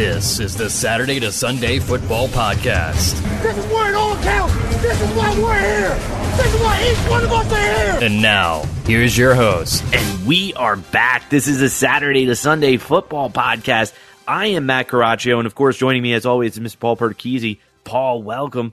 This 0.00 0.40
is 0.40 0.56
the 0.56 0.70
Saturday 0.70 1.20
to 1.20 1.30
Sunday 1.30 1.78
Football 1.78 2.28
Podcast. 2.28 3.20
This 3.42 3.58
is 3.58 3.66
where 3.66 3.90
it 3.90 3.94
all 3.94 4.16
counts. 4.22 4.54
This 4.80 4.98
is 4.98 5.10
why 5.10 5.38
we're 5.38 5.60
here. 5.60 5.94
This 6.38 6.54
is 6.54 6.60
why 6.62 6.90
each 6.90 7.10
one 7.10 7.22
of 7.22 7.30
us 7.30 7.52
are 7.52 7.58
here. 7.58 7.98
And 8.08 8.22
now, 8.22 8.62
here's 8.86 9.18
your 9.18 9.34
host. 9.34 9.84
And 9.92 10.26
we 10.26 10.54
are 10.54 10.76
back. 10.76 11.28
This 11.28 11.46
is 11.46 11.60
the 11.60 11.68
Saturday 11.68 12.24
to 12.24 12.34
Sunday 12.34 12.78
Football 12.78 13.28
Podcast. 13.28 13.92
I 14.26 14.46
am 14.46 14.64
Matt 14.64 14.88
Caraccio, 14.88 15.36
and 15.36 15.44
of 15.46 15.54
course, 15.54 15.76
joining 15.76 16.00
me 16.00 16.14
as 16.14 16.24
always 16.24 16.56
is 16.56 16.64
Mr. 16.64 16.80
Paul 16.80 16.96
Pertechese. 16.96 17.58
Paul, 17.84 18.22
welcome. 18.22 18.72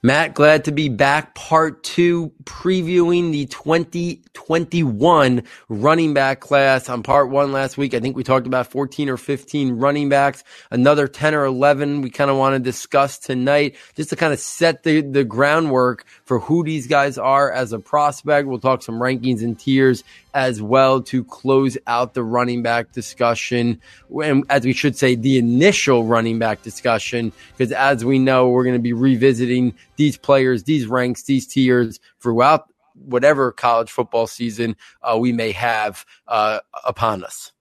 Matt, 0.00 0.34
glad 0.34 0.66
to 0.66 0.70
be 0.70 0.88
back. 0.88 1.34
Part 1.34 1.82
two, 1.82 2.30
previewing 2.44 3.32
the 3.32 3.46
2021 3.46 5.42
running 5.68 6.14
back 6.14 6.38
class. 6.38 6.88
On 6.88 7.02
part 7.02 7.30
one 7.30 7.50
last 7.50 7.76
week, 7.76 7.94
I 7.94 7.98
think 7.98 8.16
we 8.16 8.22
talked 8.22 8.46
about 8.46 8.68
14 8.68 9.08
or 9.08 9.16
15 9.16 9.72
running 9.72 10.08
backs, 10.08 10.44
another 10.70 11.08
10 11.08 11.34
or 11.34 11.44
11 11.44 12.02
we 12.02 12.10
kind 12.10 12.30
of 12.30 12.36
want 12.36 12.54
to 12.54 12.60
discuss 12.60 13.18
tonight, 13.18 13.74
just 13.96 14.10
to 14.10 14.16
kind 14.16 14.32
of 14.32 14.38
set 14.38 14.84
the, 14.84 15.00
the 15.00 15.24
groundwork 15.24 16.04
for 16.24 16.38
who 16.38 16.62
these 16.62 16.86
guys 16.86 17.18
are 17.18 17.50
as 17.50 17.72
a 17.72 17.80
prospect. 17.80 18.46
We'll 18.46 18.60
talk 18.60 18.84
some 18.84 19.00
rankings 19.00 19.42
and 19.42 19.58
tiers 19.58 20.04
as 20.32 20.62
well 20.62 21.02
to 21.02 21.24
close 21.24 21.76
out 21.88 22.14
the 22.14 22.22
running 22.22 22.62
back 22.62 22.92
discussion. 22.92 23.80
And 24.22 24.44
as 24.48 24.64
we 24.64 24.72
should 24.72 24.96
say, 24.96 25.16
the 25.16 25.38
initial 25.38 26.04
running 26.04 26.38
back 26.38 26.62
discussion, 26.62 27.32
because 27.56 27.72
as 27.72 28.04
we 28.04 28.20
know, 28.20 28.48
we're 28.48 28.62
going 28.62 28.76
to 28.76 28.80
be 28.80 28.92
revisiting 28.92 29.74
these 29.98 30.16
players, 30.16 30.64
these 30.64 30.86
ranks, 30.86 31.24
these 31.24 31.46
tiers 31.46 32.00
throughout 32.20 32.72
whatever 32.94 33.52
college 33.52 33.90
football 33.90 34.26
season 34.26 34.76
uh, 35.02 35.18
we 35.18 35.32
may 35.32 35.52
have 35.52 36.06
uh, 36.26 36.60
upon 36.84 37.22
us. 37.22 37.52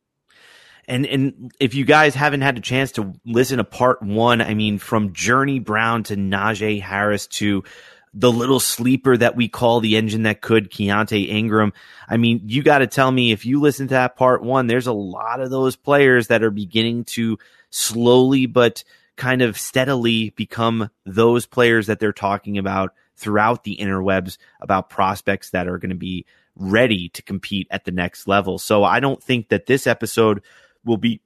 And 0.88 1.06
and 1.06 1.52
if 1.60 1.76
you 1.76 1.84
guys 1.84 2.16
haven't 2.16 2.42
had 2.42 2.58
a 2.58 2.62
chance 2.62 2.94
to 2.94 3.14
listen 3.26 3.58
to 3.58 3.66
part 3.66 4.02
one, 4.02 4.40
I 4.40 4.54
mean, 4.54 4.78
from 4.78 5.12
Journey 5.12 5.60
Brown 5.60 6.04
to 6.04 6.16
Najee 6.16 6.82
Harris 6.82 7.28
to 7.28 7.66
the 8.14 8.32
little 8.32 8.62
sleeper 8.62 9.18
that 9.18 9.36
we 9.36 9.50
call 9.50 9.82
the 9.82 9.98
engine 9.98 10.24
that 10.24 10.42
could, 10.42 10.72
Keaontay 10.72 11.28
Ingram. 11.28 11.74
I 12.08 12.16
mean, 12.16 12.42
you 12.46 12.64
got 12.64 12.80
to 12.80 12.88
tell 12.88 13.12
me 13.12 13.34
if 13.34 13.46
you 13.46 13.60
listen 13.60 13.90
to 13.90 13.96
that 13.96 14.16
part 14.16 14.42
one, 14.42 14.68
there's 14.68 14.88
a 14.88 14.94
lot 14.94 15.42
of 15.42 15.50
those 15.50 15.76
players 15.76 16.28
that 16.28 16.42
are 16.42 16.52
beginning 16.52 17.04
to 17.04 17.38
slowly 17.70 18.46
but 18.46 18.86
kind 19.18 19.42
of 19.42 19.58
steadily 19.58 20.30
become 20.32 20.90
those 21.06 21.46
players 21.46 21.88
that 21.88 22.00
they're 22.00 22.14
talking 22.14 22.58
about 22.58 22.94
throughout 23.16 23.64
the 23.64 23.78
interwebs 23.78 24.38
about 24.62 24.90
prospects 24.90 25.50
that 25.50 25.68
are 25.68 25.80
going 25.80 25.90
to 25.90 25.96
be 25.96 26.26
ready 26.56 27.10
to 27.10 27.22
compete 27.22 27.68
at 27.72 27.84
the 27.86 27.92
next 27.92 28.28
level. 28.28 28.58
So 28.58 28.84
I 28.84 29.00
don't 29.00 29.22
think 29.22 29.50
that 29.50 29.66
this 29.66 29.88
episode 29.88 30.42
will 30.86 30.98
be 30.98 31.22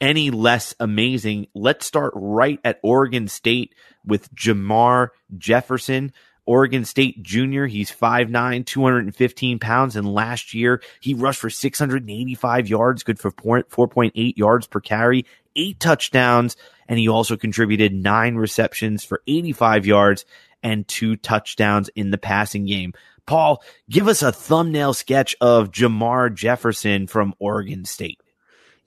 any 0.00 0.30
less 0.30 0.74
amazing. 0.80 1.46
Let's 1.54 1.86
start 1.86 2.12
right 2.14 2.58
at 2.64 2.80
Oregon 2.82 3.28
State 3.28 3.74
with 4.04 4.34
Jermar 4.34 5.08
Jefferson. 5.36 6.12
Oregon 6.46 6.84
State 6.84 7.22
junior. 7.22 7.66
He's 7.66 7.92
5'9, 7.92 8.66
215 8.66 9.58
pounds. 9.58 9.94
And 9.94 10.12
last 10.12 10.54
year, 10.54 10.82
he 11.00 11.14
rushed 11.14 11.40
for 11.40 11.50
685 11.50 12.68
yards, 12.68 13.02
good 13.02 13.20
for 13.20 13.30
4.8 13.30 14.36
yards 14.36 14.66
per 14.66 14.80
carry, 14.80 15.26
eight 15.56 15.80
touchdowns. 15.80 16.56
And 16.88 16.98
he 16.98 17.08
also 17.08 17.36
contributed 17.36 17.92
nine 17.92 18.34
receptions 18.34 19.04
for 19.04 19.22
85 19.26 19.86
yards 19.86 20.24
and 20.62 20.86
two 20.86 21.16
touchdowns 21.16 21.88
in 21.90 22.10
the 22.10 22.18
passing 22.18 22.66
game. 22.66 22.92
Paul, 23.26 23.62
give 23.88 24.08
us 24.08 24.22
a 24.22 24.32
thumbnail 24.32 24.92
sketch 24.92 25.36
of 25.40 25.70
Jermar 25.70 26.34
Jefferson 26.34 27.06
from 27.06 27.34
Oregon 27.38 27.84
State. 27.84 28.20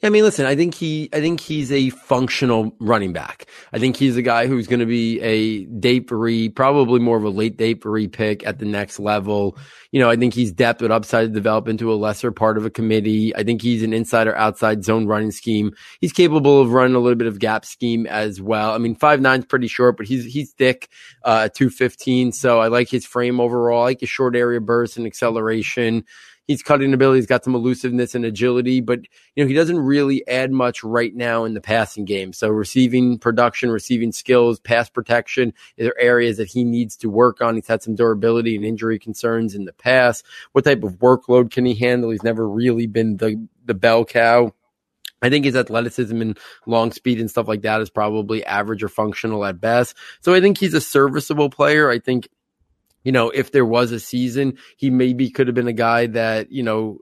I 0.03 0.09
mean, 0.09 0.23
listen, 0.23 0.45
I 0.45 0.57
think 0.57 0.75
he, 0.75 1.07
I 1.13 1.21
think 1.21 1.39
he's 1.39 1.71
a 1.71 1.89
functional 1.89 2.75
running 2.79 3.13
back. 3.13 3.45
I 3.71 3.79
think 3.79 3.95
he's 3.95 4.17
a 4.17 4.21
guy 4.21 4.47
who's 4.47 4.67
going 4.67 4.81
to 4.81 4.85
be 4.85 5.21
a 5.21 5.99
three, 6.01 6.49
probably 6.49 6.99
more 6.99 7.15
of 7.15 7.23
a 7.23 7.29
late 7.29 7.57
three 7.81 8.09
pick 8.09 8.45
at 8.45 8.59
the 8.59 8.65
next 8.65 8.99
level. 8.99 9.57
You 9.91 10.01
know, 10.01 10.09
I 10.09 10.17
think 10.17 10.33
he's 10.33 10.51
depth 10.51 10.81
with 10.81 10.91
upside 10.91 11.27
to 11.27 11.33
develop 11.33 11.69
into 11.69 11.93
a 11.93 11.95
lesser 11.95 12.33
part 12.33 12.57
of 12.57 12.65
a 12.65 12.69
committee. 12.69 13.33
I 13.33 13.43
think 13.43 13.61
he's 13.61 13.81
an 13.81 13.93
inside 13.93 14.27
or 14.27 14.35
outside 14.35 14.83
zone 14.83 15.07
running 15.07 15.31
scheme. 15.31 15.71
He's 16.01 16.11
capable 16.11 16.59
of 16.59 16.73
running 16.73 16.95
a 16.95 16.99
little 16.99 17.17
bit 17.17 17.27
of 17.27 17.39
gap 17.39 17.63
scheme 17.63 18.05
as 18.05 18.41
well. 18.41 18.71
I 18.71 18.79
mean, 18.79 18.95
five 18.95 19.21
nine 19.21 19.39
is 19.39 19.45
pretty 19.45 19.67
short, 19.67 19.95
but 19.95 20.05
he's, 20.05 20.25
he's 20.25 20.51
thick, 20.51 20.89
uh, 21.23 21.47
215. 21.47 22.33
So 22.33 22.59
I 22.59 22.67
like 22.67 22.89
his 22.89 23.05
frame 23.05 23.39
overall. 23.39 23.83
I 23.83 23.85
like 23.85 24.01
his 24.01 24.09
short 24.09 24.35
area 24.35 24.59
burst 24.59 24.97
and 24.97 25.07
acceleration 25.07 26.03
he's 26.47 26.63
cutting 26.63 26.93
ability. 26.93 27.19
He's 27.19 27.27
got 27.27 27.43
some 27.43 27.55
elusiveness 27.55 28.15
and 28.15 28.25
agility, 28.25 28.81
but 28.81 28.99
you 29.35 29.43
know 29.43 29.47
he 29.47 29.53
doesn't 29.53 29.79
really 29.79 30.27
add 30.27 30.51
much 30.51 30.83
right 30.83 31.13
now 31.15 31.45
in 31.45 31.53
the 31.53 31.61
passing 31.61 32.05
game. 32.05 32.33
So 32.33 32.49
receiving 32.49 33.17
production, 33.17 33.71
receiving 33.71 34.11
skills, 34.11 34.59
pass 34.59 34.89
protection 34.89 35.53
there 35.77 35.89
are 35.89 35.99
areas 35.99 36.37
that 36.37 36.49
he 36.49 36.63
needs 36.63 36.97
to 36.97 37.09
work 37.09 37.41
on. 37.41 37.55
He's 37.55 37.67
had 37.67 37.83
some 37.83 37.95
durability 37.95 38.55
and 38.55 38.65
injury 38.65 38.99
concerns 38.99 39.55
in 39.55 39.65
the 39.65 39.73
past. 39.73 40.25
What 40.51 40.65
type 40.65 40.83
of 40.83 40.99
workload 40.99 41.51
can 41.51 41.65
he 41.65 41.75
handle? 41.75 42.11
He's 42.11 42.23
never 42.23 42.47
really 42.47 42.87
been 42.87 43.17
the 43.17 43.47
the 43.65 43.73
bell 43.73 44.05
cow. 44.05 44.53
I 45.21 45.29
think 45.29 45.45
his 45.45 45.55
athleticism 45.55 46.21
and 46.21 46.37
long 46.67 46.91
speed 46.91 47.19
and 47.19 47.29
stuff 47.29 47.47
like 47.47 47.61
that 47.61 47.79
is 47.79 47.89
probably 47.89 48.45
average 48.45 48.83
or 48.83 48.89
functional 48.89 49.45
at 49.45 49.61
best. 49.61 49.95
So 50.19 50.33
I 50.33 50.41
think 50.41 50.57
he's 50.57 50.73
a 50.73 50.81
serviceable 50.81 51.49
player. 51.49 51.89
I 51.89 51.99
think 51.99 52.27
you 53.03 53.11
know, 53.11 53.29
if 53.29 53.51
there 53.51 53.65
was 53.65 53.91
a 53.91 53.99
season, 53.99 54.57
he 54.77 54.89
maybe 54.89 55.29
could 55.29 55.47
have 55.47 55.55
been 55.55 55.67
a 55.67 55.73
guy 55.73 56.07
that, 56.07 56.51
you 56.51 56.63
know, 56.63 56.99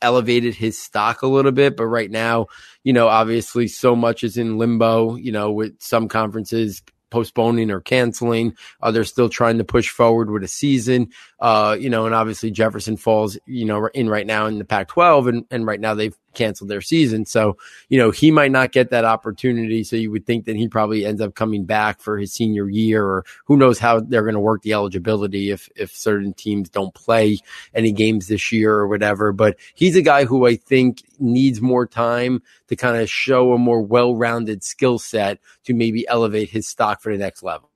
elevated 0.00 0.54
his 0.54 0.78
stock 0.78 1.22
a 1.22 1.26
little 1.26 1.52
bit. 1.52 1.76
But 1.76 1.86
right 1.86 2.10
now, 2.10 2.46
you 2.82 2.92
know, 2.92 3.08
obviously 3.08 3.68
so 3.68 3.94
much 3.94 4.24
is 4.24 4.36
in 4.36 4.58
limbo, 4.58 5.16
you 5.16 5.32
know, 5.32 5.52
with 5.52 5.80
some 5.80 6.08
conferences 6.08 6.82
postponing 7.10 7.70
or 7.70 7.80
canceling. 7.80 8.56
They're 8.90 9.04
still 9.04 9.28
trying 9.28 9.58
to 9.58 9.64
push 9.64 9.90
forward 9.90 10.30
with 10.30 10.42
a 10.42 10.48
season. 10.48 11.10
Uh, 11.42 11.76
you 11.76 11.90
know, 11.90 12.06
and 12.06 12.14
obviously 12.14 12.52
Jefferson 12.52 12.96
falls, 12.96 13.36
you 13.46 13.64
know, 13.64 13.88
in 13.88 14.08
right 14.08 14.24
now 14.24 14.46
in 14.46 14.58
the 14.58 14.64
Pac 14.64 14.86
12 14.86 15.26
and, 15.26 15.44
and 15.50 15.66
right 15.66 15.80
now 15.80 15.92
they've 15.92 16.16
canceled 16.34 16.70
their 16.70 16.80
season. 16.80 17.26
So, 17.26 17.56
you 17.88 17.98
know, 17.98 18.12
he 18.12 18.30
might 18.30 18.52
not 18.52 18.70
get 18.70 18.90
that 18.90 19.04
opportunity. 19.04 19.82
So 19.82 19.96
you 19.96 20.12
would 20.12 20.24
think 20.24 20.44
that 20.44 20.54
he 20.54 20.68
probably 20.68 21.04
ends 21.04 21.20
up 21.20 21.34
coming 21.34 21.64
back 21.64 22.00
for 22.00 22.16
his 22.16 22.32
senior 22.32 22.70
year 22.70 23.04
or 23.04 23.24
who 23.46 23.56
knows 23.56 23.80
how 23.80 23.98
they're 23.98 24.22
going 24.22 24.34
to 24.34 24.40
work 24.40 24.62
the 24.62 24.72
eligibility 24.72 25.50
if, 25.50 25.68
if 25.74 25.90
certain 25.90 26.32
teams 26.32 26.68
don't 26.68 26.94
play 26.94 27.38
any 27.74 27.90
games 27.90 28.28
this 28.28 28.52
year 28.52 28.74
or 28.74 28.86
whatever. 28.86 29.32
But 29.32 29.56
he's 29.74 29.96
a 29.96 30.02
guy 30.02 30.26
who 30.26 30.46
I 30.46 30.54
think 30.54 31.02
needs 31.18 31.60
more 31.60 31.88
time 31.88 32.40
to 32.68 32.76
kind 32.76 32.98
of 32.98 33.10
show 33.10 33.52
a 33.52 33.58
more 33.58 33.82
well-rounded 33.82 34.62
skill 34.62 35.00
set 35.00 35.40
to 35.64 35.74
maybe 35.74 36.06
elevate 36.06 36.50
his 36.50 36.68
stock 36.68 37.02
for 37.02 37.10
the 37.10 37.18
next 37.18 37.42
level. 37.42 37.71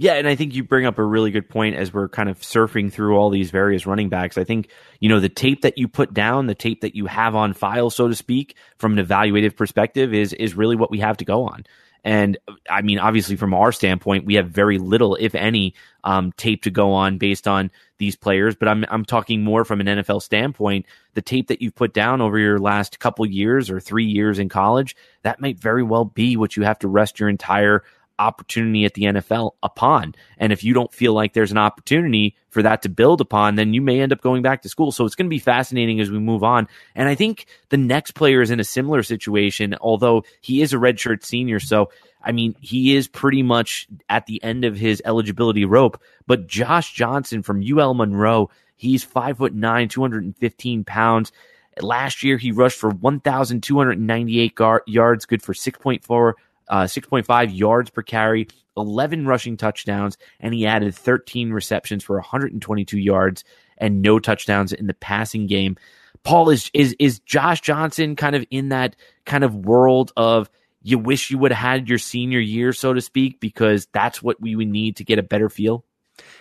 Yeah, 0.00 0.14
and 0.14 0.26
I 0.26 0.34
think 0.34 0.54
you 0.54 0.64
bring 0.64 0.86
up 0.86 0.96
a 0.96 1.04
really 1.04 1.30
good 1.30 1.46
point 1.46 1.76
as 1.76 1.92
we're 1.92 2.08
kind 2.08 2.30
of 2.30 2.40
surfing 2.40 2.90
through 2.90 3.18
all 3.18 3.28
these 3.28 3.50
various 3.50 3.84
running 3.84 4.08
backs. 4.08 4.38
I 4.38 4.44
think, 4.44 4.70
you 4.98 5.10
know, 5.10 5.20
the 5.20 5.28
tape 5.28 5.60
that 5.60 5.76
you 5.76 5.88
put 5.88 6.14
down, 6.14 6.46
the 6.46 6.54
tape 6.54 6.80
that 6.80 6.94
you 6.94 7.04
have 7.04 7.34
on 7.34 7.52
file, 7.52 7.90
so 7.90 8.08
to 8.08 8.14
speak, 8.14 8.56
from 8.78 8.96
an 8.96 9.04
evaluative 9.04 9.56
perspective 9.56 10.14
is 10.14 10.32
is 10.32 10.54
really 10.54 10.74
what 10.74 10.90
we 10.90 11.00
have 11.00 11.18
to 11.18 11.26
go 11.26 11.44
on. 11.44 11.66
And 12.02 12.38
I 12.70 12.80
mean, 12.80 12.98
obviously, 12.98 13.36
from 13.36 13.52
our 13.52 13.72
standpoint, 13.72 14.24
we 14.24 14.36
have 14.36 14.48
very 14.48 14.78
little, 14.78 15.16
if 15.16 15.34
any, 15.34 15.74
um, 16.02 16.32
tape 16.32 16.62
to 16.62 16.70
go 16.70 16.92
on 16.92 17.18
based 17.18 17.46
on 17.46 17.70
these 17.98 18.16
players. 18.16 18.56
But 18.56 18.68
I'm 18.68 18.86
I'm 18.88 19.04
talking 19.04 19.44
more 19.44 19.66
from 19.66 19.82
an 19.82 19.86
NFL 19.86 20.22
standpoint. 20.22 20.86
The 21.12 21.20
tape 21.20 21.48
that 21.48 21.60
you've 21.60 21.74
put 21.74 21.92
down 21.92 22.22
over 22.22 22.38
your 22.38 22.58
last 22.58 23.00
couple 23.00 23.26
years 23.26 23.68
or 23.68 23.80
three 23.80 24.06
years 24.06 24.38
in 24.38 24.48
college, 24.48 24.96
that 25.24 25.42
might 25.42 25.58
very 25.58 25.82
well 25.82 26.06
be 26.06 26.38
what 26.38 26.56
you 26.56 26.62
have 26.62 26.78
to 26.78 26.88
rest 26.88 27.20
your 27.20 27.28
entire 27.28 27.84
opportunity 28.20 28.84
at 28.84 28.94
the 28.94 29.04
NFL 29.04 29.52
upon. 29.62 30.14
And 30.36 30.52
if 30.52 30.62
you 30.62 30.74
don't 30.74 30.92
feel 30.92 31.14
like 31.14 31.32
there's 31.32 31.50
an 31.50 31.58
opportunity 31.58 32.36
for 32.50 32.62
that 32.62 32.82
to 32.82 32.88
build 32.88 33.20
upon, 33.20 33.54
then 33.54 33.72
you 33.72 33.80
may 33.80 34.00
end 34.00 34.12
up 34.12 34.20
going 34.20 34.42
back 34.42 34.62
to 34.62 34.68
school. 34.68 34.92
So 34.92 35.06
it's 35.06 35.14
going 35.14 35.26
to 35.26 35.30
be 35.30 35.38
fascinating 35.38 35.98
as 36.00 36.10
we 36.10 36.18
move 36.18 36.44
on. 36.44 36.68
And 36.94 37.08
I 37.08 37.14
think 37.14 37.46
the 37.70 37.78
next 37.78 38.12
player 38.12 38.42
is 38.42 38.50
in 38.50 38.60
a 38.60 38.64
similar 38.64 39.02
situation, 39.02 39.74
although 39.80 40.24
he 40.42 40.60
is 40.60 40.74
a 40.74 40.76
redshirt 40.76 41.24
senior. 41.24 41.58
So, 41.58 41.90
I 42.22 42.32
mean, 42.32 42.54
he 42.60 42.94
is 42.94 43.08
pretty 43.08 43.42
much 43.42 43.88
at 44.10 44.26
the 44.26 44.42
end 44.44 44.64
of 44.64 44.76
his 44.76 45.00
eligibility 45.04 45.64
rope. 45.64 46.00
But 46.26 46.46
Josh 46.46 46.92
Johnson 46.92 47.42
from 47.42 47.62
UL 47.62 47.94
Monroe, 47.94 48.50
he's 48.76 49.02
five 49.02 49.38
foot 49.38 49.54
nine, 49.54 49.88
215 49.88 50.84
pounds. 50.84 51.32
Last 51.80 52.22
year, 52.22 52.36
he 52.36 52.52
rushed 52.52 52.78
for 52.78 52.90
1,298 52.90 54.54
gar- 54.54 54.82
yards, 54.86 55.24
good 55.24 55.42
for 55.42 55.54
6.4 55.54 56.34
uh, 56.70 56.84
6.5 56.84 57.56
yards 57.56 57.90
per 57.90 58.02
carry, 58.02 58.48
11 58.76 59.26
rushing 59.26 59.56
touchdowns, 59.56 60.16
and 60.38 60.54
he 60.54 60.66
added 60.66 60.94
13 60.94 61.50
receptions 61.50 62.02
for 62.02 62.16
122 62.16 62.98
yards 62.98 63.44
and 63.76 64.00
no 64.00 64.18
touchdowns 64.18 64.72
in 64.72 64.86
the 64.86 64.94
passing 64.94 65.46
game. 65.46 65.76
Paul 66.22 66.50
is 66.50 66.70
is 66.72 66.94
is 66.98 67.18
Josh 67.20 67.60
Johnson 67.60 68.14
kind 68.14 68.36
of 68.36 68.44
in 68.50 68.70
that 68.70 68.96
kind 69.24 69.42
of 69.42 69.54
world 69.54 70.12
of 70.16 70.50
you 70.82 70.98
wish 70.98 71.30
you 71.30 71.38
would 71.38 71.52
have 71.52 71.58
had 71.72 71.88
your 71.88 71.98
senior 71.98 72.40
year, 72.40 72.72
so 72.72 72.92
to 72.94 73.00
speak, 73.00 73.40
because 73.40 73.86
that's 73.92 74.22
what 74.22 74.40
we 74.40 74.56
would 74.56 74.68
need 74.68 74.96
to 74.96 75.04
get 75.04 75.18
a 75.18 75.22
better 75.22 75.48
feel. 75.48 75.84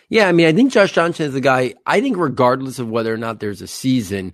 Yeah, 0.10 0.28
I 0.28 0.32
mean, 0.32 0.48
I 0.48 0.54
think 0.54 0.72
Josh 0.72 0.92
Johnson 0.92 1.28
is 1.28 1.36
a 1.36 1.42
guy. 1.42 1.76
I 1.86 2.02
think 2.02 2.18
regardless 2.18 2.80
of 2.80 2.90
whether 2.90 3.14
or 3.14 3.18
not 3.18 3.40
there's 3.40 3.62
a 3.62 3.68
season, 3.68 4.34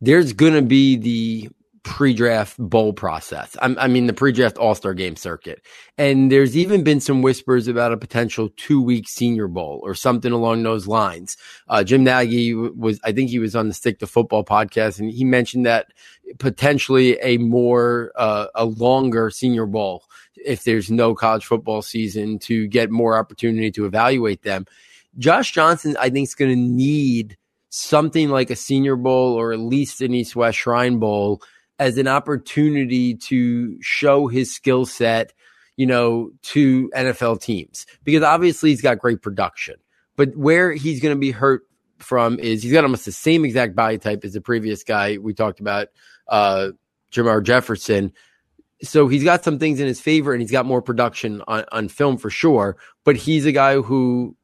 there's 0.00 0.32
going 0.32 0.54
to 0.54 0.62
be 0.62 0.96
the 0.96 1.50
pre-draft 1.86 2.58
bowl 2.58 2.92
process. 2.92 3.56
I, 3.62 3.72
I 3.78 3.86
mean, 3.86 4.08
the 4.08 4.12
pre-draft 4.12 4.58
All-Star 4.58 4.92
game 4.92 5.14
circuit. 5.14 5.62
And 5.96 6.32
there's 6.32 6.56
even 6.56 6.82
been 6.82 6.98
some 6.98 7.22
whispers 7.22 7.68
about 7.68 7.92
a 7.92 7.96
potential 7.96 8.48
two-week 8.56 9.08
Senior 9.08 9.46
Bowl 9.46 9.80
or 9.84 9.94
something 9.94 10.32
along 10.32 10.64
those 10.64 10.88
lines. 10.88 11.36
Uh, 11.68 11.84
Jim 11.84 12.02
Nagy 12.02 12.54
was, 12.54 12.98
I 13.04 13.12
think 13.12 13.30
he 13.30 13.38
was 13.38 13.54
on 13.54 13.68
the 13.68 13.72
Stick 13.72 14.00
to 14.00 14.06
Football 14.08 14.44
podcast, 14.44 14.98
and 14.98 15.12
he 15.12 15.24
mentioned 15.24 15.64
that 15.66 15.92
potentially 16.40 17.20
a 17.22 17.38
more 17.38 18.10
uh, 18.16 18.46
a 18.56 18.64
longer 18.64 19.30
Senior 19.30 19.66
Bowl 19.66 20.02
if 20.34 20.64
there's 20.64 20.90
no 20.90 21.14
college 21.14 21.46
football 21.46 21.82
season 21.82 22.40
to 22.40 22.66
get 22.66 22.90
more 22.90 23.16
opportunity 23.16 23.70
to 23.70 23.86
evaluate 23.86 24.42
them. 24.42 24.66
Josh 25.18 25.52
Johnson, 25.52 25.96
I 26.00 26.10
think, 26.10 26.26
is 26.26 26.34
going 26.34 26.50
to 26.50 26.60
need 26.60 27.36
something 27.68 28.28
like 28.28 28.50
a 28.50 28.56
Senior 28.56 28.96
Bowl 28.96 29.34
or 29.34 29.52
at 29.52 29.60
least 29.60 30.00
an 30.00 30.14
East 30.14 30.34
West 30.34 30.58
Shrine 30.58 30.98
Bowl 30.98 31.40
as 31.78 31.98
an 31.98 32.08
opportunity 32.08 33.14
to 33.14 33.76
show 33.82 34.28
his 34.28 34.54
skill 34.54 34.86
set, 34.86 35.32
you 35.76 35.86
know, 35.86 36.30
to 36.42 36.90
NFL 36.94 37.40
teams 37.40 37.86
because 38.04 38.22
obviously 38.22 38.70
he's 38.70 38.82
got 38.82 38.98
great 38.98 39.22
production. 39.22 39.76
But 40.16 40.36
where 40.36 40.72
he's 40.72 41.00
going 41.00 41.14
to 41.14 41.20
be 41.20 41.30
hurt 41.30 41.62
from 41.98 42.38
is 42.38 42.62
he's 42.62 42.72
got 42.72 42.84
almost 42.84 43.04
the 43.04 43.12
same 43.12 43.44
exact 43.44 43.74
body 43.74 43.98
type 43.98 44.24
as 44.24 44.32
the 44.32 44.40
previous 44.40 44.82
guy 44.82 45.18
we 45.18 45.34
talked 45.34 45.60
about, 45.60 45.88
uh, 46.28 46.68
Jermar 47.12 47.42
Jefferson. 47.42 48.12
So 48.82 49.08
he's 49.08 49.24
got 49.24 49.44
some 49.44 49.58
things 49.58 49.80
in 49.80 49.86
his 49.86 50.00
favor 50.00 50.32
and 50.32 50.40
he's 50.40 50.50
got 50.50 50.66
more 50.66 50.82
production 50.82 51.42
on, 51.46 51.64
on 51.72 51.88
film 51.88 52.16
for 52.18 52.30
sure. 52.30 52.76
But 53.04 53.16
he's 53.16 53.46
a 53.46 53.52
guy 53.52 53.80
who 53.80 54.36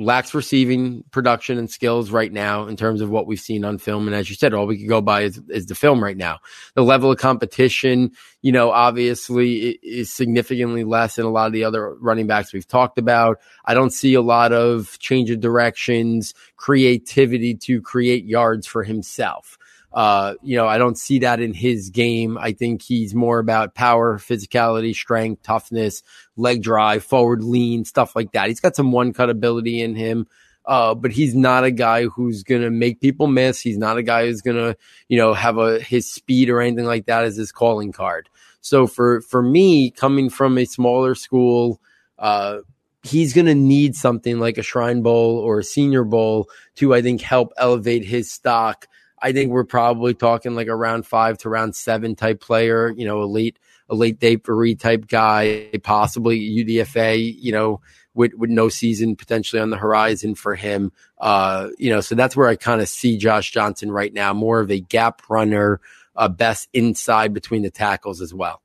lacks 0.00 0.32
receiving 0.32 1.04
production 1.10 1.58
and 1.58 1.70
skills 1.70 2.10
right 2.10 2.32
now 2.32 2.66
in 2.66 2.74
terms 2.74 3.02
of 3.02 3.10
what 3.10 3.26
we've 3.26 3.38
seen 3.38 3.64
on 3.66 3.76
film. 3.76 4.06
And 4.06 4.16
as 4.16 4.30
you 4.30 4.34
said, 4.34 4.54
all 4.54 4.66
we 4.66 4.78
could 4.78 4.88
go 4.88 5.02
by 5.02 5.22
is, 5.22 5.40
is 5.50 5.66
the 5.66 5.74
film 5.74 6.02
right 6.02 6.16
now. 6.16 6.38
The 6.74 6.82
level 6.82 7.12
of 7.12 7.18
competition, 7.18 8.12
you 8.40 8.50
know, 8.50 8.70
obviously 8.70 9.78
is 9.82 10.10
significantly 10.10 10.84
less 10.84 11.16
than 11.16 11.26
a 11.26 11.30
lot 11.30 11.48
of 11.48 11.52
the 11.52 11.64
other 11.64 11.94
running 11.96 12.26
backs 12.26 12.52
we've 12.52 12.66
talked 12.66 12.98
about. 12.98 13.40
I 13.66 13.74
don't 13.74 13.92
see 13.92 14.14
a 14.14 14.22
lot 14.22 14.52
of 14.52 14.98
change 15.00 15.30
of 15.30 15.40
directions, 15.40 16.32
creativity 16.56 17.54
to 17.56 17.82
create 17.82 18.24
yards 18.24 18.66
for 18.66 18.82
himself. 18.82 19.58
Uh, 19.92 20.34
you 20.42 20.56
know, 20.56 20.68
I 20.68 20.78
don't 20.78 20.96
see 20.96 21.18
that 21.20 21.40
in 21.40 21.52
his 21.52 21.90
game. 21.90 22.38
I 22.38 22.52
think 22.52 22.82
he's 22.82 23.14
more 23.14 23.38
about 23.38 23.74
power, 23.74 24.18
physicality, 24.18 24.94
strength, 24.94 25.42
toughness, 25.42 26.02
leg 26.36 26.62
drive, 26.62 27.02
forward 27.02 27.42
lean, 27.42 27.84
stuff 27.84 28.14
like 28.14 28.32
that. 28.32 28.48
He's 28.48 28.60
got 28.60 28.76
some 28.76 28.92
one 28.92 29.12
cut 29.12 29.30
ability 29.30 29.80
in 29.80 29.94
him. 29.96 30.26
Uh, 30.66 30.94
but 30.94 31.10
he's 31.10 31.34
not 31.34 31.64
a 31.64 31.70
guy 31.70 32.04
who's 32.04 32.44
going 32.44 32.60
to 32.62 32.70
make 32.70 33.00
people 33.00 33.26
miss. 33.26 33.60
He's 33.60 33.78
not 33.78 33.96
a 33.96 34.02
guy 34.02 34.26
who's 34.26 34.42
going 34.42 34.58
to, 34.58 34.76
you 35.08 35.16
know, 35.16 35.34
have 35.34 35.56
a, 35.58 35.80
his 35.80 36.08
speed 36.08 36.50
or 36.50 36.60
anything 36.60 36.84
like 36.84 37.06
that 37.06 37.24
as 37.24 37.34
his 37.36 37.50
calling 37.50 37.92
card. 37.92 38.28
So 38.60 38.86
for, 38.86 39.22
for 39.22 39.42
me, 39.42 39.90
coming 39.90 40.28
from 40.28 40.58
a 40.58 40.66
smaller 40.66 41.14
school, 41.14 41.80
uh, 42.18 42.58
he's 43.02 43.32
going 43.32 43.46
to 43.46 43.54
need 43.54 43.96
something 43.96 44.38
like 44.38 44.58
a 44.58 44.62
Shrine 44.62 45.02
Bowl 45.02 45.38
or 45.38 45.58
a 45.58 45.64
Senior 45.64 46.04
Bowl 46.04 46.48
to, 46.76 46.94
I 46.94 47.02
think, 47.02 47.22
help 47.22 47.52
elevate 47.56 48.04
his 48.04 48.30
stock 48.30 48.86
I 49.20 49.32
think 49.32 49.50
we're 49.50 49.64
probably 49.64 50.14
talking 50.14 50.54
like 50.54 50.68
a 50.68 50.74
round 50.74 51.06
five 51.06 51.38
to 51.38 51.48
round 51.48 51.76
seven 51.76 52.14
type 52.14 52.40
player, 52.40 52.92
you 52.96 53.04
know, 53.04 53.22
a 53.22 53.94
late 53.94 54.18
day 54.18 54.36
Paris 54.36 54.76
type 54.76 55.06
guy, 55.08 55.70
possibly 55.82 56.40
UDFA, 56.40 57.36
you 57.38 57.52
know, 57.52 57.80
with, 58.14 58.34
with 58.34 58.50
no 58.50 58.68
season 58.68 59.16
potentially 59.16 59.60
on 59.60 59.70
the 59.70 59.76
horizon 59.76 60.34
for 60.34 60.54
him. 60.54 60.92
Uh, 61.18 61.68
you 61.78 61.90
know, 61.90 62.00
so 62.00 62.14
that's 62.14 62.36
where 62.36 62.48
I 62.48 62.56
kind 62.56 62.80
of 62.80 62.88
see 62.88 63.18
Josh 63.18 63.50
Johnson 63.50 63.90
right 63.92 64.12
now, 64.12 64.32
more 64.32 64.60
of 64.60 64.70
a 64.70 64.80
gap 64.80 65.22
runner, 65.28 65.80
uh, 66.16 66.28
best 66.28 66.68
inside 66.72 67.34
between 67.34 67.62
the 67.62 67.70
tackles 67.70 68.20
as 68.20 68.32
well. 68.32 68.62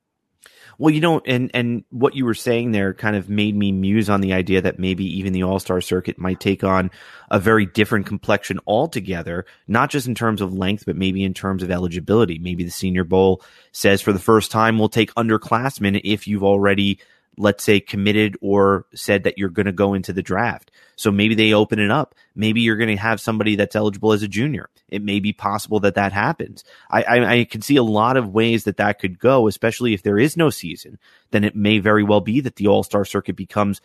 Well, 0.77 0.93
you 0.93 1.01
know, 1.01 1.21
and 1.25 1.51
and 1.53 1.83
what 1.89 2.15
you 2.15 2.25
were 2.25 2.33
saying 2.33 2.71
there 2.71 2.93
kind 2.93 3.15
of 3.15 3.29
made 3.29 3.55
me 3.55 3.71
muse 3.71 4.09
on 4.09 4.21
the 4.21 4.33
idea 4.33 4.61
that 4.61 4.79
maybe 4.79 5.05
even 5.19 5.33
the 5.33 5.43
All 5.43 5.59
Star 5.59 5.81
circuit 5.81 6.17
might 6.17 6.39
take 6.39 6.63
on 6.63 6.91
a 7.31 7.39
very 7.39 7.65
different 7.65 8.05
complexion 8.05 8.59
altogether, 8.67 9.45
not 9.67 9.89
just 9.89 10.07
in 10.07 10.15
terms 10.15 10.41
of 10.41 10.53
length, 10.53 10.85
but 10.85 10.95
maybe 10.95 11.23
in 11.23 11.33
terms 11.33 11.63
of 11.63 11.71
eligibility. 11.71 12.39
Maybe 12.39 12.63
the 12.63 12.71
Senior 12.71 13.03
Bowl 13.03 13.41
says 13.71 14.01
for 14.01 14.13
the 14.13 14.19
first 14.19 14.51
time 14.51 14.77
we'll 14.77 14.89
take 14.89 15.13
underclassmen 15.15 16.01
if 16.03 16.27
you've 16.27 16.43
already 16.43 16.99
let's 17.37 17.63
say 17.63 17.79
committed 17.79 18.37
or 18.41 18.85
said 18.93 19.23
that 19.23 19.37
you're 19.37 19.49
going 19.49 19.65
to 19.65 19.71
go 19.71 19.93
into 19.93 20.13
the 20.13 20.21
draft. 20.21 20.71
So 20.95 21.11
maybe 21.11 21.35
they 21.35 21.53
open 21.53 21.79
it 21.79 21.91
up. 21.91 22.15
Maybe 22.35 22.61
you're 22.61 22.77
going 22.77 22.95
to 22.95 23.01
have 23.01 23.19
somebody 23.19 23.55
that's 23.55 23.75
eligible 23.75 24.13
as 24.13 24.23
a 24.23 24.27
junior. 24.27 24.69
It 24.87 25.03
may 25.03 25.19
be 25.19 25.33
possible 25.33 25.79
that 25.81 25.95
that 25.95 26.13
happens. 26.13 26.63
I, 26.89 27.03
I, 27.03 27.33
I, 27.39 27.43
can 27.45 27.61
see 27.61 27.75
a 27.75 27.83
lot 27.83 28.17
of 28.17 28.29
ways 28.29 28.63
that 28.63 28.77
that 28.77 28.99
could 28.99 29.19
go, 29.19 29.47
especially 29.47 29.93
if 29.93 30.03
there 30.03 30.19
is 30.19 30.37
no 30.37 30.49
season. 30.49 30.97
Then 31.31 31.43
it 31.43 31.55
may 31.55 31.79
very 31.79 32.03
well 32.03 32.21
be 32.21 32.39
that 32.41 32.55
the 32.55 32.67
All 32.67 32.83
Star 32.83 33.03
circuit 33.03 33.35
becomes 33.35 33.81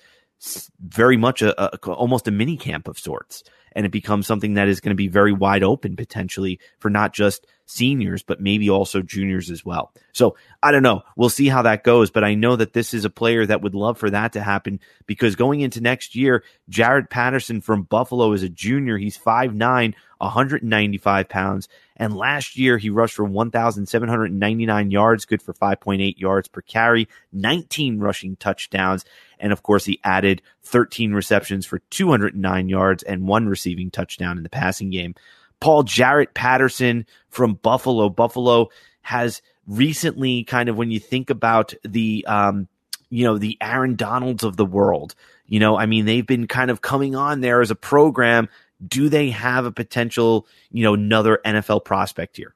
very 0.80 1.16
much 1.16 1.42
a, 1.42 1.74
a 1.74 1.92
almost 1.92 2.28
a 2.28 2.30
mini 2.30 2.56
camp 2.56 2.88
of 2.88 2.98
sorts 2.98 3.44
and 3.72 3.86
it 3.86 3.92
becomes 3.92 4.26
something 4.26 4.54
that 4.54 4.68
is 4.68 4.80
going 4.80 4.90
to 4.90 4.96
be 4.96 5.08
very 5.08 5.32
wide 5.32 5.62
open 5.62 5.96
potentially 5.96 6.58
for 6.78 6.90
not 6.90 7.12
just 7.12 7.46
seniors, 7.70 8.22
but 8.22 8.40
maybe 8.40 8.68
also 8.68 9.02
juniors 9.02 9.50
as 9.50 9.64
well. 9.64 9.92
So 10.12 10.36
I 10.62 10.72
don't 10.72 10.82
know. 10.82 11.02
We'll 11.16 11.28
see 11.28 11.48
how 11.48 11.62
that 11.62 11.84
goes, 11.84 12.10
but 12.10 12.24
I 12.24 12.34
know 12.34 12.56
that 12.56 12.72
this 12.72 12.92
is 12.92 13.04
a 13.04 13.10
player 13.10 13.46
that 13.46 13.62
would 13.62 13.74
love 13.74 13.98
for 13.98 14.10
that 14.10 14.32
to 14.32 14.42
happen 14.42 14.80
because 15.06 15.36
going 15.36 15.60
into 15.60 15.80
next 15.80 16.16
year, 16.16 16.42
Jaret 16.70 17.10
Patterson 17.10 17.60
from 17.60 17.82
Buffalo 17.82 18.32
is 18.32 18.42
a 18.42 18.48
junior. 18.48 18.98
He's 18.98 19.16
5'9, 19.16 19.94
195 20.18 21.28
pounds. 21.28 21.68
And 21.96 22.16
last 22.16 22.56
year 22.56 22.78
he 22.78 22.90
rushed 22.90 23.14
for 23.14 23.24
1,799 23.24 24.90
yards, 24.90 25.24
good 25.24 25.42
for 25.42 25.54
5.8 25.54 26.18
yards 26.18 26.48
per 26.48 26.62
carry, 26.62 27.08
19 27.32 27.98
rushing 27.98 28.36
touchdowns. 28.36 29.04
And 29.38 29.52
of 29.52 29.62
course, 29.62 29.84
he 29.84 30.00
added 30.04 30.42
13 30.64 31.12
receptions 31.12 31.66
for 31.66 31.78
209 31.90 32.68
yards 32.68 33.02
and 33.02 33.26
one 33.26 33.48
receiving 33.48 33.90
touchdown 33.90 34.36
in 34.36 34.42
the 34.42 34.50
passing 34.50 34.90
game. 34.90 35.14
Paul 35.60 35.84
Jaret 35.84 36.34
Patterson 36.34 37.06
from 37.28 37.54
Buffalo. 37.54 38.08
Buffalo 38.08 38.68
has 39.02 39.42
recently 39.66 40.44
kind 40.44 40.68
of 40.68 40.76
when 40.76 40.90
you 40.90 40.98
think 40.98 41.30
about 41.30 41.74
the 41.84 42.24
um, 42.26 42.68
you 43.10 43.24
know 43.24 43.38
the 43.38 43.56
Aaron 43.60 43.96
Donalds 43.96 44.44
of 44.44 44.56
the 44.56 44.66
world. 44.66 45.14
You 45.46 45.60
know, 45.60 45.76
I 45.76 45.86
mean, 45.86 46.06
they've 46.06 46.26
been 46.26 46.46
kind 46.46 46.70
of 46.70 46.80
coming 46.80 47.16
on 47.16 47.40
there 47.40 47.60
as 47.60 47.70
a 47.70 47.76
program. 47.76 48.48
Do 48.86 49.08
they 49.08 49.30
have 49.30 49.66
a 49.66 49.72
potential, 49.72 50.46
you 50.70 50.84
know, 50.84 50.94
another 50.94 51.40
NFL 51.44 51.84
prospect 51.84 52.36
here? 52.36 52.54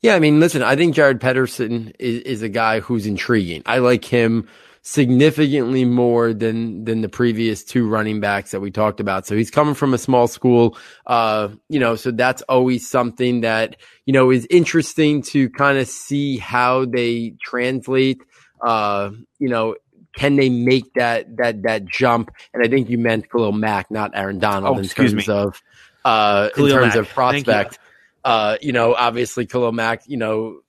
Yeah, 0.00 0.14
I 0.14 0.20
mean, 0.20 0.38
listen, 0.38 0.62
I 0.62 0.76
think 0.76 0.94
Jaret 0.94 1.20
Patterson 1.20 1.92
is, 1.98 2.22
is 2.22 2.42
a 2.42 2.48
guy 2.48 2.80
who's 2.80 3.06
intriguing. 3.06 3.62
I 3.66 3.78
like 3.78 4.04
him 4.04 4.46
significantly 4.86 5.84
more 5.84 6.32
than 6.32 6.84
than 6.84 7.00
the 7.00 7.08
previous 7.08 7.64
two 7.64 7.88
running 7.88 8.20
backs 8.20 8.52
that 8.52 8.60
we 8.60 8.70
talked 8.70 9.00
about. 9.00 9.26
So 9.26 9.36
he's 9.36 9.50
coming 9.50 9.74
from 9.74 9.92
a 9.92 9.98
small 9.98 10.28
school, 10.28 10.78
uh, 11.08 11.48
you 11.68 11.80
know, 11.80 11.96
so 11.96 12.12
that's 12.12 12.40
always 12.42 12.88
something 12.88 13.40
that 13.40 13.76
you 14.04 14.12
know 14.12 14.30
is 14.30 14.46
interesting 14.48 15.22
to 15.22 15.50
kind 15.50 15.76
of 15.76 15.88
see 15.88 16.38
how 16.38 16.84
they 16.84 17.34
translate. 17.42 18.22
Uh, 18.60 19.10
you 19.40 19.48
know, 19.48 19.74
can 20.14 20.36
they 20.36 20.48
make 20.48 20.94
that 20.94 21.36
that 21.38 21.64
that 21.64 21.84
jump? 21.86 22.30
And 22.54 22.64
I 22.64 22.68
think 22.68 22.88
you 22.88 22.96
meant 22.96 23.28
Khalil 23.28 23.50
Mack, 23.50 23.90
not 23.90 24.12
Aaron 24.14 24.38
Donald, 24.38 24.76
oh, 24.76 24.80
in 24.80 24.86
terms 24.86 25.26
me. 25.26 25.34
of 25.34 25.60
uh, 26.04 26.50
in 26.56 26.68
terms 26.68 26.94
Mack. 26.94 26.96
of 26.96 27.08
prospect. 27.08 27.72
You. 27.72 28.30
Uh, 28.30 28.56
you 28.60 28.72
know, 28.72 28.94
obviously 28.94 29.46
Khalil 29.46 29.72
Mack, 29.72 30.02
you 30.06 30.16
know, 30.16 30.60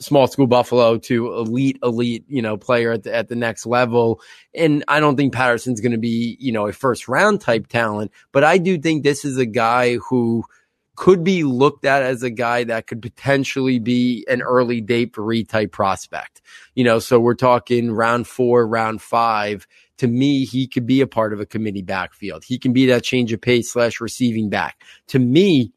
small 0.00 0.26
school 0.26 0.46
Buffalo 0.46 0.98
to 0.98 1.34
elite, 1.34 1.78
elite, 1.82 2.24
you 2.28 2.42
know, 2.42 2.56
player 2.56 2.92
at 2.92 3.02
the, 3.02 3.14
at 3.14 3.28
the 3.28 3.36
next 3.36 3.66
level. 3.66 4.20
And 4.54 4.84
I 4.88 5.00
don't 5.00 5.16
think 5.16 5.32
Patterson's 5.32 5.80
going 5.80 5.92
to 5.92 5.98
be, 5.98 6.36
you 6.40 6.52
know, 6.52 6.66
a 6.66 6.72
first 6.72 7.08
round 7.08 7.40
type 7.40 7.66
talent, 7.68 8.12
but 8.32 8.44
I 8.44 8.58
do 8.58 8.78
think 8.78 9.02
this 9.02 9.24
is 9.24 9.36
a 9.36 9.46
guy 9.46 9.96
who 9.96 10.44
could 10.96 11.22
be 11.22 11.44
looked 11.44 11.84
at 11.84 12.02
as 12.02 12.22
a 12.22 12.30
guy 12.30 12.64
that 12.64 12.86
could 12.86 13.02
potentially 13.02 13.78
be 13.78 14.24
an 14.28 14.42
early 14.42 14.80
date 14.80 15.12
Paris 15.12 15.44
type 15.44 15.70
prospect. 15.70 16.40
You 16.74 16.84
know, 16.84 16.98
so 16.98 17.20
we're 17.20 17.34
talking 17.34 17.92
round 17.92 18.26
four, 18.26 18.66
round 18.66 19.02
five. 19.02 19.66
To 19.98 20.06
me, 20.06 20.44
he 20.44 20.66
could 20.66 20.86
be 20.86 21.00
a 21.00 21.06
part 21.06 21.32
of 21.32 21.40
a 21.40 21.46
committee 21.46 21.82
backfield. 21.82 22.44
He 22.44 22.58
can 22.58 22.72
be 22.72 22.86
that 22.86 23.04
change 23.04 23.32
of 23.32 23.40
pace 23.40 23.72
slash 23.72 24.00
receiving 24.00 24.48
back. 24.50 24.82
To 25.08 25.18
me, 25.18 25.72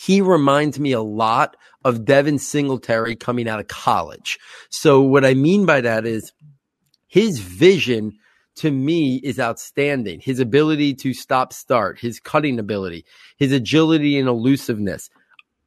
he 0.00 0.22
reminds 0.22 0.80
me 0.80 0.92
a 0.92 1.02
lot 1.02 1.58
of 1.84 2.06
Devin 2.06 2.38
Singletary 2.38 3.16
coming 3.16 3.46
out 3.46 3.60
of 3.60 3.68
college. 3.68 4.38
So 4.70 5.02
what 5.02 5.26
I 5.26 5.34
mean 5.34 5.66
by 5.66 5.82
that 5.82 6.06
is 6.06 6.32
his 7.06 7.38
vision 7.38 8.12
to 8.56 8.70
me 8.70 9.16
is 9.16 9.38
outstanding. 9.38 10.20
His 10.20 10.40
ability 10.40 10.94
to 10.94 11.12
stop 11.12 11.52
start, 11.52 12.00
his 12.00 12.18
cutting 12.18 12.58
ability, 12.58 13.04
his 13.36 13.52
agility 13.52 14.18
and 14.18 14.26
elusiveness, 14.26 15.10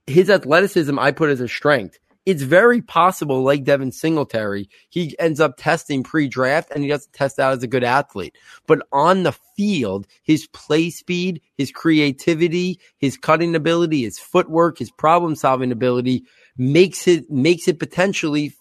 his 0.07 0.31
athleticism, 0.31 0.97
I 0.97 1.11
put 1.11 1.29
as 1.29 1.39
a 1.39 1.47
strength. 1.47 1.99
It's 2.25 2.41
very 2.41 2.81
possible, 2.81 3.43
like 3.43 3.63
Devin 3.63 3.91
Singletary, 3.91 4.69
he 4.89 5.15
ends 5.19 5.39
up 5.39 5.55
testing 5.57 6.03
pre 6.03 6.27
draft 6.27 6.71
and 6.71 6.83
he 6.83 6.89
doesn't 6.89 7.13
test 7.13 7.39
out 7.39 7.53
as 7.53 7.63
a 7.63 7.67
good 7.67 7.83
athlete. 7.83 8.35
But 8.65 8.87
on 8.91 9.23
the 9.23 9.33
field, 9.57 10.07
his 10.23 10.47
play 10.47 10.89
speed, 10.89 11.41
his 11.57 11.71
creativity, 11.71 12.79
his 12.97 13.17
cutting 13.17 13.55
ability, 13.55 14.03
his 14.03 14.19
footwork, 14.19 14.79
his 14.79 14.91
problem 14.91 15.35
solving 15.35 15.71
ability 15.71 16.23
makes 16.57 17.07
it, 17.07 17.29
makes 17.29 17.67
it 17.67 17.79
potentially 17.79 18.53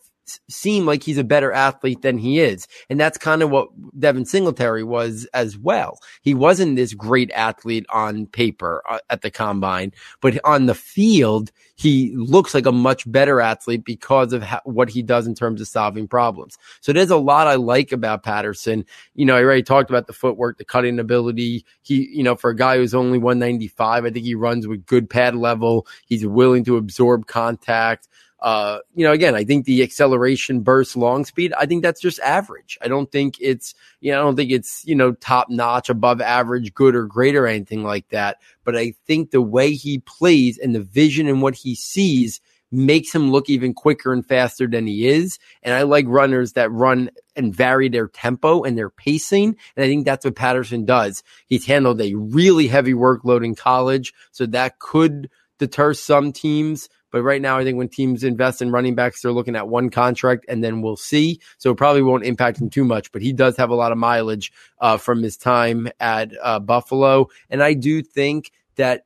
seem 0.49 0.87
like 0.87 1.02
he's 1.02 1.19
a 1.19 1.25
better 1.25 1.52
athlete 1.52 2.02
than 2.02 2.19
he 2.19 2.41
is. 2.41 2.67
And 2.88 2.99
that's 2.99 3.19
kind 3.19 3.43
of 3.43 3.50
what 3.50 3.69
Devin 3.99 4.25
Singletary 4.25 4.85
was 4.85 5.26
as 5.35 5.59
well. 5.59 5.99
He 6.23 6.35
wasn't 6.35 6.76
this 6.76 6.95
great 6.95 7.31
athlete 7.33 7.87
on 7.91 8.26
paper 8.26 8.83
uh, 8.88 8.99
at 9.11 9.23
the 9.23 9.31
combine, 9.31 9.93
but 10.21 10.38
on 10.45 10.67
the 10.67 10.75
field, 10.75 11.50
he 11.75 12.12
looks 12.14 12.55
like 12.55 12.67
a 12.67 12.73
much 12.73 13.11
better 13.11 13.41
athlete 13.41 13.85
because 13.85 14.33
of 14.33 14.45
what 14.64 14.88
he 14.88 15.02
does 15.02 15.26
in 15.26 15.35
terms 15.35 15.61
of 15.61 15.67
solving 15.67 16.07
problems. 16.07 16.57
So 16.81 16.93
there's 16.93 17.11
a 17.11 17.17
lot 17.17 17.49
I 17.49 17.57
like 17.57 17.91
about 17.91 18.23
Patterson. 18.23 18.85
You 19.14 19.25
know, 19.25 19.37
I 19.37 19.43
already 19.43 19.62
talked 19.62 19.91
about 19.91 20.07
the 20.07 20.12
footwork, 20.12 20.59
the 20.59 20.64
cutting 20.64 20.99
ability. 20.99 21.64
He, 21.83 22.09
you 22.12 22.23
know, 22.23 22.37
for 22.37 22.50
a 22.50 22.57
guy 22.57 22.76
who's 22.76 22.95
only 22.95 23.19
195, 23.19 24.05
I 24.05 24.11
think 24.11 24.25
he 24.25 24.35
runs 24.35 24.69
with 24.69 24.87
good 24.87 25.11
pad 25.11 25.35
level. 25.35 25.87
He's 26.07 26.25
willing 26.26 26.64
to 26.64 26.76
absorb 26.76 27.26
contact. 27.26 28.09
Uh, 28.42 28.80
you 28.92 29.06
know, 29.06 29.12
again, 29.12 29.37
I 29.37 29.44
think 29.44 29.66
the 29.66 29.84
acceleration 29.84 30.61
burst 30.61 30.96
long 30.96 31.25
speed, 31.25 31.54
I 31.56 31.64
think 31.64 31.82
that's 31.82 32.00
just 32.00 32.18
average. 32.20 32.76
I 32.82 32.88
don't 32.88 33.11
think 33.11 33.37
it's, 33.40 33.72
you 34.00 34.11
know, 34.11 34.18
I 34.18 34.22
don't 34.25 34.34
think 34.34 34.50
it's, 34.50 34.84
you 34.84 34.96
know, 34.96 35.12
top 35.12 35.49
notch, 35.49 35.88
above 35.88 36.20
average, 36.20 36.75
good 36.75 36.96
or 36.96 37.06
great 37.06 37.37
or 37.37 37.46
anything 37.46 37.84
like 37.84 38.08
that. 38.08 38.38
But 38.64 38.76
I 38.76 38.94
think 39.06 39.30
the 39.30 39.40
way 39.40 39.75
he 39.75 40.00
plays 40.00 40.58
and 40.58 40.75
the 40.75 40.82
vision 40.82 41.28
and 41.28 41.40
what 41.40 41.54
he 41.54 41.76
sees 41.76 42.40
makes 42.72 43.14
him 43.14 43.30
look 43.30 43.49
even 43.49 43.75
quicker 43.75 44.12
and 44.12 44.26
faster 44.26 44.66
than 44.66 44.88
he 44.88 45.06
is. 45.06 45.38
And 45.62 45.75
I 45.75 45.82
like 45.82 46.06
runners 46.08 46.54
that 46.54 46.72
run 46.72 47.11
and 47.37 47.54
vary 47.54 47.88
their 47.88 48.08
tempo 48.08 48.64
and 48.64 48.76
their 48.76 48.90
pacing. 48.90 49.56
And 49.76 49.84
I 49.84 49.87
think 49.87 50.04
that's 50.04 50.25
what 50.25 50.34
Patterson 50.34 50.84
does. 50.84 51.22
He's 51.46 51.66
handled 51.66 52.00
a 52.00 52.14
really 52.14 52.66
heavy 52.66 52.94
workload 52.94 53.44
in 53.44 53.54
college. 53.54 54.12
So 54.32 54.46
that 54.46 54.80
could 54.80 55.30
deter 55.58 55.94
some 55.94 56.32
teams 56.32 56.88
but 57.12 57.23
right 57.23 57.42
now, 57.42 57.59
I 57.59 57.64
think 57.64 57.76
when 57.76 57.88
teams 57.88 58.25
invest 58.25 58.62
in 58.62 58.73
running 58.73 58.95
backs, 58.95 59.21
they're 59.21 59.33
looking 59.33 59.54
at 59.54 59.69
one 59.69 59.90
contract 59.90 60.47
and 60.49 60.64
then 60.64 60.81
we'll 60.81 60.97
see. 60.97 61.40
So 61.59 61.71
it 61.71 61.76
probably 61.76 62.02
won't 62.02 62.25
impact 62.25 62.61
him 62.61 62.71
too 62.71 62.85
much, 62.85 63.12
but 63.12 63.23
he 63.23 63.35
does 63.35 63.57
have 63.59 63.71
a 63.71 63.75
lot 63.75 63.92
of 63.92 63.99
mileage 63.99 64.50
uh, 64.81 64.97
from 64.97 65.23
his 65.23 65.37
time 65.37 65.88
at 66.00 66.33
uh, 66.42 66.59
Buffalo. 66.59 67.28
And 67.50 67.62
I 67.62 67.75
do 67.75 68.02
think 68.02 68.50
that 68.76 69.04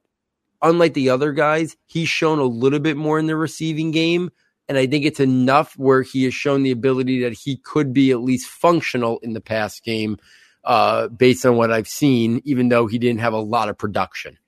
unlike 0.63 0.95
the 0.95 1.11
other 1.11 1.33
guys, 1.33 1.77
he's 1.85 2.09
shown 2.09 2.39
a 2.39 2.45
little 2.45 2.79
bit 2.79 2.97
more 2.97 3.19
in 3.19 3.27
the 3.27 3.37
receiving 3.37 3.91
game. 3.91 4.31
And 4.69 4.79
I 4.79 4.87
think 4.87 5.05
it's 5.05 5.21
enough 5.21 5.77
where 5.77 6.03
he 6.03 6.25
has 6.25 6.35
shown 6.35 6.63
the 6.63 6.71
ability 6.71 7.23
that 7.23 7.33
he 7.33 7.57
could 7.57 7.93
be 7.93 8.13
at 8.13 8.21
least 8.21 8.49
functional 8.49 9.19
in 9.19 9.33
the 9.33 9.41
pass 9.41 9.81
game, 9.81 10.19
uh, 10.65 11.09
based 11.09 11.45
on 11.45 11.57
what 11.57 11.73
I've 11.73 11.89
seen, 11.89 12.41
even 12.45 12.69
though 12.69 12.87
he 12.87 12.99
didn't 12.99 13.21
have 13.21 13.33
a 13.33 13.39
lot 13.39 13.69
of 13.69 13.79
production 13.79 14.39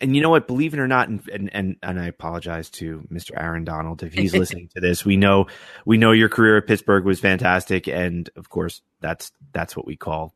and 0.00 0.14
you 0.14 0.22
know 0.22 0.30
what? 0.30 0.46
Believe 0.46 0.74
it 0.74 0.80
or 0.80 0.88
not, 0.88 1.08
and, 1.08 1.50
and 1.52 1.76
and 1.82 2.00
I 2.00 2.06
apologize 2.06 2.70
to 2.70 3.06
Mr. 3.12 3.32
Aaron 3.36 3.64
Donald 3.64 4.02
if 4.02 4.12
he's 4.12 4.34
listening 4.34 4.68
to 4.74 4.80
this. 4.80 5.04
We 5.04 5.16
know 5.16 5.46
we 5.84 5.98
know 5.98 6.12
your 6.12 6.28
career 6.28 6.58
at 6.58 6.66
Pittsburgh 6.66 7.04
was 7.04 7.20
fantastic, 7.20 7.88
and 7.88 8.28
of 8.36 8.48
course 8.48 8.82
that's 9.00 9.32
that's 9.52 9.76
what 9.76 9.86
we 9.86 9.96
call 9.96 10.34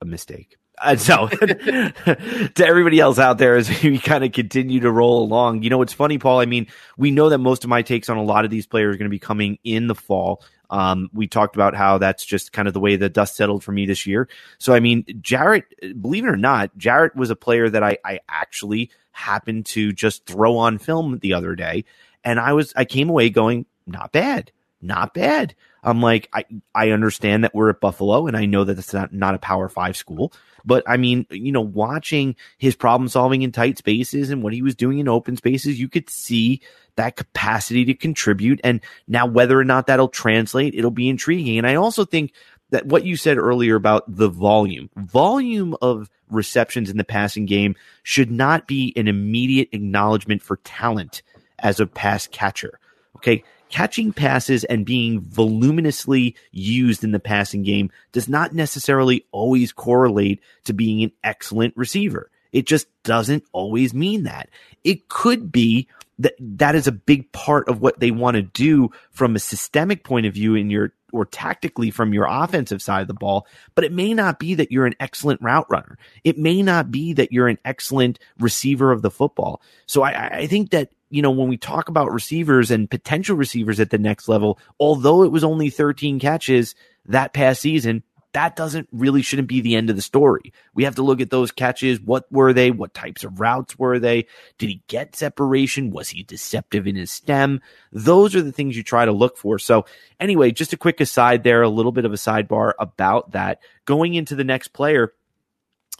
a 0.00 0.04
mistake. 0.04 0.56
And 0.84 1.00
so, 1.00 1.28
to 1.28 2.52
everybody 2.58 2.98
else 2.98 3.18
out 3.18 3.38
there, 3.38 3.56
as 3.56 3.82
we 3.82 3.98
kind 3.98 4.24
of 4.24 4.32
continue 4.32 4.80
to 4.80 4.90
roll 4.90 5.22
along, 5.22 5.62
you 5.62 5.70
know, 5.70 5.82
it's 5.82 5.92
funny, 5.92 6.18
Paul. 6.18 6.40
I 6.40 6.46
mean, 6.46 6.66
we 6.96 7.10
know 7.10 7.28
that 7.28 7.38
most 7.38 7.62
of 7.64 7.70
my 7.70 7.82
takes 7.82 8.08
on 8.08 8.16
a 8.16 8.22
lot 8.22 8.44
of 8.44 8.50
these 8.50 8.66
players 8.66 8.94
are 8.94 8.98
going 8.98 9.08
to 9.08 9.14
be 9.14 9.18
coming 9.18 9.58
in 9.64 9.86
the 9.86 9.94
fall. 9.94 10.42
Um, 10.72 11.10
we 11.12 11.28
talked 11.28 11.54
about 11.54 11.74
how 11.74 11.98
that's 11.98 12.24
just 12.24 12.52
kind 12.52 12.66
of 12.66 12.72
the 12.72 12.80
way 12.80 12.96
the 12.96 13.10
dust 13.10 13.36
settled 13.36 13.62
for 13.62 13.72
me 13.72 13.84
this 13.84 14.06
year. 14.06 14.26
So, 14.58 14.72
I 14.72 14.80
mean, 14.80 15.04
Jaret, 15.04 15.64
believe 16.00 16.24
it 16.24 16.28
or 16.30 16.36
not, 16.36 16.76
Jaret 16.78 17.14
was 17.14 17.28
a 17.28 17.36
player 17.36 17.68
that 17.68 17.82
I, 17.82 17.98
I 18.04 18.20
actually 18.26 18.90
happened 19.10 19.66
to 19.66 19.92
just 19.92 20.24
throw 20.24 20.56
on 20.56 20.78
film 20.78 21.18
the 21.18 21.34
other 21.34 21.54
day. 21.54 21.84
And 22.24 22.40
I 22.40 22.54
was, 22.54 22.72
I 22.74 22.86
came 22.86 23.10
away 23.10 23.28
going, 23.28 23.66
not 23.86 24.12
bad, 24.12 24.50
not 24.80 25.12
bad. 25.12 25.54
I'm 25.82 26.00
like, 26.00 26.28
I, 26.32 26.44
I 26.74 26.90
understand 26.90 27.42
that 27.44 27.54
we're 27.54 27.70
at 27.70 27.80
Buffalo 27.80 28.26
and 28.26 28.36
I 28.36 28.46
know 28.46 28.64
that 28.64 28.78
it's 28.78 28.92
not, 28.92 29.12
not 29.12 29.34
a 29.34 29.38
power 29.38 29.68
five 29.68 29.96
school, 29.96 30.32
but 30.64 30.84
I 30.86 30.96
mean, 30.96 31.26
you 31.30 31.50
know, 31.50 31.60
watching 31.60 32.36
his 32.58 32.76
problem 32.76 33.08
solving 33.08 33.42
in 33.42 33.50
tight 33.50 33.78
spaces 33.78 34.30
and 34.30 34.42
what 34.42 34.52
he 34.52 34.62
was 34.62 34.76
doing 34.76 35.00
in 35.00 35.08
open 35.08 35.36
spaces, 35.36 35.80
you 35.80 35.88
could 35.88 36.08
see 36.08 36.60
that 36.96 37.16
capacity 37.16 37.84
to 37.86 37.94
contribute. 37.94 38.60
And 38.62 38.80
now 39.08 39.26
whether 39.26 39.58
or 39.58 39.64
not 39.64 39.88
that'll 39.88 40.08
translate, 40.08 40.74
it'll 40.74 40.90
be 40.90 41.08
intriguing. 41.08 41.58
And 41.58 41.66
I 41.66 41.74
also 41.74 42.04
think 42.04 42.32
that 42.70 42.86
what 42.86 43.04
you 43.04 43.16
said 43.16 43.36
earlier 43.36 43.74
about 43.74 44.04
the 44.06 44.28
volume, 44.28 44.88
volume 44.96 45.76
of 45.82 46.08
receptions 46.30 46.90
in 46.90 46.96
the 46.96 47.04
passing 47.04 47.44
game 47.44 47.74
should 48.04 48.30
not 48.30 48.68
be 48.68 48.92
an 48.96 49.08
immediate 49.08 49.68
acknowledgement 49.72 50.42
for 50.42 50.58
talent 50.58 51.22
as 51.58 51.80
a 51.80 51.86
pass 51.86 52.28
catcher. 52.28 52.78
Okay 53.16 53.42
catching 53.72 54.12
passes 54.12 54.62
and 54.64 54.86
being 54.86 55.20
voluminously 55.20 56.36
used 56.52 57.02
in 57.02 57.10
the 57.10 57.18
passing 57.18 57.64
game 57.64 57.90
does 58.12 58.28
not 58.28 58.54
necessarily 58.54 59.26
always 59.32 59.72
correlate 59.72 60.40
to 60.64 60.72
being 60.72 61.02
an 61.02 61.10
excellent 61.24 61.76
receiver. 61.76 62.30
It 62.52 62.66
just 62.66 62.86
doesn't 63.02 63.44
always 63.52 63.94
mean 63.94 64.24
that. 64.24 64.50
It 64.84 65.08
could 65.08 65.50
be 65.50 65.88
that 66.18 66.34
that 66.38 66.74
is 66.74 66.86
a 66.86 66.92
big 66.92 67.32
part 67.32 67.68
of 67.68 67.80
what 67.80 67.98
they 67.98 68.10
want 68.10 68.36
to 68.36 68.42
do 68.42 68.90
from 69.10 69.34
a 69.34 69.40
systemic 69.40 70.04
point 70.04 70.26
of 70.26 70.34
view 70.34 70.54
in 70.54 70.70
your 70.70 70.92
or 71.12 71.26
tactically 71.26 71.90
from 71.90 72.14
your 72.14 72.26
offensive 72.28 72.80
side 72.80 73.02
of 73.02 73.08
the 73.08 73.14
ball, 73.14 73.46
but 73.74 73.84
it 73.84 73.92
may 73.92 74.14
not 74.14 74.38
be 74.38 74.54
that 74.54 74.72
you're 74.72 74.86
an 74.86 74.94
excellent 74.98 75.40
route 75.42 75.66
runner. 75.68 75.98
It 76.24 76.38
may 76.38 76.62
not 76.62 76.90
be 76.90 77.12
that 77.14 77.32
you're 77.32 77.48
an 77.48 77.58
excellent 77.64 78.18
receiver 78.38 78.92
of 78.92 79.02
the 79.02 79.10
football. 79.10 79.60
So 79.86 80.02
I, 80.02 80.28
I 80.28 80.46
think 80.46 80.70
that 80.70 80.90
you 81.12 81.20
know, 81.20 81.30
when 81.30 81.48
we 81.48 81.58
talk 81.58 81.90
about 81.90 82.10
receivers 82.10 82.70
and 82.70 82.90
potential 82.90 83.36
receivers 83.36 83.78
at 83.78 83.90
the 83.90 83.98
next 83.98 84.28
level, 84.28 84.58
although 84.80 85.22
it 85.24 85.30
was 85.30 85.44
only 85.44 85.68
13 85.68 86.18
catches 86.18 86.74
that 87.04 87.34
past 87.34 87.60
season, 87.60 88.02
that 88.32 88.56
doesn't 88.56 88.88
really 88.92 89.20
shouldn't 89.20 89.48
be 89.48 89.60
the 89.60 89.76
end 89.76 89.90
of 89.90 89.96
the 89.96 90.00
story. 90.00 90.54
We 90.74 90.84
have 90.84 90.94
to 90.94 91.02
look 91.02 91.20
at 91.20 91.28
those 91.28 91.52
catches. 91.52 92.00
What 92.00 92.32
were 92.32 92.54
they? 92.54 92.70
What 92.70 92.94
types 92.94 93.24
of 93.24 93.40
routes 93.40 93.78
were 93.78 93.98
they? 93.98 94.26
Did 94.56 94.70
he 94.70 94.82
get 94.86 95.14
separation? 95.14 95.90
Was 95.90 96.08
he 96.08 96.22
deceptive 96.22 96.86
in 96.86 96.96
his 96.96 97.10
stem? 97.10 97.60
Those 97.92 98.34
are 98.34 98.40
the 98.40 98.52
things 98.52 98.74
you 98.74 98.82
try 98.82 99.04
to 99.04 99.12
look 99.12 99.36
for. 99.36 99.58
So 99.58 99.84
anyway, 100.18 100.50
just 100.50 100.72
a 100.72 100.78
quick 100.78 100.98
aside 101.02 101.44
there, 101.44 101.60
a 101.60 101.68
little 101.68 101.92
bit 101.92 102.06
of 102.06 102.12
a 102.14 102.16
sidebar 102.16 102.72
about 102.78 103.32
that. 103.32 103.58
Going 103.84 104.14
into 104.14 104.34
the 104.34 104.44
next 104.44 104.68
player. 104.68 105.12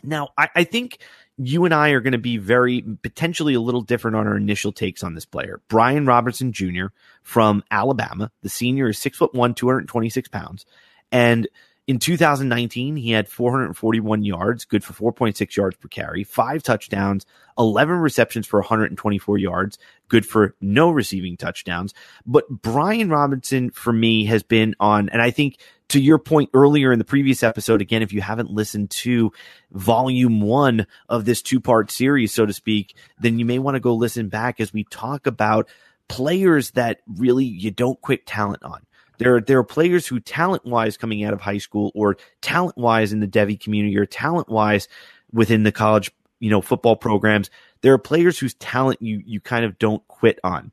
Now, 0.02 0.30
I, 0.38 0.48
I 0.56 0.64
think 0.64 0.98
you 1.38 1.64
and 1.64 1.72
I 1.72 1.90
are 1.90 2.00
going 2.00 2.12
to 2.12 2.18
be 2.18 2.36
very 2.36 2.82
potentially 3.02 3.54
a 3.54 3.60
little 3.60 3.80
different 3.80 4.16
on 4.16 4.26
our 4.26 4.36
initial 4.36 4.72
takes 4.72 5.02
on 5.02 5.14
this 5.14 5.24
player. 5.24 5.60
Brian 5.68 6.06
Robertson 6.06 6.52
Jr. 6.52 6.86
from 7.22 7.64
Alabama. 7.70 8.30
The 8.42 8.48
senior 8.48 8.88
is 8.88 8.98
six 8.98 9.18
foot 9.18 9.34
one, 9.34 9.54
226 9.54 10.28
pounds. 10.28 10.66
And 11.10 11.48
in 11.88 11.98
2019, 11.98 12.96
he 12.96 13.10
had 13.10 13.28
441 13.28 14.22
yards, 14.22 14.64
good 14.64 14.84
for 14.84 15.12
4.6 15.12 15.56
yards 15.56 15.76
per 15.76 15.88
carry, 15.88 16.22
five 16.22 16.62
touchdowns, 16.62 17.26
11 17.58 17.96
receptions 17.96 18.46
for 18.46 18.60
124 18.60 19.38
yards, 19.38 19.78
good 20.08 20.24
for 20.24 20.54
no 20.60 20.90
receiving 20.90 21.36
touchdowns. 21.36 21.92
But 22.24 22.48
Brian 22.48 23.10
Robinson, 23.10 23.70
for 23.70 23.92
me, 23.92 24.26
has 24.26 24.44
been 24.44 24.76
on, 24.78 25.08
and 25.08 25.20
I 25.20 25.32
think 25.32 25.58
to 25.88 26.00
your 26.00 26.18
point 26.18 26.50
earlier 26.54 26.92
in 26.92 27.00
the 27.00 27.04
previous 27.04 27.42
episode, 27.42 27.80
again, 27.80 28.02
if 28.02 28.12
you 28.12 28.20
haven't 28.20 28.50
listened 28.50 28.90
to 28.90 29.32
volume 29.72 30.40
one 30.40 30.86
of 31.08 31.24
this 31.24 31.42
two 31.42 31.60
part 31.60 31.90
series, 31.90 32.32
so 32.32 32.46
to 32.46 32.52
speak, 32.52 32.94
then 33.18 33.40
you 33.40 33.44
may 33.44 33.58
want 33.58 33.74
to 33.74 33.80
go 33.80 33.94
listen 33.94 34.28
back 34.28 34.60
as 34.60 34.72
we 34.72 34.84
talk 34.84 35.26
about 35.26 35.68
players 36.08 36.70
that 36.72 37.00
really 37.06 37.44
you 37.44 37.70
don't 37.72 38.00
quit 38.00 38.24
talent 38.24 38.62
on. 38.62 38.86
There, 39.22 39.36
are, 39.36 39.40
there 39.40 39.58
are 39.58 39.64
players 39.64 40.06
who 40.06 40.20
talent 40.20 40.64
wise 40.64 40.96
coming 40.96 41.24
out 41.24 41.32
of 41.32 41.40
high 41.40 41.58
school 41.58 41.92
or 41.94 42.16
talent 42.40 42.76
wise 42.76 43.12
in 43.12 43.20
the 43.20 43.28
Devy 43.28 43.58
community 43.58 43.96
or 43.96 44.06
talent 44.06 44.48
wise 44.48 44.88
within 45.32 45.62
the 45.62 45.72
college, 45.72 46.10
you 46.40 46.50
know, 46.50 46.60
football 46.60 46.96
programs. 46.96 47.50
There 47.82 47.92
are 47.92 47.98
players 47.98 48.38
whose 48.38 48.54
talent 48.54 49.00
you, 49.02 49.22
you 49.24 49.40
kind 49.40 49.64
of 49.64 49.78
don't 49.78 50.06
quit 50.08 50.38
on. 50.44 50.72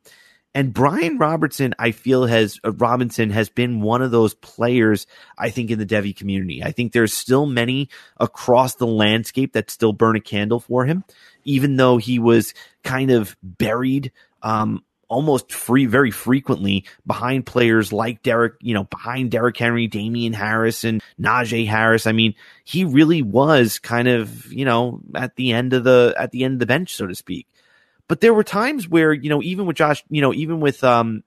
And 0.55 0.73
Brian 0.73 1.19
Robertson, 1.19 1.75
I 1.77 1.91
feel 1.91 2.25
has 2.25 2.59
uh, 2.65 2.71
Robinson 2.71 3.29
has 3.29 3.49
been 3.49 3.81
one 3.81 4.01
of 4.01 4.09
those 4.09 4.33
players. 4.33 5.05
I 5.37 5.51
think 5.51 5.69
in 5.69 5.77
the 5.77 5.85
Devy 5.85 6.15
community, 6.15 6.63
I 6.63 6.71
think 6.71 6.91
there's 6.91 7.13
still 7.13 7.45
many 7.45 7.89
across 8.17 8.75
the 8.75 8.87
landscape 8.87 9.53
that 9.53 9.69
still 9.69 9.93
burn 9.93 10.15
a 10.15 10.19
candle 10.19 10.59
for 10.59 10.85
him, 10.85 11.03
even 11.43 11.75
though 11.75 11.97
he 11.97 12.17
was 12.17 12.55
kind 12.83 13.11
of 13.11 13.37
buried 13.43 14.11
um, 14.41 14.83
almost 15.09 15.51
free 15.51 15.85
very 15.87 16.11
frequently 16.11 16.85
behind 17.05 17.45
players 17.45 17.91
like 17.91 18.23
Derek, 18.23 18.53
you 18.61 18.73
know, 18.73 18.85
behind 18.85 19.31
Derrick 19.31 19.57
Henry, 19.57 19.87
Damien 19.87 20.33
Harris, 20.33 20.83
and 20.83 21.03
Najee 21.19 21.67
Harris. 21.67 22.07
I 22.07 22.11
mean, 22.13 22.35
he 22.63 22.85
really 22.85 23.21
was 23.21 23.79
kind 23.79 24.07
of, 24.07 24.53
you 24.53 24.65
know, 24.65 25.01
at 25.15 25.35
the 25.35 25.51
end 25.51 25.73
of 25.73 25.83
the 25.83 26.13
at 26.17 26.31
the 26.31 26.43
end 26.43 26.53
of 26.53 26.59
the 26.59 26.65
bench, 26.65 26.95
so 26.95 27.07
to 27.07 27.15
speak. 27.15 27.47
But 28.07 28.21
there 28.21 28.33
were 28.33 28.43
times 28.43 28.87
where, 28.87 29.11
you 29.13 29.29
know, 29.29 29.41
even 29.41 29.65
with 29.65 29.77
Josh, 29.77 30.03
you 30.09 30.21
know, 30.21 30.33
even 30.33 30.59
with, 30.59 30.83
um, 30.83 31.23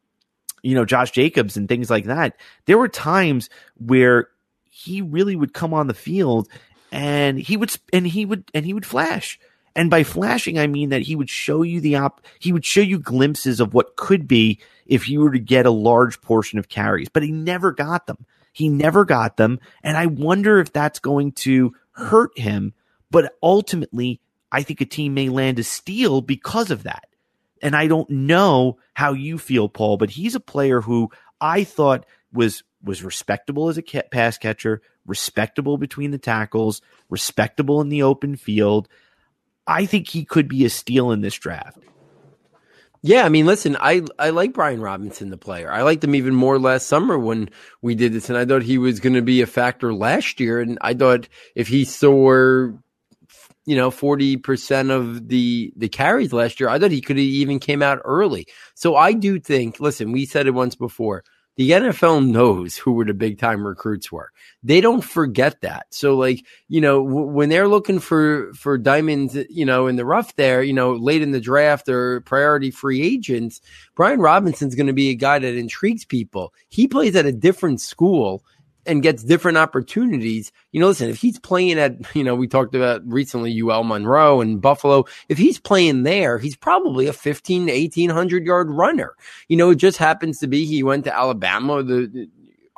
you 0.62 0.74
know, 0.74 0.84
Josh 0.84 1.10
Jacobs 1.12 1.56
and 1.56 1.68
things 1.68 1.90
like 1.90 2.06
that, 2.06 2.36
there 2.66 2.78
were 2.78 2.88
times 2.88 3.50
where 3.76 4.28
he 4.64 5.00
really 5.00 5.36
would 5.36 5.52
come 5.52 5.74
on 5.74 5.86
the 5.86 5.94
field 5.94 6.48
and 6.90 7.38
he 7.38 7.56
would, 7.56 7.72
and 7.92 8.06
he 8.06 8.26
would, 8.26 8.50
and 8.52 8.66
he 8.66 8.74
would 8.74 8.84
flash. 8.86 9.38
And 9.74 9.90
by 9.90 10.02
flashing, 10.02 10.58
I 10.58 10.66
mean 10.66 10.90
that 10.90 11.02
he 11.02 11.16
would 11.16 11.30
show 11.30 11.62
you 11.62 11.80
the 11.80 11.96
op, 11.96 12.20
he 12.38 12.52
would 12.52 12.64
show 12.64 12.80
you 12.80 12.98
glimpses 12.98 13.60
of 13.60 13.74
what 13.74 13.96
could 13.96 14.28
be 14.28 14.58
if 14.86 15.08
you 15.08 15.20
were 15.20 15.32
to 15.32 15.38
get 15.38 15.66
a 15.66 15.70
large 15.70 16.20
portion 16.20 16.58
of 16.58 16.68
carries, 16.68 17.08
but 17.08 17.22
he 17.22 17.32
never 17.32 17.72
got 17.72 18.06
them. 18.06 18.26
He 18.52 18.68
never 18.68 19.04
got 19.04 19.36
them. 19.38 19.60
And 19.82 19.96
I 19.96 20.06
wonder 20.06 20.58
if 20.60 20.72
that's 20.72 20.98
going 20.98 21.32
to 21.32 21.74
hurt 21.92 22.38
him. 22.38 22.74
But 23.10 23.34
ultimately, 23.42 24.20
I 24.50 24.62
think 24.62 24.80
a 24.80 24.86
team 24.86 25.14
may 25.14 25.28
land 25.28 25.58
a 25.58 25.64
steal 25.64 26.20
because 26.20 26.70
of 26.70 26.82
that. 26.82 27.06
And 27.62 27.74
I 27.74 27.86
don't 27.86 28.10
know 28.10 28.78
how 28.92 29.12
you 29.12 29.38
feel, 29.38 29.68
Paul, 29.68 29.96
but 29.96 30.10
he's 30.10 30.34
a 30.34 30.40
player 30.40 30.80
who 30.80 31.10
I 31.40 31.64
thought 31.64 32.04
was 32.32 32.62
was 32.84 33.04
respectable 33.04 33.68
as 33.68 33.78
a 33.78 33.82
pass 33.82 34.38
catcher, 34.38 34.82
respectable 35.06 35.78
between 35.78 36.10
the 36.10 36.18
tackles, 36.18 36.82
respectable 37.08 37.80
in 37.80 37.88
the 37.88 38.02
open 38.02 38.34
field. 38.34 38.88
I 39.66 39.86
think 39.86 40.08
he 40.08 40.24
could 40.24 40.48
be 40.48 40.64
a 40.64 40.70
steal 40.70 41.12
in 41.12 41.20
this 41.20 41.34
draft. 41.34 41.78
Yeah, 43.04 43.24
I 43.24 43.30
mean, 43.30 43.46
listen, 43.46 43.76
I 43.80 44.02
I 44.16 44.30
like 44.30 44.52
Brian 44.52 44.80
Robinson, 44.80 45.30
the 45.30 45.36
player. 45.36 45.72
I 45.72 45.82
liked 45.82 46.04
him 46.04 46.14
even 46.14 46.36
more 46.36 46.58
last 46.58 46.86
summer 46.86 47.18
when 47.18 47.50
we 47.80 47.96
did 47.96 48.12
this, 48.12 48.28
and 48.28 48.38
I 48.38 48.44
thought 48.44 48.62
he 48.62 48.78
was 48.78 49.00
going 49.00 49.14
to 49.14 49.22
be 49.22 49.42
a 49.42 49.46
factor 49.46 49.92
last 49.92 50.38
year. 50.38 50.60
And 50.60 50.78
I 50.80 50.94
thought 50.94 51.28
if 51.56 51.66
he 51.66 51.84
saw, 51.84 52.68
you 53.64 53.76
know, 53.76 53.90
forty 53.90 54.36
percent 54.36 54.92
of 54.92 55.26
the 55.26 55.72
the 55.76 55.88
carries 55.88 56.32
last 56.32 56.60
year, 56.60 56.68
I 56.68 56.78
thought 56.78 56.92
he 56.92 57.00
could 57.00 57.16
have 57.16 57.24
even 57.24 57.58
came 57.58 57.82
out 57.82 58.00
early. 58.04 58.46
So 58.76 58.94
I 58.94 59.14
do 59.14 59.40
think. 59.40 59.80
Listen, 59.80 60.12
we 60.12 60.24
said 60.24 60.46
it 60.46 60.54
once 60.54 60.76
before 60.76 61.24
the 61.56 61.70
NFL 61.70 62.26
knows 62.28 62.76
who 62.76 62.92
were 62.92 63.04
the 63.04 63.14
big 63.14 63.38
time 63.38 63.66
recruits 63.66 64.10
were. 64.10 64.32
They 64.62 64.80
don't 64.80 65.02
forget 65.02 65.60
that. 65.60 65.86
So 65.90 66.16
like, 66.16 66.44
you 66.68 66.80
know, 66.80 67.04
w- 67.04 67.26
when 67.26 67.48
they're 67.50 67.68
looking 67.68 67.98
for, 67.98 68.52
for 68.54 68.78
diamonds, 68.78 69.36
you 69.50 69.66
know, 69.66 69.86
in 69.86 69.96
the 69.96 70.04
rough 70.04 70.34
there, 70.36 70.62
you 70.62 70.72
know, 70.72 70.92
late 70.92 71.20
in 71.20 71.32
the 71.32 71.40
draft 71.40 71.88
or 71.88 72.22
priority 72.22 72.70
free 72.70 73.02
agents, 73.02 73.60
Brian 73.94 74.20
Robinson's 74.20 74.74
going 74.74 74.86
to 74.86 74.92
be 74.92 75.10
a 75.10 75.14
guy 75.14 75.38
that 75.38 75.54
intrigues 75.54 76.04
people. 76.04 76.54
He 76.68 76.88
plays 76.88 77.14
at 77.16 77.26
a 77.26 77.32
different 77.32 77.80
school 77.80 78.42
and 78.86 79.02
gets 79.02 79.22
different 79.22 79.58
opportunities. 79.58 80.52
You 80.72 80.80
know, 80.80 80.88
listen, 80.88 81.08
if 81.08 81.20
he's 81.20 81.38
playing 81.38 81.78
at, 81.78 81.96
you 82.14 82.24
know, 82.24 82.34
we 82.34 82.48
talked 82.48 82.74
about 82.74 83.02
recently 83.06 83.60
UL 83.60 83.84
Monroe 83.84 84.40
and 84.40 84.60
Buffalo. 84.60 85.04
If 85.28 85.38
he's 85.38 85.58
playing 85.58 86.02
there, 86.02 86.38
he's 86.38 86.56
probably 86.56 87.06
a 87.06 87.12
15 87.12 87.66
to 87.66 87.72
1800 87.72 88.46
yard 88.46 88.70
runner. 88.70 89.14
You 89.48 89.56
know, 89.56 89.70
it 89.70 89.76
just 89.76 89.98
happens 89.98 90.38
to 90.40 90.46
be 90.46 90.64
he 90.64 90.82
went 90.82 91.04
to 91.04 91.16
Alabama, 91.16 91.82
the, 91.82 92.28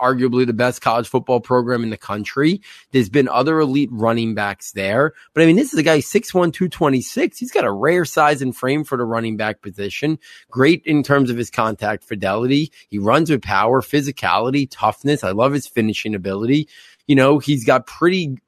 arguably 0.00 0.46
the 0.46 0.52
best 0.52 0.80
college 0.80 1.08
football 1.08 1.40
program 1.40 1.82
in 1.82 1.90
the 1.90 1.96
country. 1.96 2.60
There's 2.92 3.08
been 3.08 3.28
other 3.28 3.60
elite 3.60 3.90
running 3.92 4.34
backs 4.34 4.72
there. 4.72 5.12
But 5.32 5.42
I 5.42 5.46
mean, 5.46 5.56
this 5.56 5.72
is 5.72 5.78
a 5.78 5.82
guy 5.82 5.98
6'1, 5.98 6.52
226. 6.52 7.38
He's 7.38 7.52
got 7.52 7.64
a 7.64 7.72
rare 7.72 8.04
size 8.04 8.42
and 8.42 8.56
frame 8.56 8.84
for 8.84 8.96
the 8.98 9.04
running 9.04 9.36
back 9.36 9.62
position. 9.62 10.18
Great 10.50 10.82
in 10.84 11.02
terms 11.02 11.30
of 11.30 11.36
his 11.36 11.50
contact 11.50 12.04
fidelity. 12.04 12.72
He 12.88 12.98
runs 12.98 13.30
with 13.30 13.42
power, 13.42 13.80
physicality, 13.80 14.68
toughness. 14.70 15.24
I 15.24 15.30
love 15.30 15.52
his 15.52 15.66
finishing 15.66 16.14
ability. 16.14 16.68
You 17.06 17.16
know, 17.16 17.38
he's 17.38 17.64
got 17.64 17.86
pretty 17.86 18.38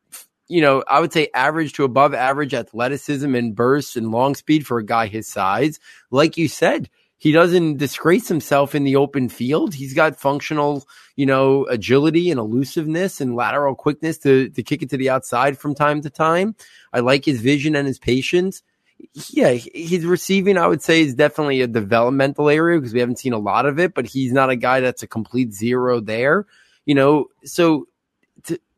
you 0.48 0.60
know, 0.60 0.84
I 0.86 1.00
would 1.00 1.12
say 1.12 1.28
average 1.34 1.72
to 1.74 1.84
above 1.84 2.14
average 2.14 2.54
athleticism 2.54 3.34
and 3.34 3.54
bursts 3.54 3.96
and 3.96 4.12
long 4.12 4.34
speed 4.34 4.66
for 4.66 4.78
a 4.78 4.84
guy 4.84 5.06
his 5.08 5.26
size. 5.26 5.80
Like 6.10 6.36
you 6.36 6.46
said, 6.48 6.88
he 7.18 7.32
doesn't 7.32 7.78
disgrace 7.78 8.28
himself 8.28 8.74
in 8.74 8.84
the 8.84 8.96
open 8.96 9.28
field. 9.28 9.74
He's 9.74 9.94
got 9.94 10.20
functional, 10.20 10.86
you 11.16 11.24
know, 11.24 11.64
agility 11.66 12.30
and 12.30 12.38
elusiveness 12.38 13.20
and 13.20 13.34
lateral 13.34 13.74
quickness 13.74 14.18
to, 14.18 14.50
to 14.50 14.62
kick 14.62 14.82
it 14.82 14.90
to 14.90 14.96
the 14.96 15.10
outside 15.10 15.58
from 15.58 15.74
time 15.74 16.02
to 16.02 16.10
time. 16.10 16.54
I 16.92 17.00
like 17.00 17.24
his 17.24 17.40
vision 17.40 17.74
and 17.74 17.86
his 17.86 17.98
patience. 17.98 18.62
Yeah, 19.30 19.52
his 19.52 20.04
receiving, 20.04 20.58
I 20.58 20.66
would 20.66 20.82
say, 20.82 21.02
is 21.02 21.14
definitely 21.14 21.62
a 21.62 21.66
developmental 21.66 22.48
area 22.48 22.78
because 22.78 22.94
we 22.94 23.00
haven't 23.00 23.18
seen 23.18 23.32
a 23.32 23.38
lot 23.38 23.66
of 23.66 23.78
it, 23.78 23.94
but 23.94 24.06
he's 24.06 24.32
not 24.32 24.50
a 24.50 24.56
guy 24.56 24.80
that's 24.80 25.02
a 25.02 25.06
complete 25.06 25.52
zero 25.52 26.00
there. 26.00 26.46
You 26.84 26.94
know, 26.94 27.26
so 27.44 27.88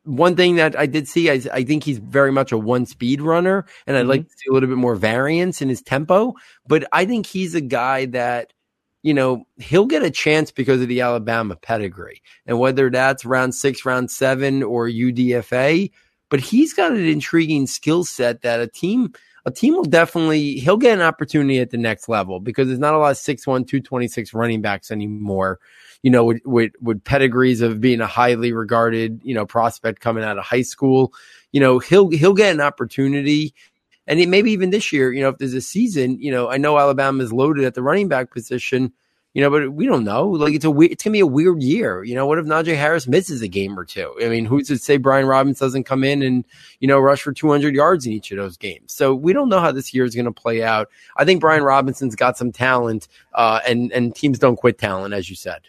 one 0.09 0.37
thing 0.37 0.57
that 0.57 0.79
I 0.79 0.87
did 0.87 1.07
see, 1.07 1.31
I, 1.31 1.41
I, 1.53 1.65
think 1.65 1.85
he's 1.85 1.99
very 1.99 2.33
much 2.33 2.51
a 2.51 2.57
one 2.57 2.87
speed 2.87 3.21
runner, 3.21 3.67
and 3.87 3.95
I'd 3.97 4.01
mm-hmm. 4.01 4.09
like 4.09 4.29
to 4.29 4.35
see 4.37 4.49
a 4.49 4.53
little 4.53 4.69
bit 4.69 4.79
more 4.79 4.97
variance 4.97 5.61
in 5.61 5.69
his 5.69 5.83
tempo. 5.83 6.35
But 6.67 6.89
I 6.93 7.05
think 7.05 7.27
he's 7.27 7.55
a 7.55 7.61
guy 7.61 8.07
that, 8.07 8.55
you 9.03 9.13
know, 9.13 9.45
he'll 9.59 9.85
get 9.85 10.03
a 10.03 10.11
chance 10.11 10.51
because 10.51 10.81
of 10.81 10.89
the 10.89 11.03
Alabama 11.03 11.57
pedigree, 11.57 12.23
and 12.47 12.59
whether 12.59 12.89
that's 12.89 13.27
round 13.27 13.55
six, 13.55 13.85
round 13.85 14.11
seven, 14.11 14.63
or 14.63 14.89
UDFA. 14.89 15.91
But 16.31 16.41
he's 16.41 16.73
got 16.73 16.93
an 16.93 17.05
intriguing 17.05 17.67
skill 17.67 18.05
set 18.05 18.43
that 18.43 18.61
a 18.61 18.67
team 18.67 19.13
a 19.45 19.51
team 19.51 19.75
will 19.75 19.85
definitely 19.85 20.55
he'll 20.55 20.77
get 20.77 20.95
an 20.95 21.03
opportunity 21.03 21.59
at 21.59 21.71
the 21.71 21.79
next 21.79 22.09
level 22.09 22.41
because 22.41 22.67
there's 22.67 22.79
not 22.79 22.95
a 22.95 22.99
lot 22.99 23.13
of 23.13 23.17
6'1, 23.17 23.45
226 23.45 24.35
running 24.35 24.61
backs 24.61 24.91
anymore 24.91 25.59
you 26.03 26.11
know, 26.11 26.25
with, 26.25 26.41
with, 26.45 26.73
with 26.81 27.03
pedigrees 27.05 27.61
of 27.61 27.81
being 27.81 28.01
a 28.01 28.07
highly 28.07 28.53
regarded, 28.53 29.21
you 29.25 29.35
know, 29.35 29.47
prospect 29.47 30.01
coming 30.01 30.25
out 30.25 30.39
of 30.39 30.45
high 30.45 30.63
school, 30.63 31.13
you 31.53 31.61
know, 31.61 31.79
he'll, 31.79 32.09
he'll 32.11 32.35
get 32.35 32.55
an 32.55 32.61
opportunity. 32.61 33.55
And 34.07 34.21
it, 34.21 34.29
maybe 34.29 34.53
even 34.53 34.71
this 34.71 34.93
year, 34.93 35.13
you 35.13 35.23
know, 35.23 35.29
if 35.31 35.39
there's 35.39 35.55
a 35.55 35.61
season, 35.61 36.21
you 36.21 36.31
know, 36.31 36.49
I 36.49 36.57
know 36.57 36.79
Alabama 36.79 37.23
is 37.23 37.33
loaded 37.33 37.65
at 37.65 37.75
the 37.75 37.83
running 37.83 38.09
back 38.09 38.31
position, 38.31 38.93
you 39.35 39.43
know, 39.43 39.51
but 39.51 39.73
we 39.73 39.87
don't 39.87 40.05
know. 40.05 40.29
Like 40.29 40.55
it's 40.55 40.65
a 40.65 40.81
it's 40.81 41.05
gonna 41.05 41.13
be 41.13 41.21
a 41.21 41.27
weird 41.27 41.63
year. 41.63 42.03
You 42.03 42.15
know, 42.15 42.27
what 42.27 42.39
if 42.39 42.47
Najee 42.47 42.77
Harris 42.77 43.07
misses 43.07 43.43
a 43.43 43.49
game 43.49 43.79
or 43.79 43.85
two? 43.85 44.15
I 44.23 44.29
mean, 44.29 44.45
who's 44.45 44.69
to 44.69 44.79
say 44.79 44.97
Brian 44.97 45.27
Robbins 45.27 45.59
doesn't 45.59 45.85
come 45.85 46.03
in 46.03 46.23
and 46.23 46.45
you 46.81 46.89
know 46.89 46.99
rush 46.99 47.23
for 47.23 47.33
200 47.33 47.75
yards 47.75 48.07
in 48.07 48.13
each 48.13 48.31
of 48.33 48.39
those 48.39 48.57
games? 48.57 48.93
So 48.93 49.15
we 49.15 49.33
don't 49.33 49.49
know 49.49 49.61
how 49.61 49.71
this 49.71 49.93
year 49.93 50.05
is 50.05 50.15
to 50.15 50.33
play 50.33 50.63
out. 50.63 50.89
I 51.17 51.25
think 51.25 51.41
Brian 51.41 51.63
Robinson's 51.63 52.17
got 52.17 52.39
some 52.39 52.51
talent, 52.51 53.07
uh, 53.35 53.61
and 53.67 53.93
and 53.93 54.15
teams 54.15 54.39
don't 54.39 54.57
quit 54.57 54.79
talent, 54.79 55.15
as 55.15 55.29
you 55.29 55.37
said. 55.37 55.61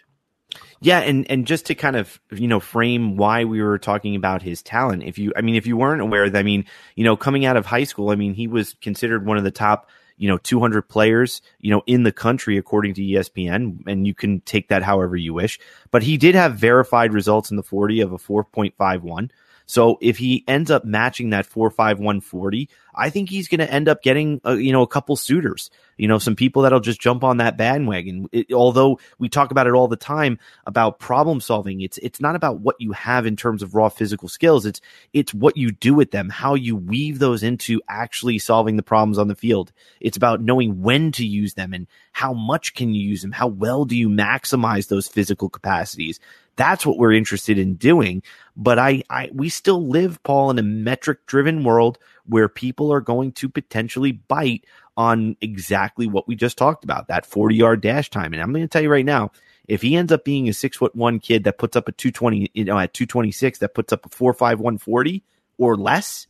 Yeah, 0.80 1.00
and 1.00 1.30
and 1.30 1.46
just 1.46 1.66
to 1.66 1.74
kind 1.74 1.96
of 1.96 2.18
you 2.30 2.48
know 2.48 2.60
frame 2.60 3.16
why 3.16 3.44
we 3.44 3.62
were 3.62 3.78
talking 3.78 4.16
about 4.16 4.42
his 4.42 4.62
talent. 4.62 5.02
If 5.02 5.18
you, 5.18 5.32
I 5.36 5.42
mean, 5.42 5.54
if 5.54 5.66
you 5.66 5.76
weren't 5.76 6.00
aware, 6.00 6.34
I 6.34 6.42
mean, 6.42 6.64
you 6.96 7.04
know, 7.04 7.16
coming 7.16 7.44
out 7.44 7.56
of 7.56 7.66
high 7.66 7.84
school, 7.84 8.10
I 8.10 8.16
mean, 8.16 8.34
he 8.34 8.46
was 8.46 8.74
considered 8.80 9.26
one 9.26 9.36
of 9.36 9.44
the 9.44 9.50
top 9.50 9.88
you 10.20 10.28
know 10.28 10.36
200 10.36 10.82
players 10.82 11.40
you 11.60 11.70
know 11.70 11.82
in 11.86 12.02
the 12.02 12.12
country 12.12 12.58
according 12.58 12.94
to 12.94 13.00
ESPN 13.00 13.78
and 13.86 14.06
you 14.06 14.14
can 14.14 14.40
take 14.40 14.68
that 14.68 14.82
however 14.82 15.16
you 15.16 15.32
wish 15.32 15.58
but 15.90 16.02
he 16.02 16.18
did 16.18 16.34
have 16.34 16.56
verified 16.56 17.14
results 17.14 17.50
in 17.50 17.56
the 17.56 17.62
40 17.62 18.02
of 18.02 18.12
a 18.12 18.18
4.51 18.18 19.30
so 19.70 19.98
if 20.00 20.18
he 20.18 20.42
ends 20.48 20.68
up 20.68 20.84
matching 20.84 21.30
that 21.30 21.46
four 21.46 21.70
five 21.70 22.00
one 22.00 22.20
forty, 22.20 22.68
I 22.92 23.08
think 23.08 23.30
he's 23.30 23.46
going 23.46 23.60
to 23.60 23.72
end 23.72 23.88
up 23.88 24.02
getting 24.02 24.40
a, 24.42 24.56
you 24.56 24.72
know 24.72 24.82
a 24.82 24.86
couple 24.88 25.14
suitors, 25.14 25.70
you 25.96 26.08
know 26.08 26.18
some 26.18 26.34
people 26.34 26.62
that'll 26.62 26.80
just 26.80 27.00
jump 27.00 27.22
on 27.22 27.36
that 27.36 27.56
bandwagon. 27.56 28.26
It, 28.32 28.52
although 28.52 28.98
we 29.20 29.28
talk 29.28 29.52
about 29.52 29.68
it 29.68 29.74
all 29.74 29.86
the 29.86 29.94
time 29.94 30.40
about 30.66 30.98
problem 30.98 31.40
solving, 31.40 31.82
it's 31.82 31.98
it's 31.98 32.20
not 32.20 32.34
about 32.34 32.58
what 32.58 32.80
you 32.80 32.90
have 32.90 33.26
in 33.26 33.36
terms 33.36 33.62
of 33.62 33.76
raw 33.76 33.88
physical 33.88 34.28
skills. 34.28 34.66
It's 34.66 34.80
it's 35.12 35.32
what 35.32 35.56
you 35.56 35.70
do 35.70 35.94
with 35.94 36.10
them, 36.10 36.30
how 36.30 36.54
you 36.54 36.74
weave 36.74 37.20
those 37.20 37.44
into 37.44 37.80
actually 37.88 38.40
solving 38.40 38.76
the 38.76 38.82
problems 38.82 39.18
on 39.18 39.28
the 39.28 39.36
field. 39.36 39.70
It's 40.00 40.16
about 40.16 40.42
knowing 40.42 40.82
when 40.82 41.12
to 41.12 41.24
use 41.24 41.54
them 41.54 41.72
and 41.72 41.86
how 42.10 42.32
much 42.32 42.74
can 42.74 42.92
you 42.92 43.08
use 43.08 43.22
them, 43.22 43.30
how 43.30 43.46
well 43.46 43.84
do 43.84 43.96
you 43.96 44.08
maximize 44.08 44.88
those 44.88 45.06
physical 45.06 45.48
capacities. 45.48 46.18
That's 46.56 46.84
what 46.84 46.98
we're 46.98 47.12
interested 47.12 47.58
in 47.58 47.74
doing. 47.74 48.22
But 48.56 48.78
I, 48.78 49.02
I, 49.08 49.30
we 49.32 49.48
still 49.48 49.86
live, 49.86 50.22
Paul, 50.22 50.50
in 50.50 50.58
a 50.58 50.62
metric 50.62 51.26
driven 51.26 51.64
world 51.64 51.98
where 52.26 52.48
people 52.48 52.92
are 52.92 53.00
going 53.00 53.32
to 53.32 53.48
potentially 53.48 54.12
bite 54.12 54.64
on 54.96 55.36
exactly 55.40 56.06
what 56.06 56.28
we 56.28 56.36
just 56.36 56.58
talked 56.58 56.84
about 56.84 57.08
that 57.08 57.24
40 57.24 57.54
yard 57.54 57.80
dash 57.80 58.10
time. 58.10 58.32
And 58.32 58.42
I'm 58.42 58.52
going 58.52 58.64
to 58.64 58.68
tell 58.68 58.82
you 58.82 58.90
right 58.90 59.04
now, 59.04 59.30
if 59.66 59.82
he 59.82 59.96
ends 59.96 60.12
up 60.12 60.24
being 60.24 60.48
a 60.48 60.52
six 60.52 60.76
foot 60.76 60.94
one 60.94 61.20
kid 61.20 61.44
that 61.44 61.58
puts 61.58 61.76
up 61.76 61.88
a 61.88 61.92
220, 61.92 62.50
you 62.54 62.64
know, 62.64 62.78
at 62.78 62.92
226, 62.92 63.60
that 63.60 63.74
puts 63.74 63.92
up 63.92 64.04
a 64.04 64.08
four, 64.08 64.34
five, 64.34 64.58
140 64.58 65.22
or 65.58 65.76
less, 65.76 66.26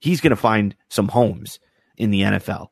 he's 0.00 0.20
going 0.20 0.30
to 0.30 0.36
find 0.36 0.74
some 0.88 1.08
homes 1.08 1.60
in 1.96 2.10
the 2.10 2.22
NFL. 2.22 2.68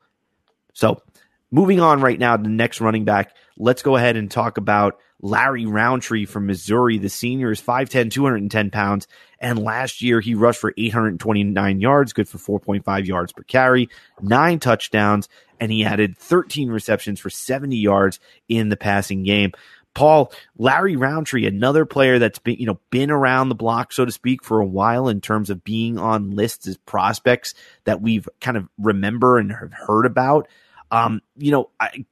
So 0.75 1.03
moving 1.51 1.81
on 1.81 2.01
right 2.01 2.19
now 2.19 2.37
to 2.37 2.43
the 2.43 2.49
next 2.49 2.81
running 2.81 3.05
back, 3.05 3.35
let's 3.57 3.83
go 3.83 3.97
ahead 3.97 4.17
and 4.17 4.31
talk 4.31 4.59
about 4.59 4.99
Larry 5.23 5.67
Rountree 5.67 6.25
from 6.25 6.47
Missouri. 6.47 6.99
The 6.99 7.09
senior 7.09 7.51
is 7.51 7.61
5'10, 7.61 8.11
210 8.11 8.71
pounds. 8.71 9.07
And 9.39 9.59
last 9.59 10.03
year 10.03 10.21
he 10.21 10.35
rushed 10.35 10.61
for 10.61 10.75
829 10.77 11.81
yards, 11.81 12.13
good 12.13 12.29
for 12.29 12.61
4.5 12.61 13.07
yards 13.07 13.33
per 13.33 13.43
carry, 13.43 13.89
nine 14.21 14.59
touchdowns, 14.59 15.29
and 15.59 15.71
he 15.71 15.85
added 15.85 16.17
13 16.17 16.71
receptions 16.71 17.21
for 17.21 17.31
70 17.31 17.77
yards 17.77 18.21
in 18.49 18.69
the 18.69 18.77
passing 18.77 19.23
game. 19.23 19.53
Paul, 19.93 20.33
Larry 20.57 20.97
Rountree, 20.97 21.47
another 21.47 21.85
player 21.85 22.19
that's 22.19 22.39
been, 22.39 22.57
you 22.57 22.67
know, 22.67 22.79
been 22.91 23.11
around 23.11 23.49
the 23.49 23.57
block, 23.57 23.93
so 23.93 24.05
to 24.05 24.13
speak, 24.13 24.45
for 24.45 24.61
a 24.61 24.67
while 24.67 25.09
in 25.09 25.21
terms 25.21 25.51
of 25.51 25.65
being 25.65 25.99
on 25.99 26.31
lists 26.31 26.69
as 26.69 26.77
prospects 26.77 27.55
that 27.85 28.01
we've 28.01 28.29
kind 28.41 28.57
of 28.57 28.69
remember 28.79 29.39
and 29.39 29.51
have 29.51 29.73
heard 29.73 30.07
about. 30.07 30.47
Um, 30.93 31.23
you 31.37 31.51
know, 31.51 31.71
I, 31.81 32.05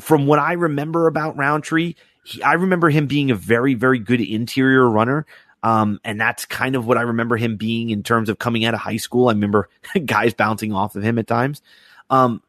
from 0.00 0.26
what 0.26 0.38
I 0.38 0.54
remember 0.54 1.06
about 1.06 1.36
Rountree, 1.36 1.94
he, 2.30 2.42
I 2.42 2.54
remember 2.54 2.90
him 2.90 3.06
being 3.06 3.30
a 3.30 3.34
very, 3.34 3.74
very 3.74 3.98
good 3.98 4.20
interior 4.20 4.88
runner. 4.88 5.26
Um, 5.62 6.00
and 6.04 6.20
that's 6.20 6.46
kind 6.46 6.74
of 6.74 6.86
what 6.86 6.96
I 6.96 7.02
remember 7.02 7.36
him 7.36 7.56
being 7.56 7.90
in 7.90 8.02
terms 8.02 8.28
of 8.28 8.38
coming 8.38 8.64
out 8.64 8.72
of 8.72 8.80
high 8.80 8.96
school. 8.96 9.28
I 9.28 9.32
remember 9.32 9.68
guys 10.06 10.32
bouncing 10.32 10.72
off 10.72 10.96
of 10.96 11.02
him 11.02 11.18
at 11.18 11.26
times. 11.26 11.60
Um, 12.08 12.42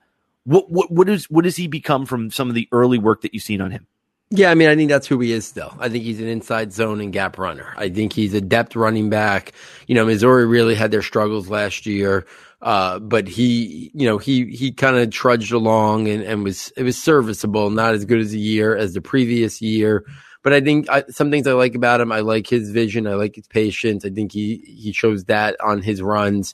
what, 0.45 0.71
what, 0.71 0.89
what 0.91 1.09
is, 1.09 1.29
what 1.29 1.43
does 1.43 1.55
he 1.55 1.67
become 1.67 2.05
from 2.05 2.31
some 2.31 2.49
of 2.49 2.55
the 2.55 2.67
early 2.71 2.97
work 2.97 3.21
that 3.21 3.33
you've 3.33 3.43
seen 3.43 3.61
on 3.61 3.71
him? 3.71 3.87
Yeah, 4.33 4.49
I 4.49 4.55
mean, 4.55 4.69
I 4.69 4.77
think 4.77 4.89
that's 4.89 5.07
who 5.07 5.19
he 5.19 5.33
is 5.33 5.45
still. 5.45 5.75
I 5.77 5.89
think 5.89 6.05
he's 6.05 6.21
an 6.21 6.27
inside 6.27 6.71
zone 6.71 7.01
and 7.01 7.11
gap 7.11 7.37
runner. 7.37 7.73
I 7.75 7.89
think 7.89 8.13
he's 8.13 8.33
a 8.33 8.39
depth 8.39 8.77
running 8.77 9.09
back. 9.09 9.51
You 9.87 9.95
know, 9.95 10.05
Missouri 10.05 10.45
really 10.45 10.73
had 10.73 10.89
their 10.89 11.01
struggles 11.01 11.49
last 11.49 11.85
year. 11.85 12.25
Uh, 12.61 12.99
but 12.99 13.27
he, 13.27 13.91
you 13.93 14.05
know, 14.05 14.17
he, 14.17 14.45
he 14.45 14.71
kind 14.71 14.97
of 14.97 15.09
trudged 15.09 15.51
along 15.51 16.07
and, 16.07 16.21
and 16.23 16.43
was, 16.43 16.71
it 16.77 16.83
was 16.83 16.97
serviceable, 16.97 17.69
not 17.69 17.93
as 17.93 18.05
good 18.05 18.19
as 18.19 18.33
a 18.33 18.37
year 18.37 18.75
as 18.75 18.93
the 18.93 19.01
previous 19.01 19.61
year. 19.61 20.05
But 20.43 20.53
I 20.53 20.61
think 20.61 20.89
I, 20.89 21.03
some 21.09 21.31
things 21.31 21.47
I 21.47 21.53
like 21.53 21.75
about 21.75 22.01
him. 22.01 22.11
I 22.11 22.19
like 22.19 22.47
his 22.47 22.71
vision. 22.71 23.07
I 23.07 23.13
like 23.15 23.35
his 23.35 23.47
patience. 23.47 24.05
I 24.05 24.09
think 24.09 24.31
he, 24.31 24.57
he 24.65 24.91
shows 24.91 25.25
that 25.25 25.55
on 25.61 25.81
his 25.81 26.01
runs 26.01 26.53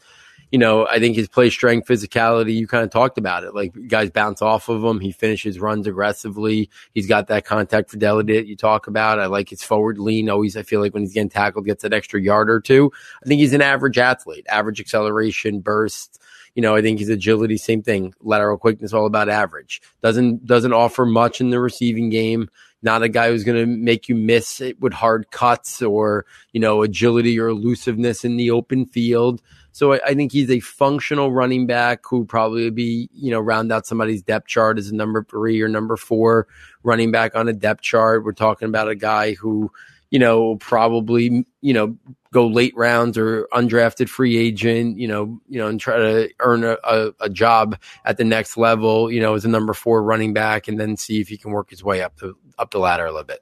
you 0.52 0.60
know, 0.60 0.88
I 0.88 1.00
think 1.00 1.16
his 1.16 1.28
play 1.28 1.50
strength, 1.50 1.88
physicality, 1.88 2.56
you 2.56 2.68
kind 2.68 2.84
of 2.84 2.90
talked 2.90 3.18
about 3.18 3.44
it. 3.44 3.54
Like 3.54 3.74
guys 3.88 4.10
bounce 4.10 4.42
off 4.42 4.70
of 4.70 4.84
him. 4.84 5.00
He 5.00 5.12
finishes 5.12 5.60
runs 5.60 5.88
aggressively. 5.88 6.70
He's 6.94 7.08
got 7.08 7.28
that 7.28 7.46
contact 7.46 7.92
fidelity 7.92 8.36
that 8.38 8.48
you 8.48 8.56
talk 8.56 8.88
about. 8.88 9.20
I 9.20 9.26
like 9.26 9.50
his 9.50 9.62
forward 9.62 9.98
lean. 9.98 10.30
Always, 10.30 10.56
I 10.56 10.64
feel 10.64 10.80
like 10.80 10.94
when 10.94 11.04
he's 11.04 11.14
getting 11.14 11.30
tackled, 11.30 11.66
gets 11.66 11.84
that 11.84 11.94
extra 11.94 12.22
yard 12.22 12.50
or 12.50 12.62
two. 12.62 12.92
I 13.24 13.28
think 13.28 13.40
he's 13.40 13.54
an 13.54 13.62
average 13.62 13.98
athlete, 13.98 14.46
average 14.50 14.80
acceleration, 14.80 15.60
burst. 15.60 16.22
You 16.56 16.62
know, 16.62 16.76
I 16.76 16.82
think 16.82 17.00
his 17.00 17.10
agility, 17.10 17.58
same 17.58 17.84
thing. 17.84 18.14
Lateral 18.22 18.58
quickness, 18.58 18.94
all 18.94 19.06
about 19.06 19.30
average. 19.30 19.82
Doesn't, 20.02 20.46
doesn't 20.46 20.74
offer 20.74 21.06
much 21.06 21.40
in 21.40 21.50
the 21.50 21.60
receiving 21.60 22.10
game 22.10 22.50
not 22.84 23.02
a 23.02 23.10
guy 23.10 23.30
who's 23.30 23.44
going 23.44 23.58
to 23.58 23.66
make 23.66 24.08
you 24.08 24.16
miss 24.16 24.62
it 24.62 24.80
with 24.80 24.94
hard 24.94 25.32
cuts 25.32 25.82
or, 25.82 26.26
you 26.54 26.60
know, 26.60 26.84
agility 26.84 27.40
or 27.40 27.48
elusiveness 27.48 28.24
in 28.24 28.38
the 28.38 28.52
open 28.52 28.86
field. 28.86 29.42
So 29.78 29.94
I, 29.94 30.00
I, 30.04 30.14
think 30.16 30.32
he's 30.32 30.50
a 30.50 30.60
functional 30.60 31.32
running 31.32 31.68
back 31.68 32.04
who 32.10 32.26
probably 32.26 32.64
would 32.64 32.74
be, 32.74 33.12
you 33.14 33.30
know, 33.30 33.40
round 33.40 33.72
out 33.72 33.86
somebody's 33.86 34.24
depth 34.24 34.48
chart 34.48 34.80
as 34.80 34.90
a 34.90 34.96
number 34.96 35.24
three 35.24 35.62
or 35.62 35.68
number 35.68 35.96
four 35.96 36.48
running 36.82 37.12
back 37.12 37.36
on 37.36 37.48
a 37.48 37.54
depth 37.54 37.84
chart. 37.84 38.24
We're 38.24 38.32
talking 38.32 38.70
about 38.70 38.90
a 38.90 38.96
guy 38.96 39.36
who, 39.36 39.72
you 40.10 40.18
know, 40.18 40.56
probably, 40.56 41.46
you 41.62 41.74
know, 41.74 41.96
go 42.34 42.48
late 42.48 42.74
rounds 42.76 43.20
or 43.20 43.48
undrafted 43.54 44.10
free 44.10 44.36
agent, 44.36 44.98
you 44.98 45.08
know, 45.08 45.40
you 45.48 45.60
know, 45.60 45.68
and 45.68 45.80
try 45.80 45.98
to 45.98 46.32
earn 46.40 46.64
a, 46.64 46.78
a, 46.84 47.12
a 47.20 47.30
job 47.30 47.78
at 48.04 48.18
the 48.18 48.24
next 48.24 48.58
level, 48.58 49.12
you 49.12 49.22
know, 49.22 49.36
as 49.36 49.46
a 49.46 49.48
number 49.48 49.74
four 49.74 50.02
running 50.02 50.34
back, 50.34 50.68
and 50.68 50.80
then 50.80 50.98
see 50.98 51.22
if 51.22 51.28
he 51.28 51.38
can 51.38 51.52
work 51.52 51.70
his 51.70 51.84
way 51.84 52.02
up 52.02 52.18
the 52.18 52.34
up 52.58 52.72
the 52.72 52.80
ladder 52.80 53.06
a 53.06 53.12
little 53.12 53.24
bit. 53.28 53.42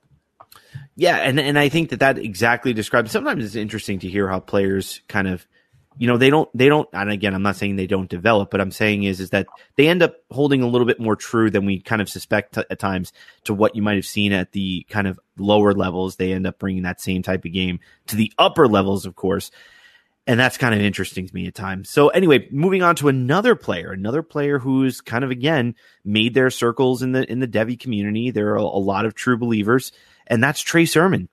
Yeah, 0.97 1.15
and 1.15 1.39
and 1.39 1.57
I 1.57 1.69
think 1.69 1.91
that 1.91 2.01
that 2.01 2.17
exactly 2.17 2.73
describes. 2.73 3.11
Sometimes 3.11 3.45
it's 3.45 3.55
interesting 3.55 3.99
to 3.99 4.09
hear 4.09 4.27
how 4.27 4.41
players 4.41 4.99
kind 5.07 5.29
of 5.29 5.47
you 5.97 6.08
know 6.08 6.17
they 6.17 6.29
don't 6.29 6.49
they 6.53 6.67
don't 6.67 6.89
and 6.93 7.10
again 7.10 7.34
i'm 7.34 7.41
not 7.41 7.55
saying 7.55 7.75
they 7.75 7.88
don't 7.88 8.10
develop 8.10 8.51
but 8.51 8.60
i'm 8.60 8.71
saying 8.71 9.03
is 9.03 9.19
is 9.19 9.29
that 9.29 9.47
they 9.75 9.88
end 9.88 10.03
up 10.03 10.15
holding 10.31 10.62
a 10.62 10.67
little 10.67 10.86
bit 10.86 10.99
more 10.99 11.15
true 11.15 11.49
than 11.49 11.65
we 11.65 11.79
kind 11.79 12.01
of 12.01 12.10
suspect 12.10 12.55
t- 12.55 12.63
at 12.69 12.79
times 12.79 13.13
to 13.45 13.53
what 13.53 13.75
you 13.75 13.81
might 13.81 13.95
have 13.95 14.05
seen 14.05 14.34
at 14.34 14.51
the 14.51 14.86
kind 14.89 15.08
of 15.08 15.19
lower 15.38 15.73
levels. 15.73 16.15
They 16.15 16.34
end 16.34 16.47
up 16.47 16.60
bringing 16.60 16.84
that 16.84 17.01
same 17.01 17.23
type 17.23 17.45
of 17.45 17.53
game 17.53 17.79
to 18.08 18.15
the 18.15 18.31
upper 18.38 18.67
levels 18.67 19.05
of 19.05 19.15
course. 19.15 19.51
And 20.27 20.39
that's 20.39 20.58
kind 20.58 20.73
of 20.73 20.81
interesting 20.81 21.27
to 21.27 21.36
me 21.36 21.45
at 21.45 21.53
times. 21.53 21.89
So 21.89 22.10
anyway 22.10 22.47
moving 22.51 22.81
on 22.81 22.95
to 22.97 23.08
another 23.08 23.55
player 23.55 23.91
another 23.91 24.23
player 24.23 24.60
who's 24.60 25.01
kind 25.01 25.23
of 25.23 25.31
again 25.31 25.75
made 26.03 26.34
their 26.34 26.49
circles 26.49 27.01
in 27.01 27.12
the 27.12 27.29
in 27.29 27.39
the 27.39 27.47
Devy 27.47 27.79
community. 27.79 28.31
There 28.31 28.49
are 28.49 28.55
a, 28.55 28.63
lot 28.63 29.05
of 29.05 29.13
true 29.13 29.38
believers 29.38 29.91
and 30.27 30.43
that's 30.43 30.62
trey 30.62 30.86
sermon 30.86 31.29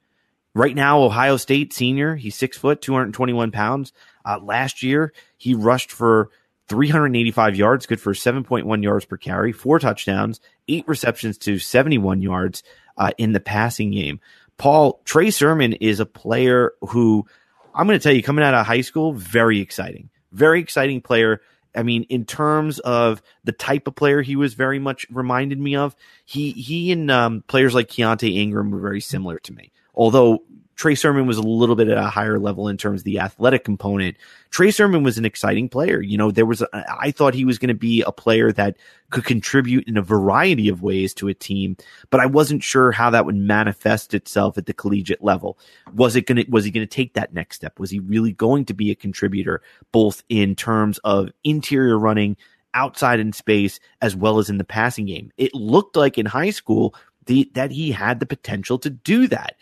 right 0.55 0.75
now 0.75 1.01
ohio 1.01 1.37
state 1.37 1.73
senior 1.73 2.15
he's 2.15 2.35
six 2.35 2.57
foot 2.57 2.81
221 2.81 3.51
pounds 3.51 3.93
uh, 4.25 4.39
last 4.43 4.83
year, 4.83 5.13
he 5.37 5.55
rushed 5.55 5.93
for 5.93 6.31
385 6.69 7.57
yards, 7.57 7.87
good 7.87 8.01
for 8.01 8.15
7.1 8.15 8.83
yards 8.83 9.05
per 9.05 9.17
carry, 9.17 9.53
four 9.53 9.79
touchdowns, 9.79 10.41
eight 10.69 10.87
receptions 10.87 11.39
to 11.39 11.59
71 11.59 12.23
yards 12.23 12.63
uh, 12.97 13.11
in 13.19 13.33
the 13.33 13.41
passing 13.41 13.91
game. 13.91 14.21
Paul, 14.57 15.01
Trey 15.05 15.31
Sermon 15.31 15.73
is 15.75 16.01
a 16.01 16.07
player 16.07 16.73
who 16.81 17.27
I'm 17.75 17.87
going 17.87 17.99
to 17.99 18.03
tell 18.03 18.15
you, 18.15 18.23
coming 18.23 18.45
out 18.45 18.55
of 18.55 18.67
high 18.67 18.83
school, 18.83 19.13
very 19.13 19.61
exciting. 19.61 20.11
Very 20.31 20.61
exciting 20.61 21.01
player. 21.01 21.41
I 21.75 21.83
mean, 21.83 22.05
in 22.05 22.27
terms 22.27 22.79
of 22.81 23.23
the 23.45 23.53
type 23.53 23.87
of 23.87 23.95
player 23.95 24.21
he 24.21 24.37
was 24.37 24.55
very 24.55 24.79
much 24.79 25.07
reminded 25.11 25.59
me 25.59 25.77
of, 25.77 25.97
he 26.25 26.53
he 26.53 26.93
and 26.93 27.11
um, 27.11 27.45
players 27.47 27.75
like 27.75 27.89
Keaontay 27.89 28.37
Ingram 28.37 28.71
were 28.71 28.81
very 28.81 29.01
similar 29.01 29.39
to 29.41 29.53
me. 29.53 29.73
Although 29.95 30.43
Trey 30.77 30.95
Sermon 30.95 31.27
was 31.27 31.37
a 31.37 31.43
little 31.43 31.77
bit 31.77 31.89
at 31.89 31.99
a 31.99 32.09
higher 32.09 32.39
level 32.39 32.69
in 32.69 32.77
terms 32.77 33.03
of 33.03 33.05
the 33.05 33.21
athletic 33.21 33.65
component. 33.65 34.17
Trey 34.51 34.71
Sermon 34.71 35.03
was 35.03 35.19
an 35.19 35.25
exciting 35.25 35.69
player. 35.69 36.01
You 36.01 36.19
know, 36.19 36.31
there 36.31 36.47
was, 36.47 36.63
a, 36.63 36.69
I 37.01 37.11
thought 37.11 37.35
he 37.35 37.45
was 37.45 37.59
going 37.59 37.69
to 37.69 37.75
be 37.75 38.03
a 38.03 38.13
player 38.13 38.53
that 38.53 38.77
could 39.11 39.25
contribute 39.25 39.87
in 39.87 39.97
a 39.97 40.03
variety 40.03 40.69
of 40.69 40.83
ways 40.83 41.15
to 41.15 41.29
a 41.29 41.35
team, 41.35 41.77
but 42.11 42.21
I 42.21 42.27
wasn't 42.27 42.63
sure 42.63 42.93
how 42.93 43.11
that 43.11 43.27
would 43.27 43.37
manifest 43.37 44.15
itself 44.15 44.57
at 44.59 44.67
the 44.67 44.75
collegiate 44.75 45.23
level. 45.23 45.59
Was 45.95 46.17
it 46.17 46.27
going 46.27 46.45
to, 46.45 46.51
was 46.51 46.65
he 46.65 46.71
going 46.71 46.87
to 46.87 46.95
take 46.95 47.15
that 47.15 47.35
next 47.35 47.57
step? 47.57 47.79
Was 47.79 47.91
he 47.91 48.01
really 48.01 48.33
going 48.33 48.65
to 48.67 48.75
be 48.75 48.91
a 48.91 48.97
contributor 48.97 49.63
both 49.93 50.23
in 50.29 50.57
terms 50.57 50.99
of 51.05 51.31
interior 51.45 51.99
running, 51.99 52.37
outside 52.75 53.21
in 53.21 53.35
space, 53.35 53.79
as 54.01 54.17
well 54.17 54.39
as 54.39 54.49
in 54.49 54.59
the 54.59 54.65
passing 54.65 55.07
game? 55.07 55.31
It 55.37 55.55
looked 55.55 55.97
like 55.97 56.17
in 56.17 56.27
high 56.27 56.51
school 56.51 56.95
the, 57.27 57.51
that 57.55 57.71
he 57.71 57.93
had 57.93 58.19
the 58.19 58.27
potential 58.27 58.79
to 58.79 58.91
do 58.91 59.29
that 59.29 59.57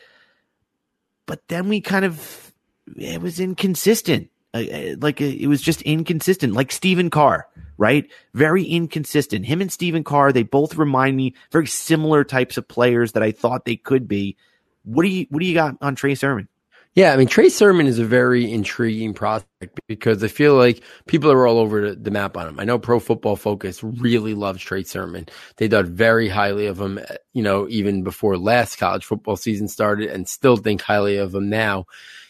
but 1.31 1.47
then 1.47 1.69
we 1.69 1.81
kind 1.81 2.05
of 2.05 2.53
it 2.97 3.23
was 3.23 3.39
inconsistent. 3.39 4.31
Uh, 4.53 4.65
uh 4.73 4.97
like 5.01 5.21
it 5.21 5.47
was 5.47 5.63
just 5.63 5.81
inconsistent, 5.83 6.55
like 6.55 6.73
Stephen 6.73 7.09
Carr, 7.09 7.47
right? 7.79 8.11
Very 8.35 8.65
inconsistent. 8.65 9.47
Him 9.47 9.61
and 9.61 9.71
Stephen 9.71 10.03
Carr, 10.03 10.33
they 10.33 10.43
both 10.43 10.75
remind 10.75 11.17
me 11.17 11.37
very 11.53 11.69
similar 11.69 12.25
types 12.25 12.57
of 12.57 12.67
players 12.67 13.13
that 13.13 13.23
I 13.23 13.31
thought 13.31 13.65
they 13.65 13.77
could 13.77 14.09
be. 14.09 14.37
What 14.83 15.05
do 15.05 15.09
you 15.09 15.27
what 15.31 15.39
do 15.39 15.47
you 15.47 15.55
got 15.55 15.77
on 15.81 15.95
Trey 15.95 16.17
Sermon? 16.17 16.49
Yeah, 16.95 17.13
I 17.13 17.17
mean 17.17 17.29
Trey 17.29 17.49
Sermon 17.51 17.87
is 17.87 18.01
a 18.01 18.05
very 18.05 18.51
intriguing 18.53 19.15
prospect 19.15 19.79
because 19.87 20.25
I 20.25 20.29
feel 20.29 20.57
like 20.57 20.83
people 21.07 21.31
are 21.31 21.47
all 21.47 21.59
over 21.59 21.95
the 21.95 22.11
map 22.11 22.37
on 22.37 22.49
him. 22.49 22.59
I 22.59 22.65
know 22.65 22.81
Pro 22.81 22.99
Football 22.99 23.37
Focus 23.37 23.83
really 23.85 24.35
loves 24.35 24.61
Trey 24.61 24.83
Sermon. 24.83 25.27
They 25.57 25.69
thought 25.69 25.87
very 25.87 26.29
highly 26.29 26.67
of 26.67 26.81
him, 26.81 26.99
you 27.33 27.45
know, 27.45 27.69
even 27.69 28.03
before 28.03 28.37
last 28.37 28.77
college 28.77 29.05
football 29.05 29.37
season 29.37 29.69
started, 29.69 30.11
and 30.11 30.29
still 30.29 30.57
think 30.57 30.83
highly 30.83 31.17
of 31.19 31.33
him 31.33 31.49
now. 31.49 31.85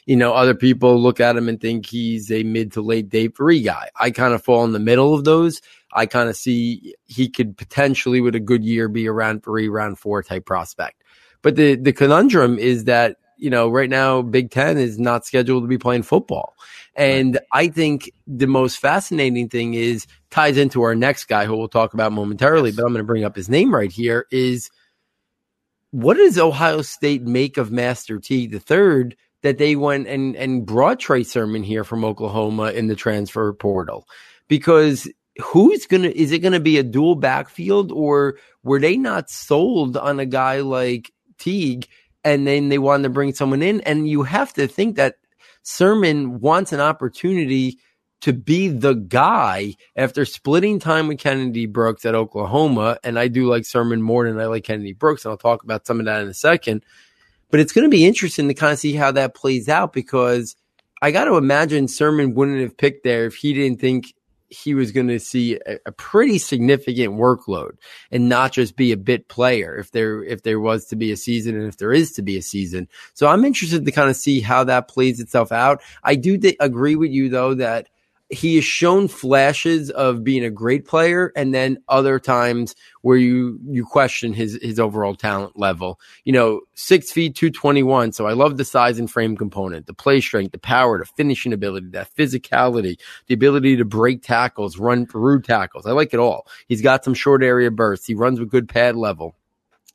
You 0.05 0.17
know, 0.17 0.35
other 0.35 0.55
people 0.55 1.01
look 1.01 1.21
at 1.21 1.37
him 1.37 1.49
and 1.49 1.59
think 1.59 1.87
he's 1.87 2.31
a 2.31 2.43
mid 2.43 2.73
to 2.73 2.83
late 2.83 3.09
day 3.09 3.29
three 3.29 3.63
guy. 3.63 3.89
I 3.99 4.11
kind 4.11 4.35
of 4.35 4.45
fall 4.45 4.65
in 4.65 4.73
the 4.73 4.79
middle 4.79 5.15
of 5.15 5.25
those. 5.25 5.63
I 5.91 6.05
kind 6.05 6.29
of 6.29 6.37
see 6.37 6.95
he 7.07 7.31
could 7.31 7.57
potentially, 7.57 8.21
with 8.21 8.35
a 8.35 8.41
good 8.41 8.63
year, 8.63 8.89
be 8.91 9.07
a 9.07 9.13
round 9.13 9.43
three, 9.43 9.69
round 9.71 9.99
four 9.99 10.23
type 10.23 10.45
prospect. 10.45 11.03
But 11.41 11.57
the 11.57 11.77
the 11.77 11.95
conundrum 11.95 12.59
is 12.59 12.85
that 12.85 13.17
you 13.41 13.51
know, 13.51 13.69
right 13.69 13.91
now, 13.91 14.23
Big 14.23 14.51
Ten 14.51 14.79
is 14.79 14.99
not 14.99 15.27
scheduled 15.27 15.65
to 15.65 15.69
be 15.69 15.79
playing 15.79 16.03
football. 16.03 16.57
And. 16.95 17.39
I 17.53 17.69
think 17.69 18.11
the 18.27 18.47
most 18.47 18.79
fascinating 18.79 19.49
thing 19.49 19.75
is 19.75 20.07
ties 20.31 20.57
into 20.57 20.83
our 20.83 20.95
next 20.95 21.27
guy 21.27 21.47
who 21.47 21.57
we'll 21.57 21.69
talk 21.69 21.95
about 21.95 22.13
momentarily, 22.13 22.73
but 22.73 22.83
I'm 22.83 22.93
going 22.93 22.99
to 22.99 23.05
bring 23.05 23.25
up 23.25 23.37
his 23.37 23.49
name 23.49 23.75
right 23.75 23.91
here 23.91 24.27
is 24.31 24.71
what 25.91 26.17
does 26.17 26.39
Ohio 26.39 26.83
State 26.83 27.23
make 27.23 27.57
of 27.57 27.73
Master 27.73 28.19
Teague 28.19 28.53
the 28.53 28.61
third 28.61 29.17
that 29.43 29.59
they 29.59 29.75
went 29.75 30.07
and, 30.07 30.37
and 30.37 30.65
brought 30.65 31.01
Trey 31.01 31.25
Sermon 31.25 31.63
here 31.63 31.85
from 31.85 32.05
Oklahoma 32.05 32.71
in 32.71 32.87
the 32.87 32.97
transfer 32.97 33.53
portal? 33.53 34.07
Because 34.47 35.09
who's 35.43 35.87
going 35.87 36.03
to, 36.03 36.17
is 36.17 36.33
it 36.33 36.41
going 36.41 36.53
to 36.53 36.61
be 36.61 36.79
a 36.79 36.85
dual 36.85 37.17
backfield 37.17 37.91
or 37.91 38.37
were 38.63 38.79
they 38.79 38.97
not 38.97 39.31
sold 39.31 39.97
on 39.97 40.21
a 40.21 40.27
guy 40.27 40.61
like 40.61 41.13
Teague 41.39 41.89
and 42.25 42.47
then 42.47 42.69
they 42.69 42.79
wanted 42.79 43.05
to 43.05 43.11
bring 43.11 43.35
someone 43.35 43.63
in. 43.63 43.81
And 43.83 44.09
you 44.09 44.23
have 44.23 44.53
to 44.55 44.67
think 44.67 44.97
that 44.97 45.17
Sermon 45.63 46.41
wants 46.41 46.73
an 46.73 46.81
opportunity 46.81 47.79
to 48.21 48.33
be 48.33 48.69
the 48.69 48.95
guy 48.95 49.75
after 49.97 50.25
splitting 50.25 50.79
time 50.79 51.09
with 51.09 51.19
Kennedy 51.19 51.67
Brooks 51.67 52.05
at 52.05 52.15
Oklahoma. 52.15 52.99
And 53.03 53.19
I 53.19 53.29
do 53.29 53.47
like 53.47 53.65
Sermon 53.65 54.03
more 54.03 54.27
than 54.27 54.39
I 54.39 54.47
like 54.47 54.65
Kennedy 54.65 54.93
Brooks. 54.93 55.25
And 55.25 55.31
I'll 55.31 55.39
talk 55.39 55.63
about 55.63 55.87
some 55.87 56.01
of 56.01 56.07
that 56.07 56.23
in 56.23 56.29
a 56.29 56.35
second. 56.35 56.85
But 57.51 57.61
it's 57.61 57.73
going 57.73 57.85
to 57.85 57.91
be 57.91 58.07
interesting 58.07 58.49
to 58.49 58.55
kind 58.55 58.73
of 58.73 58.79
see 58.79 58.93
how 58.93 59.13
that 59.13 59.35
plays 59.35 59.69
out 59.69 59.93
because 59.93 60.55
I 61.03 61.11
got 61.11 61.25
to 61.25 61.37
imagine 61.37 61.89
Sermon 61.89 62.35
wouldn't 62.35 62.61
have 62.61 62.77
picked 62.77 63.05
there 63.05 63.25
if 63.25 63.35
he 63.37 63.55
didn't 63.55 63.81
think 63.81 64.15
he 64.51 64.75
was 64.75 64.91
going 64.91 65.09
to 65.09 65.21
see 65.21 65.59
a, 65.67 65.79
a, 65.87 65.93
pretty 65.93 66.39
significant 66.39 67.15
workload 67.15 67.77
and 68.11 68.29
not 68.29 68.53
just 68.53 68.77
be 68.77 68.91
a 68.91 68.97
bit 68.97 69.29
player 69.29 69.77
if 69.77 69.93
there 69.93 70.23
if 70.25 70.43
there 70.43 70.61
was 70.61 70.87
to 70.87 70.97
be 70.97 71.13
a 71.13 71.17
season 71.17 71.57
and 71.57 71.67
if 71.67 71.77
there 71.77 71.93
is 71.93 72.13
to 72.13 72.23
be 72.23 72.37
a 72.37 72.43
season. 72.43 72.89
So 73.15 73.29
I'm 73.29 73.45
interested 73.45 73.85
to 73.85 73.93
kind 73.93 74.11
of 74.11 74.17
see 74.17 74.41
how 74.41 74.65
that 74.65 74.89
plays 74.89 75.21
itself 75.21 75.53
out. 75.53 75.81
I 76.03 76.17
do 76.17 76.37
th- 76.37 76.57
agree 76.61 76.97
with 76.97 77.11
you 77.11 77.29
though 77.29 77.55
that 77.55 77.89
he 78.31 78.55
has 78.55 78.65
shown 78.65 79.09
flashes 79.09 79.91
of 79.91 80.23
being 80.23 80.45
a 80.45 80.51
great 80.51 80.87
player 80.87 81.33
and 81.35 81.53
then 81.53 81.79
other 81.89 82.19
times 82.19 82.75
where 83.03 83.17
you 83.17 83.59
you 83.67 83.85
question 83.85 84.33
his 84.33 84.59
his 84.63 84.79
overall 84.79 85.15
talent 85.15 85.59
level 85.59 85.99
you 86.25 86.33
know 86.33 86.61
six 86.75 87.11
feet 87.11 87.35
221 87.35 88.13
so 88.13 88.27
i 88.27 88.33
love 88.33 88.57
the 88.57 88.65
size 88.65 88.99
and 88.99 89.11
frame 89.11 89.37
component 89.37 89.87
the 89.87 89.95
play 89.95 90.21
strength 90.21 90.53
the 90.53 90.59
power 90.59 90.99
the 90.99 91.05
finishing 91.05 91.53
ability 91.53 91.89
that 91.89 92.15
physicality 92.15 92.99
the 93.27 93.35
ability 93.35 93.77
to 93.77 93.85
break 93.85 94.23
tackles 94.23 94.79
run 94.79 95.05
through 95.07 95.43
tackles 95.43 95.87
i 95.87 95.91
like 95.91 96.15
it 96.15 96.21
all 96.21 96.47
he's 96.69 96.83
got 96.83 97.05
some 97.05 97.15
short 97.15 97.43
area 97.43 97.71
bursts 97.71 98.07
he 98.07 98.15
runs 98.15 98.39
with 98.39 98.51
good 98.51 98.69
pad 98.69 98.97
level 98.97 99.35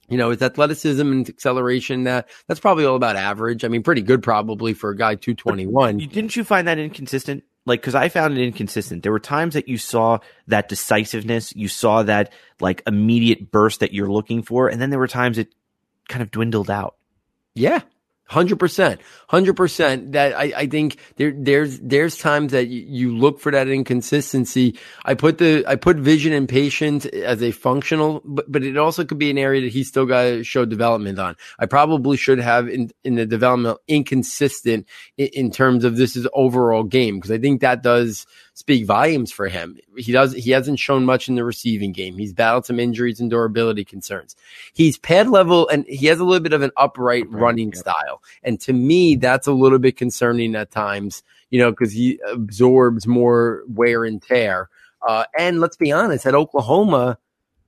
you 0.07 0.19
know, 0.19 0.29
his 0.29 0.43
athleticism 0.43 1.01
and 1.01 1.27
acceleration 1.27 2.03
that 2.03 2.29
that's 2.45 2.59
probably 2.59 2.85
all 2.85 2.95
about 2.95 3.15
average. 3.15 3.65
I 3.65 3.69
mean, 3.69 3.81
pretty 3.81 4.03
good 4.03 4.21
probably 4.21 4.75
for 4.75 4.91
a 4.91 4.95
guy 4.95 5.15
221. 5.15 5.97
Didn't 5.97 6.35
you 6.35 6.43
find 6.43 6.67
that 6.67 6.77
inconsistent? 6.77 7.43
Like 7.65 7.81
because 7.81 7.95
I 7.95 8.09
found 8.09 8.37
it 8.37 8.43
inconsistent. 8.43 9.03
There 9.03 9.11
were 9.11 9.19
times 9.19 9.53
that 9.55 9.67
you 9.67 9.77
saw 9.77 10.19
that 10.47 10.69
decisiveness, 10.69 11.55
you 11.55 11.67
saw 11.67 12.03
that 12.03 12.31
like 12.59 12.83
immediate 12.87 13.51
burst 13.51 13.79
that 13.79 13.93
you're 13.93 14.11
looking 14.11 14.43
for, 14.43 14.67
and 14.67 14.81
then 14.81 14.89
there 14.89 14.99
were 14.99 15.07
times 15.07 15.37
it 15.37 15.53
kind 16.07 16.21
of 16.21 16.31
dwindled 16.31 16.69
out. 16.69 16.95
Yeah, 17.55 17.81
Hundred 18.27 18.57
percent, 18.57 19.01
hundred 19.27 19.53
percent. 19.53 20.13
That 20.13 20.33
I, 20.35 20.51
I 20.57 20.65
think 20.65 20.97
there, 21.17 21.31
there's, 21.31 21.79
there's 21.79 22.17
times 22.17 22.53
that 22.53 22.69
you, 22.69 22.81
you 22.81 23.15
look 23.15 23.39
for 23.39 23.51
that 23.51 23.67
inconsistency. 23.67 24.79
I 25.05 25.13
put 25.13 25.37
the, 25.37 25.63
I 25.67 25.75
put 25.75 25.97
vision 25.97 26.33
and 26.33 26.49
patience 26.49 27.05
as 27.05 27.43
a 27.43 27.51
functional, 27.51 28.23
but, 28.25 28.51
but 28.51 28.63
it 28.63 28.77
also 28.77 29.05
could 29.05 29.19
be 29.19 29.29
an 29.29 29.37
area 29.37 29.61
that 29.61 29.71
he's 29.71 29.89
still 29.89 30.07
got 30.07 30.23
to 30.23 30.43
show 30.43 30.65
development 30.65 31.19
on. 31.19 31.35
I 31.59 31.67
probably 31.67 32.17
should 32.17 32.39
have 32.39 32.67
in, 32.67 32.89
in 33.03 33.13
the 33.13 33.27
development 33.27 33.77
inconsistent 33.87 34.87
in, 35.17 35.27
in 35.27 35.51
terms 35.51 35.85
of 35.85 35.95
this 35.95 36.15
is 36.15 36.27
overall 36.33 36.83
game 36.83 37.17
because 37.17 37.29
I 37.31 37.37
think 37.37 37.61
that 37.61 37.83
does 37.83 38.25
speak 38.55 38.85
volumes 38.85 39.31
for 39.31 39.47
him. 39.47 39.77
He 39.97 40.11
does 40.11 40.33
he 40.33 40.51
hasn't 40.51 40.79
shown 40.79 41.05
much 41.05 41.29
in 41.29 41.35
the 41.35 41.43
receiving 41.43 41.91
game. 41.91 42.17
He's 42.17 42.33
battled 42.33 42.65
some 42.65 42.79
injuries 42.79 43.19
and 43.19 43.29
durability 43.29 43.85
concerns. 43.85 44.35
He's 44.73 44.97
pad 44.97 45.29
level 45.29 45.67
and 45.67 45.85
he 45.87 46.07
has 46.07 46.19
a 46.19 46.23
little 46.23 46.41
bit 46.41 46.53
of 46.53 46.61
an 46.61 46.71
upright 46.77 47.29
running 47.29 47.67
yep. 47.67 47.75
style. 47.75 48.23
And 48.43 48.59
to 48.61 48.73
me, 48.73 49.15
that's 49.15 49.45
a 49.45 49.51
little 49.51 49.77
bit 49.77 49.97
concerning 49.97 50.55
at 50.55 50.71
times, 50.71 51.21
you 51.51 51.59
know, 51.59 51.69
because 51.69 51.91
he 51.91 52.19
absorbs 52.31 53.05
more 53.05 53.63
wear 53.67 54.05
and 54.05 54.21
tear. 54.21 54.69
Uh, 55.07 55.25
and 55.37 55.59
let's 55.59 55.77
be 55.77 55.91
honest, 55.91 56.25
at 56.25 56.33
Oklahoma, 56.33 57.19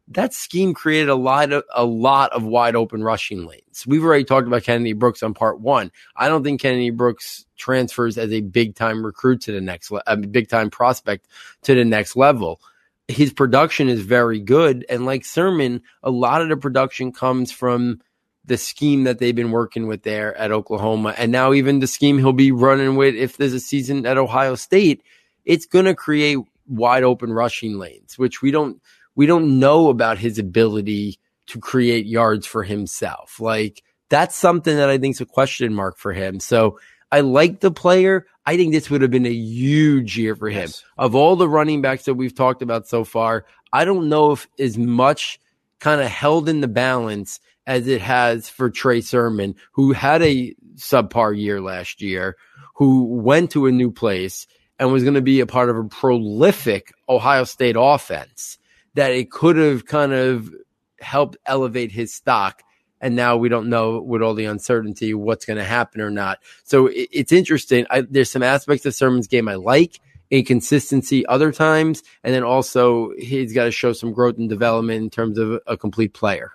that 0.10 0.34
scheme 0.34 0.74
created 0.74 1.10
a 1.10 1.16
lot 1.16 1.52
of 1.52 1.64
a 1.74 1.86
lot 1.86 2.32
of 2.32 2.44
wide 2.44 2.76
open 2.76 3.04
rushing 3.04 3.46
lanes. 3.46 3.86
We've 3.86 4.04
already 4.04 4.24
talked 4.24 4.48
about 4.48 4.64
Kennedy 4.64 4.94
Brooks 4.94 5.22
on 5.22 5.34
part 5.34 5.60
one. 5.60 5.92
I 6.16 6.30
don't 6.30 6.44
think 6.44 6.62
Kennedy 6.62 6.92
Brooks 6.92 7.46
transfers 7.58 8.18
as 8.18 8.32
a 8.32 8.42
big 8.42 8.76
time 8.76 9.06
recruit 9.06 9.42
to 9.42 9.52
the 9.52 9.62
next 9.62 9.92
le- 9.92 10.04
a 10.08 10.16
big 10.16 10.48
time 10.48 10.70
prospect 10.70 11.28
to 11.64 11.76
the 11.76 11.84
next 11.84 12.16
level. 12.16 12.62
His 13.10 13.34
production 13.34 13.90
is 13.90 14.02
very 14.02 14.40
good, 14.40 14.86
and 14.90 15.06
like 15.06 15.26
Sermon, 15.26 15.82
a 16.04 16.10
lot 16.10 16.42
of 16.42 16.50
the 16.50 16.58
production 16.58 17.12
comes 17.12 17.52
from 17.52 18.02
the 18.46 18.58
scheme 18.58 19.04
that 19.04 19.20
they've 19.20 19.36
been 19.36 19.52
working 19.52 19.88
with 19.88 20.04
there 20.04 20.36
at 20.38 20.52
Oklahoma, 20.52 21.14
and 21.18 21.32
now 21.32 21.52
even 21.54 21.80
the 21.80 21.88
scheme 21.88 22.18
he'll 22.18 22.34
be 22.34 22.52
running 22.52 22.96
with 22.96 23.16
if 23.16 23.36
there's 23.36 23.54
a 23.54 23.60
season 23.60 24.06
at 24.06 24.18
Ohio 24.18 24.56
State. 24.56 25.04
It's 25.44 25.66
going 25.66 25.86
to 25.86 25.96
create 25.96 26.40
wide 26.68 27.04
open 27.04 27.32
rushing 27.32 27.78
lanes, 27.78 28.18
which 28.18 28.42
we 28.42 28.52
don't 28.52 28.82
we 29.18 29.26
don't 29.26 29.60
know 29.60 29.90
about 29.90 30.20
his 30.20 30.38
ability 30.40 31.20
to 31.48 31.60
create 31.60 32.06
yards 32.06 32.46
for 32.46 32.64
himself. 32.64 33.42
Like 33.42 33.84
that's 34.10 34.36
something 34.36 34.78
that 34.78 34.90
I 34.90 34.98
think 34.98 35.16
is 35.16 35.22
a 35.22 35.26
question 35.26 35.74
mark 35.74 35.98
for 35.98 36.14
him. 36.14 36.40
So 36.40 36.80
I 37.12 37.22
like 37.22 37.60
the 37.60 37.72
player. 37.72 38.28
I 38.46 38.56
think 38.56 38.72
this 38.72 38.90
would 38.90 39.02
have 39.02 39.12
been 39.12 39.26
a 39.26 39.34
huge 39.34 40.18
year 40.18 40.36
for 40.36 40.50
him. 40.50 40.68
Yes. 40.68 40.84
Of 40.98 41.16
all 41.16 41.36
the 41.36 41.50
running 41.50 41.82
backs 41.82 42.06
that 42.06 42.14
we've 42.14 42.36
talked 42.36 42.62
about 42.62 42.88
so 42.88 43.04
far, 43.04 43.46
I 43.74 43.86
don't 43.86 44.08
know 44.08 44.34
if 44.34 44.48
as 44.60 44.78
much 44.78 45.40
kind 45.80 46.00
of 46.00 46.08
held 46.08 46.48
in 46.48 46.62
the 46.62 46.68
balance 46.68 47.40
as 47.66 47.88
it 47.88 48.02
has 48.02 48.48
for 48.48 48.70
Trey 48.70 49.02
Sermon, 49.02 49.56
who 49.74 49.94
had 49.94 50.22
a 50.22 50.56
subpar 50.76 51.38
year 51.38 51.60
last 51.60 52.02
year, 52.02 52.38
who 52.76 53.04
went 53.04 53.52
to 53.52 53.66
a 53.66 53.72
new 53.72 53.92
place 53.92 54.48
and 54.80 54.92
was 54.92 55.04
going 55.04 55.16
to 55.16 55.22
be 55.22 55.40
a 55.40 55.48
part 55.48 55.70
of 55.70 55.78
a 55.78 55.84
prolific 55.84 56.94
Ohio 57.10 57.44
State 57.46 57.76
offense 57.78 58.60
that 58.98 59.12
it 59.12 59.30
could 59.30 59.58
have 59.58 59.86
kind 59.86 60.12
of 60.12 60.52
helped 61.00 61.38
elevate 61.46 61.92
his 61.92 62.12
stock. 62.12 62.64
And 63.00 63.16
now 63.16 63.38
we 63.38 63.48
don't 63.48 63.70
know 63.70 64.02
with 64.02 64.24
all 64.24 64.34
the 64.34 64.46
uncertainty 64.46 65.14
what's 65.14 65.46
going 65.46 65.58
to 65.58 65.64
happen 65.64 66.02
or 66.02 66.10
not. 66.10 66.40
So 66.64 66.88
it, 66.88 67.08
it's 67.12 67.32
interesting. 67.32 67.86
I, 67.92 68.02
there's 68.02 68.32
some 68.32 68.42
aspects 68.42 68.88
of 68.88 68.96
Sermon's 68.96 69.28
game 69.28 69.48
I 69.48 69.54
like, 69.54 70.00
inconsistency 70.32 71.28
other 71.28 71.52
times, 71.52 72.02
and 72.24 72.34
then 72.34 72.42
also 72.42 73.12
he's 73.20 73.54
got 73.54 73.66
to 73.66 73.72
show 73.72 73.94
some 73.94 74.14
growth 74.14 74.40
and 74.40 74.50
development 74.50 75.04
in 75.04 75.10
terms 75.12 75.38
of 75.38 75.62
a 75.68 75.78
complete 75.78 76.16
player. 76.16 76.52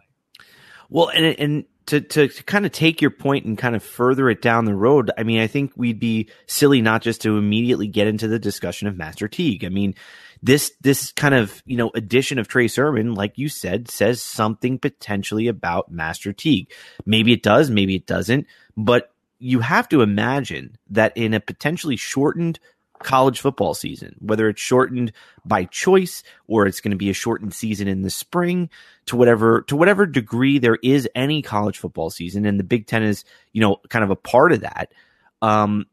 Well, 0.90 1.10
and 1.10 1.24
and 1.38 1.64
to, 1.86 2.00
to, 2.00 2.28
to 2.28 2.42
kind 2.44 2.66
of 2.66 2.72
take 2.72 3.00
your 3.00 3.10
point 3.10 3.44
and 3.44 3.56
kind 3.56 3.76
of 3.76 3.82
further 3.82 4.28
it 4.30 4.42
down 4.42 4.64
the 4.64 4.74
road, 4.74 5.10
I 5.16 5.22
mean, 5.22 5.40
I 5.40 5.46
think 5.46 5.72
we'd 5.76 6.00
be 6.00 6.28
silly 6.46 6.80
not 6.82 7.02
just 7.02 7.22
to 7.22 7.38
immediately 7.38 7.86
get 7.86 8.06
into 8.08 8.28
the 8.28 8.38
discussion 8.38 8.88
of 8.88 8.96
Master 8.96 9.28
Teague. 9.28 9.64
I 9.64 9.68
mean, 9.68 9.94
this 10.42 10.72
this 10.80 11.12
kind 11.12 11.34
of 11.34 11.62
you 11.64 11.76
know 11.76 11.90
addition 11.94 12.38
of 12.38 12.48
Trey 12.48 12.68
Sermon, 12.68 13.14
like 13.14 13.38
you 13.38 13.48
said, 13.48 13.88
says 13.88 14.20
something 14.20 14.78
potentially 14.78 15.48
about 15.48 15.90
Master 15.90 16.32
Teague. 16.32 16.70
Maybe 17.06 17.32
it 17.32 17.42
does, 17.42 17.70
maybe 17.70 17.94
it 17.94 18.06
doesn't, 18.06 18.46
but 18.76 19.12
you 19.38 19.60
have 19.60 19.88
to 19.88 20.02
imagine 20.02 20.76
that 20.90 21.16
in 21.16 21.34
a 21.34 21.40
potentially 21.40 21.96
shortened 21.96 22.58
college 23.02 23.40
football 23.40 23.74
season, 23.74 24.14
whether 24.20 24.48
it's 24.48 24.60
shortened 24.60 25.12
by 25.44 25.64
choice 25.64 26.22
or 26.46 26.66
it's 26.66 26.80
going 26.80 26.92
to 26.92 26.96
be 26.96 27.10
a 27.10 27.14
shortened 27.14 27.52
season 27.52 27.88
in 27.88 28.02
the 28.02 28.10
spring 28.10 28.70
to 29.06 29.16
whatever 29.16 29.62
to 29.62 29.76
whatever 29.76 30.06
degree 30.06 30.58
there 30.58 30.78
is 30.82 31.08
any 31.14 31.42
college 31.42 31.78
football 31.78 32.10
season 32.10 32.46
and 32.46 32.58
the 32.58 32.64
Big 32.64 32.86
10 32.86 33.02
is, 33.02 33.24
you 33.52 33.60
know, 33.60 33.78
kind 33.88 34.04
of 34.04 34.10
a 34.10 34.16
part 34.16 34.52
of 34.52 34.60
that. 34.60 34.92
Um 35.40 35.86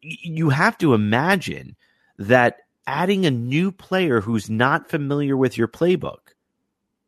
you 0.00 0.50
have 0.50 0.78
to 0.78 0.94
imagine 0.94 1.76
that 2.18 2.60
adding 2.86 3.26
a 3.26 3.30
new 3.30 3.72
player 3.72 4.20
who's 4.20 4.48
not 4.48 4.88
familiar 4.88 5.36
with 5.36 5.58
your 5.58 5.68
playbook 5.68 6.18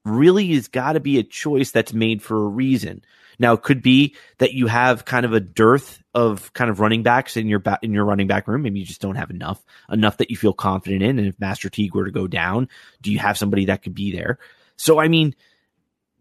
really 0.05 0.55
has 0.55 0.69
got 0.69 0.93
to 0.93 1.01
be 1.01 1.19
a 1.19 1.23
choice 1.23 1.71
that's 1.71 1.93
made 1.93 2.23
for 2.23 2.37
a 2.37 2.49
reason. 2.49 3.03
Now, 3.39 3.53
it 3.53 3.63
could 3.63 3.83
be 3.83 4.17
that 4.39 4.53
you 4.53 4.67
have 4.67 5.05
kind 5.05 5.25
of 5.25 5.33
a 5.33 5.41
dearth 5.41 6.03
of 6.13 6.53
kind 6.55 6.71
of 6.71 6.81
running 6.81 7.05
backs 7.05 7.37
in 7.37 7.47
your 7.47 7.61
ba- 7.61 7.79
in 7.83 7.93
your 7.93 8.05
running 8.05 8.27
back 8.27 8.49
room. 8.49 8.63
Maybe 8.63 8.81
you 8.81 8.87
just 8.87 9.01
don't 9.01 9.15
have 9.15 9.31
enough, 9.31 9.65
enough 9.91 10.17
that 10.17 10.31
you 10.31 10.37
feel 10.37 10.53
confident 10.53 11.03
in. 11.03 11.19
And 11.19 11.29
if 11.29 11.39
Master 11.39 11.69
Teague 11.69 11.95
were 11.95 12.07
to 12.07 12.11
go 12.11 12.27
down, 12.27 12.69
do 13.01 13.13
you 13.13 13.19
have 13.19 13.39
somebody 13.39 13.67
that 13.67 13.83
could 13.83 13.95
be 13.95 14.11
there? 14.11 14.39
So, 14.77 14.99
I 14.99 15.07
mean, 15.07 15.37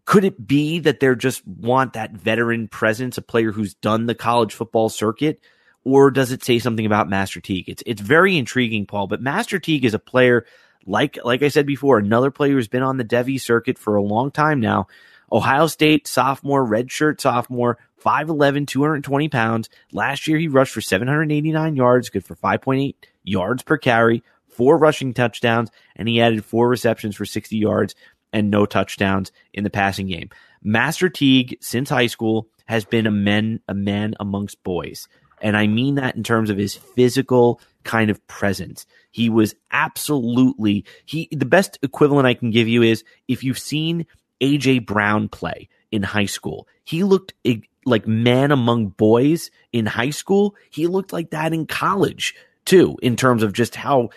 could 0.04 0.24
it 0.24 0.46
be 0.46 0.78
that 0.80 1.00
they 1.00 1.14
just 1.16 1.46
want 1.46 1.94
that 1.94 2.12
veteran 2.12 2.68
presence, 2.68 3.18
a 3.18 3.22
player 3.22 3.50
who's 3.50 3.74
done 3.74 4.06
the 4.06 4.14
college 4.14 4.54
football 4.54 4.88
circuit? 4.88 5.40
Or 5.88 6.10
does 6.10 6.32
it 6.32 6.44
say 6.44 6.58
something 6.58 6.84
about 6.84 7.08
Master 7.08 7.40
Teague? 7.40 7.66
It's 7.66 7.82
it's 7.86 8.02
very 8.02 8.36
intriguing, 8.36 8.84
Paul. 8.84 9.06
But 9.06 9.22
Master 9.22 9.58
Teague 9.58 9.86
is 9.86 9.94
a 9.94 9.98
player 9.98 10.44
like 10.84 11.18
like 11.24 11.42
I 11.42 11.48
said 11.48 11.64
before, 11.64 11.96
another 11.96 12.30
player 12.30 12.52
who's 12.52 12.68
been 12.68 12.82
on 12.82 12.98
the 12.98 13.06
Devy 13.06 13.40
circuit 13.40 13.78
for 13.78 13.96
a 13.96 14.02
long 14.02 14.30
time 14.30 14.60
now. 14.60 14.88
Ohio 15.32 15.66
State 15.66 16.06
sophomore, 16.06 16.66
redshirt 16.66 17.22
sophomore, 17.22 17.78
5'11, 18.04 18.66
220 18.66 19.28
pounds. 19.30 19.70
Last 19.90 20.28
year, 20.28 20.36
he 20.36 20.48
rushed 20.48 20.74
for 20.74 20.82
789 20.82 21.74
yards, 21.74 22.10
good 22.10 22.24
for 22.24 22.36
5.8 22.36 22.94
yards 23.24 23.62
per 23.62 23.78
carry, 23.78 24.22
four 24.46 24.76
rushing 24.76 25.14
touchdowns, 25.14 25.70
and 25.96 26.06
he 26.06 26.20
added 26.20 26.44
four 26.44 26.68
receptions 26.68 27.16
for 27.16 27.24
60 27.24 27.56
yards 27.56 27.94
and 28.30 28.50
no 28.50 28.66
touchdowns 28.66 29.32
in 29.54 29.64
the 29.64 29.70
passing 29.70 30.08
game. 30.08 30.28
Master 30.62 31.08
Teague, 31.08 31.56
since 31.62 31.88
high 31.88 32.08
school, 32.08 32.48
has 32.66 32.84
been 32.84 33.06
a 33.06 33.10
man, 33.10 33.60
a 33.68 33.74
man 33.74 34.14
amongst 34.20 34.62
boys. 34.62 35.08
And 35.42 35.56
I 35.56 35.66
mean 35.66 35.96
that 35.96 36.16
in 36.16 36.22
terms 36.22 36.50
of 36.50 36.56
his 36.56 36.74
physical 36.74 37.60
kind 37.84 38.10
of 38.10 38.24
presence. 38.26 38.86
He 39.10 39.30
was 39.30 39.54
absolutely 39.70 40.84
he 41.06 41.28
the 41.32 41.46
best 41.46 41.78
equivalent 41.82 42.26
I 42.26 42.34
can 42.34 42.50
give 42.50 42.68
you 42.68 42.82
is 42.82 43.04
if 43.26 43.42
you've 43.42 43.58
seen 43.58 44.06
AJ 44.40 44.86
Brown 44.86 45.28
play 45.28 45.68
in 45.90 46.02
high 46.02 46.26
school. 46.26 46.68
He 46.84 47.02
looked 47.02 47.32
like 47.84 48.06
man 48.06 48.50
among 48.50 48.88
boys 48.88 49.50
in 49.72 49.86
high 49.86 50.10
school. 50.10 50.54
He 50.70 50.86
looked 50.86 51.12
like 51.12 51.30
that 51.30 51.52
in 51.52 51.66
college 51.66 52.34
too 52.64 52.98
in 53.02 53.16
terms 53.16 53.42
of 53.42 53.52
just 53.52 53.74
how 53.74 54.10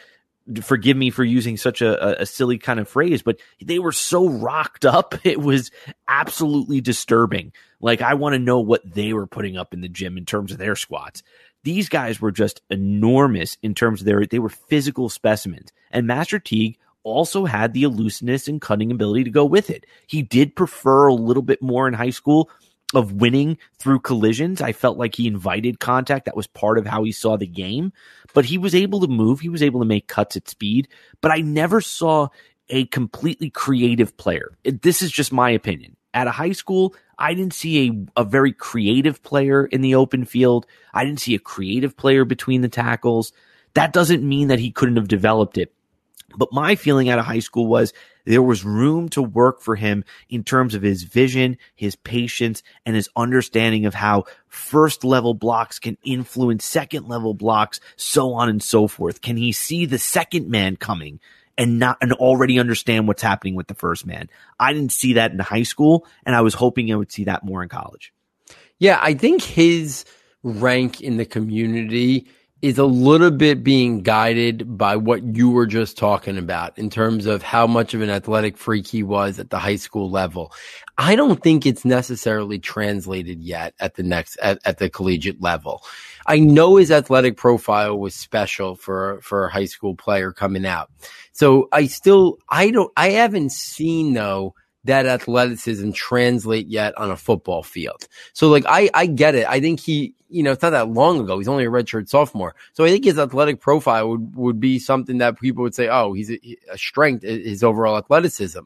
forgive 0.61 0.97
me 0.97 1.09
for 1.09 1.23
using 1.23 1.55
such 1.55 1.81
a, 1.81 2.21
a, 2.21 2.25
silly 2.25 2.57
kind 2.57 2.79
of 2.79 2.89
phrase, 2.89 3.21
but 3.21 3.39
they 3.63 3.79
were 3.79 3.91
so 3.91 4.27
rocked 4.27 4.85
up. 4.85 5.15
It 5.23 5.39
was 5.39 5.71
absolutely 6.07 6.81
disturbing. 6.81 7.53
Like, 7.81 8.01
I 8.01 8.13
want 8.13 8.33
to 8.33 8.39
know 8.39 8.59
what 8.59 8.81
they 8.85 9.13
were 9.13 9.27
putting 9.27 9.57
up 9.57 9.73
in 9.73 9.81
the 9.81 9.89
gym 9.89 10.17
in 10.17 10.25
terms 10.25 10.51
of 10.51 10.57
their 10.57 10.75
squats. 10.75 11.23
These 11.63 11.89
guys 11.89 12.21
were 12.21 12.31
just 12.31 12.61
enormous 12.69 13.57
in 13.61 13.75
terms 13.75 14.01
of 14.01 14.05
their, 14.05 14.25
they 14.25 14.39
were 14.39 14.49
physical 14.49 15.09
specimens. 15.09 15.71
And 15.91 16.07
Master 16.07 16.39
Teague 16.39 16.77
also 17.03 17.45
had 17.45 17.73
the 17.73 17.83
elusiveness 17.83 18.47
and 18.47 18.61
cutting 18.61 18.91
ability 18.91 19.23
to 19.25 19.29
go 19.29 19.45
with 19.45 19.69
it. 19.69 19.85
He 20.07 20.21
did 20.21 20.55
prefer 20.55 21.07
a 21.07 21.13
little 21.13 21.43
bit 21.43 21.61
more 21.61 21.87
in 21.87 21.93
high 21.93 22.11
school 22.11 22.49
of 22.93 23.13
winning 23.13 23.57
through 23.79 23.99
collisions. 23.99 24.61
I 24.61 24.73
felt 24.73 24.97
like 24.97 25.15
he 25.15 25.27
invited 25.27 25.79
contact. 25.79 26.25
That 26.25 26.35
was 26.35 26.47
part 26.47 26.77
of 26.77 26.85
how 26.85 27.03
he 27.03 27.11
saw 27.11 27.37
the 27.37 27.47
game. 27.47 27.93
But 28.33 28.45
he 28.45 28.57
was 28.57 28.75
able 28.75 28.99
to 29.01 29.07
move. 29.07 29.39
He 29.39 29.49
was 29.49 29.63
able 29.63 29.79
to 29.79 29.85
make 29.85 30.07
cuts 30.07 30.35
at 30.35 30.49
speed. 30.49 30.87
But 31.21 31.31
I 31.31 31.37
never 31.37 31.81
saw 31.81 32.29
a 32.69 32.85
completely 32.85 33.49
creative 33.49 34.17
player. 34.17 34.51
This 34.63 35.01
is 35.01 35.11
just 35.11 35.31
my 35.31 35.49
opinion. 35.49 35.95
At 36.13 36.27
a 36.27 36.31
high 36.31 36.51
school, 36.51 36.93
I 37.21 37.35
didn't 37.35 37.53
see 37.53 37.87
a, 38.15 38.21
a 38.21 38.23
very 38.23 38.51
creative 38.51 39.21
player 39.21 39.65
in 39.65 39.81
the 39.81 39.93
open 39.95 40.25
field. 40.25 40.65
I 40.91 41.05
didn't 41.05 41.19
see 41.19 41.35
a 41.35 41.39
creative 41.39 41.95
player 41.95 42.25
between 42.25 42.61
the 42.61 42.67
tackles. 42.67 43.31
That 43.75 43.93
doesn't 43.93 44.27
mean 44.27 44.47
that 44.47 44.59
he 44.59 44.71
couldn't 44.71 44.97
have 44.97 45.07
developed 45.07 45.59
it. 45.59 45.71
But 46.35 46.51
my 46.51 46.75
feeling 46.75 47.09
out 47.09 47.19
of 47.19 47.25
high 47.25 47.39
school 47.39 47.67
was 47.67 47.93
there 48.25 48.41
was 48.41 48.65
room 48.65 49.09
to 49.09 49.21
work 49.21 49.61
for 49.61 49.75
him 49.75 50.03
in 50.29 50.43
terms 50.43 50.73
of 50.73 50.81
his 50.81 51.03
vision, 51.03 51.57
his 51.75 51.95
patience, 51.95 52.63
and 52.85 52.95
his 52.95 53.09
understanding 53.15 53.85
of 53.85 53.93
how 53.93 54.25
first 54.47 55.03
level 55.03 55.33
blocks 55.33 55.77
can 55.77 55.97
influence 56.03 56.65
second 56.65 57.07
level 57.07 57.33
blocks, 57.33 57.79
so 57.97 58.33
on 58.33 58.49
and 58.49 58.63
so 58.63 58.87
forth. 58.87 59.21
Can 59.21 59.37
he 59.37 59.51
see 59.51 59.85
the 59.85 59.99
second 59.99 60.49
man 60.49 60.75
coming? 60.75 61.19
And 61.61 61.77
not 61.77 61.95
and 62.01 62.11
already 62.13 62.57
understand 62.57 63.07
what's 63.07 63.21
happening 63.21 63.53
with 63.53 63.67
the 63.67 63.75
first 63.75 64.03
man. 64.03 64.27
I 64.59 64.73
didn't 64.73 64.91
see 64.91 65.13
that 65.13 65.31
in 65.31 65.37
high 65.37 65.61
school, 65.61 66.07
and 66.25 66.35
I 66.35 66.41
was 66.41 66.55
hoping 66.55 66.91
I 66.91 66.95
would 66.95 67.11
see 67.11 67.25
that 67.25 67.45
more 67.45 67.61
in 67.61 67.69
college. 67.69 68.11
Yeah, 68.79 68.97
I 68.99 69.13
think 69.13 69.43
his 69.43 70.03
rank 70.41 71.01
in 71.01 71.17
the 71.17 71.25
community 71.25 72.27
is 72.63 72.79
a 72.79 72.85
little 72.85 73.29
bit 73.29 73.63
being 73.63 74.01
guided 74.01 74.75
by 74.75 74.95
what 74.95 75.23
you 75.23 75.51
were 75.51 75.67
just 75.67 75.99
talking 75.99 76.39
about 76.39 76.79
in 76.79 76.89
terms 76.89 77.27
of 77.27 77.43
how 77.43 77.67
much 77.67 77.93
of 77.93 78.01
an 78.01 78.09
athletic 78.09 78.57
freak 78.57 78.87
he 78.87 79.03
was 79.03 79.37
at 79.37 79.51
the 79.51 79.59
high 79.59 79.75
school 79.75 80.09
level. 80.09 80.51
I 80.97 81.15
don't 81.15 81.43
think 81.43 81.67
it's 81.67 81.85
necessarily 81.85 82.57
translated 82.57 83.39
yet 83.39 83.75
at 83.79 83.95
the 83.95 84.03
next 84.03 84.37
at, 84.37 84.57
at 84.65 84.79
the 84.79 84.89
collegiate 84.89 85.41
level. 85.41 85.83
I 86.25 86.39
know 86.39 86.75
his 86.75 86.91
athletic 86.91 87.37
profile 87.37 87.97
was 87.97 88.15
special 88.15 88.75
for 88.75 89.19
for 89.21 89.45
a 89.45 89.51
high 89.51 89.65
school 89.65 89.95
player 89.95 90.31
coming 90.31 90.65
out. 90.65 90.89
So 91.31 91.67
I 91.71 91.87
still 91.87 92.37
I 92.49 92.71
don't 92.71 92.91
I 92.97 93.09
haven't 93.11 93.51
seen 93.51 94.13
though 94.13 94.55
that 94.83 95.05
athleticism 95.05 95.91
translate 95.91 96.67
yet 96.67 96.97
on 96.97 97.11
a 97.11 97.17
football 97.17 97.63
field. 97.63 98.07
So 98.33 98.49
like 98.49 98.65
I 98.67 98.89
I 98.93 99.05
get 99.05 99.35
it. 99.35 99.47
I 99.47 99.59
think 99.59 99.79
he 99.79 100.15
you 100.29 100.43
know 100.43 100.51
it's 100.51 100.61
not 100.61 100.71
that 100.71 100.89
long 100.89 101.19
ago. 101.19 101.37
He's 101.37 101.47
only 101.47 101.65
a 101.65 101.69
redshirt 101.69 102.09
sophomore. 102.09 102.55
So 102.73 102.83
I 102.83 102.89
think 102.89 103.05
his 103.05 103.19
athletic 103.19 103.59
profile 103.59 104.09
would 104.09 104.35
would 104.35 104.59
be 104.59 104.79
something 104.79 105.17
that 105.19 105.39
people 105.39 105.63
would 105.63 105.75
say, 105.75 105.89
oh, 105.89 106.13
he's 106.13 106.31
a, 106.31 106.39
a 106.71 106.77
strength 106.77 107.23
his 107.23 107.63
overall 107.63 107.97
athleticism. 107.97 108.61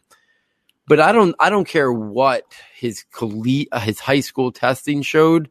But 0.88 1.00
I 1.00 1.12
don't 1.12 1.36
I 1.40 1.50
don't 1.50 1.68
care 1.68 1.92
what 1.92 2.44
his 2.76 3.04
collegiate 3.12 3.70
uh, 3.72 3.80
his 3.80 4.00
high 4.00 4.20
school 4.20 4.52
testing 4.52 5.02
showed 5.02 5.50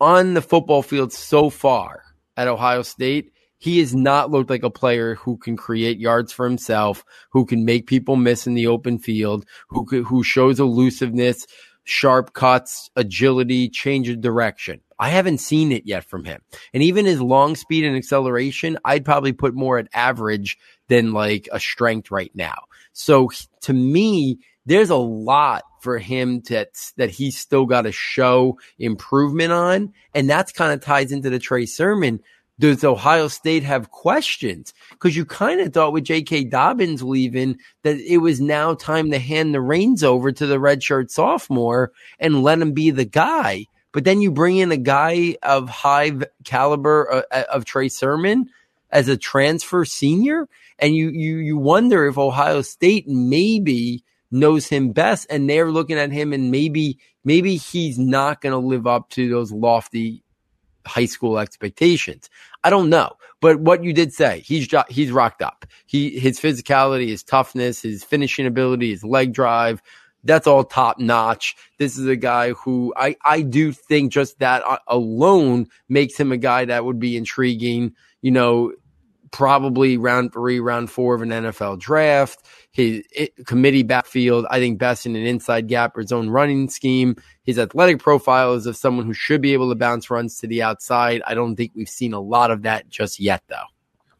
on 0.00 0.34
the 0.34 0.42
football 0.42 0.82
field 0.82 1.12
so 1.12 1.50
far 1.50 2.02
at 2.36 2.48
Ohio 2.48 2.82
State 2.82 3.32
he 3.64 3.78
has 3.78 3.94
not 3.94 4.30
looked 4.30 4.50
like 4.50 4.62
a 4.62 4.68
player 4.68 5.14
who 5.14 5.38
can 5.38 5.56
create 5.56 5.98
yards 5.98 6.34
for 6.34 6.44
himself, 6.44 7.02
who 7.30 7.46
can 7.46 7.64
make 7.64 7.86
people 7.86 8.14
miss 8.14 8.46
in 8.46 8.52
the 8.52 8.66
open 8.66 8.98
field, 8.98 9.46
who 9.68 9.86
who 10.02 10.22
shows 10.22 10.60
elusiveness, 10.60 11.46
sharp 11.84 12.34
cuts, 12.34 12.90
agility, 12.94 13.70
change 13.70 14.10
of 14.10 14.20
direction. 14.20 14.80
I 14.98 15.08
haven't 15.08 15.38
seen 15.38 15.72
it 15.72 15.86
yet 15.86 16.04
from 16.04 16.24
him. 16.24 16.42
And 16.74 16.82
even 16.82 17.06
his 17.06 17.22
long 17.22 17.56
speed 17.56 17.84
and 17.84 17.96
acceleration, 17.96 18.76
I'd 18.84 19.02
probably 19.02 19.32
put 19.32 19.54
more 19.54 19.78
at 19.78 19.88
average 19.94 20.58
than 20.88 21.14
like 21.14 21.48
a 21.50 21.58
strength 21.58 22.10
right 22.10 22.32
now. 22.34 22.64
So 22.92 23.30
to 23.62 23.72
me, 23.72 24.40
there's 24.66 24.90
a 24.90 24.96
lot 24.96 25.64
for 25.80 25.98
him 25.98 26.40
to, 26.42 26.66
that 26.96 27.10
he's 27.10 27.36
still 27.36 27.66
got 27.66 27.82
to 27.82 27.92
show 27.92 28.58
improvement 28.78 29.52
on. 29.52 29.92
And 30.14 30.28
that's 30.28 30.52
kind 30.52 30.72
of 30.72 30.80
ties 30.80 31.12
into 31.12 31.30
the 31.30 31.38
Trey 31.38 31.66
Sermon 31.66 32.20
does 32.58 32.84
Ohio 32.84 33.28
State 33.28 33.64
have 33.64 33.90
questions? 33.90 34.72
Because 34.90 35.16
you 35.16 35.24
kind 35.24 35.60
of 35.60 35.72
thought 35.72 35.92
with 35.92 36.04
J.K. 36.04 36.44
Dobbins 36.44 37.02
leaving 37.02 37.58
that 37.82 37.98
it 37.98 38.18
was 38.18 38.40
now 38.40 38.74
time 38.74 39.10
to 39.10 39.18
hand 39.18 39.54
the 39.54 39.60
reins 39.60 40.04
over 40.04 40.30
to 40.30 40.46
the 40.46 40.58
redshirt 40.58 41.10
sophomore 41.10 41.92
and 42.18 42.42
let 42.42 42.60
him 42.60 42.72
be 42.72 42.90
the 42.90 43.04
guy. 43.04 43.66
But 43.92 44.04
then 44.04 44.20
you 44.20 44.30
bring 44.30 44.56
in 44.56 44.72
a 44.72 44.76
guy 44.76 45.36
of 45.42 45.68
high 45.68 46.12
caliber 46.44 47.12
uh, 47.12 47.22
uh, 47.30 47.44
of 47.52 47.64
Trey 47.64 47.88
Sermon 47.88 48.50
as 48.90 49.08
a 49.08 49.16
transfer 49.16 49.84
senior, 49.84 50.48
and 50.78 50.94
you 50.94 51.10
you 51.10 51.36
you 51.36 51.56
wonder 51.58 52.06
if 52.06 52.18
Ohio 52.18 52.62
State 52.62 53.06
maybe 53.06 54.04
knows 54.30 54.68
him 54.68 54.92
best, 54.92 55.26
and 55.30 55.48
they're 55.48 55.70
looking 55.70 55.98
at 55.98 56.12
him, 56.12 56.32
and 56.32 56.50
maybe 56.50 56.98
maybe 57.24 57.56
he's 57.56 57.98
not 57.98 58.40
going 58.40 58.52
to 58.52 58.58
live 58.58 58.86
up 58.86 59.10
to 59.10 59.28
those 59.28 59.52
lofty 59.52 60.22
high 60.86 61.06
school 61.06 61.38
expectations. 61.38 62.28
I 62.62 62.70
don't 62.70 62.90
know, 62.90 63.12
but 63.40 63.60
what 63.60 63.84
you 63.84 63.92
did 63.92 64.12
say, 64.12 64.40
he's 64.40 64.68
he's 64.88 65.12
rocked 65.12 65.42
up. 65.42 65.66
He 65.86 66.18
his 66.18 66.40
physicality, 66.40 67.08
his 67.08 67.22
toughness, 67.22 67.82
his 67.82 68.04
finishing 68.04 68.46
ability, 68.46 68.90
his 68.90 69.04
leg 69.04 69.32
drive, 69.32 69.80
that's 70.24 70.46
all 70.46 70.64
top 70.64 70.98
notch. 70.98 71.54
This 71.78 71.98
is 71.98 72.06
a 72.06 72.16
guy 72.16 72.52
who 72.52 72.92
I 72.96 73.16
I 73.24 73.42
do 73.42 73.72
think 73.72 74.12
just 74.12 74.38
that 74.40 74.62
uh, 74.66 74.78
alone 74.88 75.68
makes 75.88 76.18
him 76.18 76.32
a 76.32 76.36
guy 76.36 76.64
that 76.64 76.84
would 76.84 76.98
be 76.98 77.16
intriguing. 77.16 77.94
You 78.22 78.30
know, 78.30 78.72
probably 79.34 79.96
round 79.96 80.32
three, 80.32 80.60
round 80.60 80.88
four 80.88 81.12
of 81.16 81.20
an 81.20 81.30
NFL 81.30 81.80
draft. 81.80 82.46
His 82.70 83.02
it, 83.10 83.34
committee 83.46 83.82
backfield, 83.82 84.46
I 84.48 84.60
think 84.60 84.78
best 84.78 85.06
in 85.06 85.16
an 85.16 85.26
inside 85.26 85.66
gap 85.66 85.96
or 85.96 86.04
zone 86.04 86.30
running 86.30 86.70
scheme. 86.70 87.16
His 87.42 87.58
athletic 87.58 87.98
profile 87.98 88.54
is 88.54 88.66
of 88.66 88.76
someone 88.76 89.06
who 89.06 89.12
should 89.12 89.40
be 89.40 89.52
able 89.52 89.70
to 89.70 89.74
bounce 89.74 90.08
runs 90.08 90.38
to 90.38 90.46
the 90.46 90.62
outside. 90.62 91.20
I 91.26 91.34
don't 91.34 91.56
think 91.56 91.72
we've 91.74 91.88
seen 91.88 92.12
a 92.12 92.20
lot 92.20 92.52
of 92.52 92.62
that 92.62 92.88
just 92.88 93.18
yet, 93.18 93.42
though. 93.48 93.66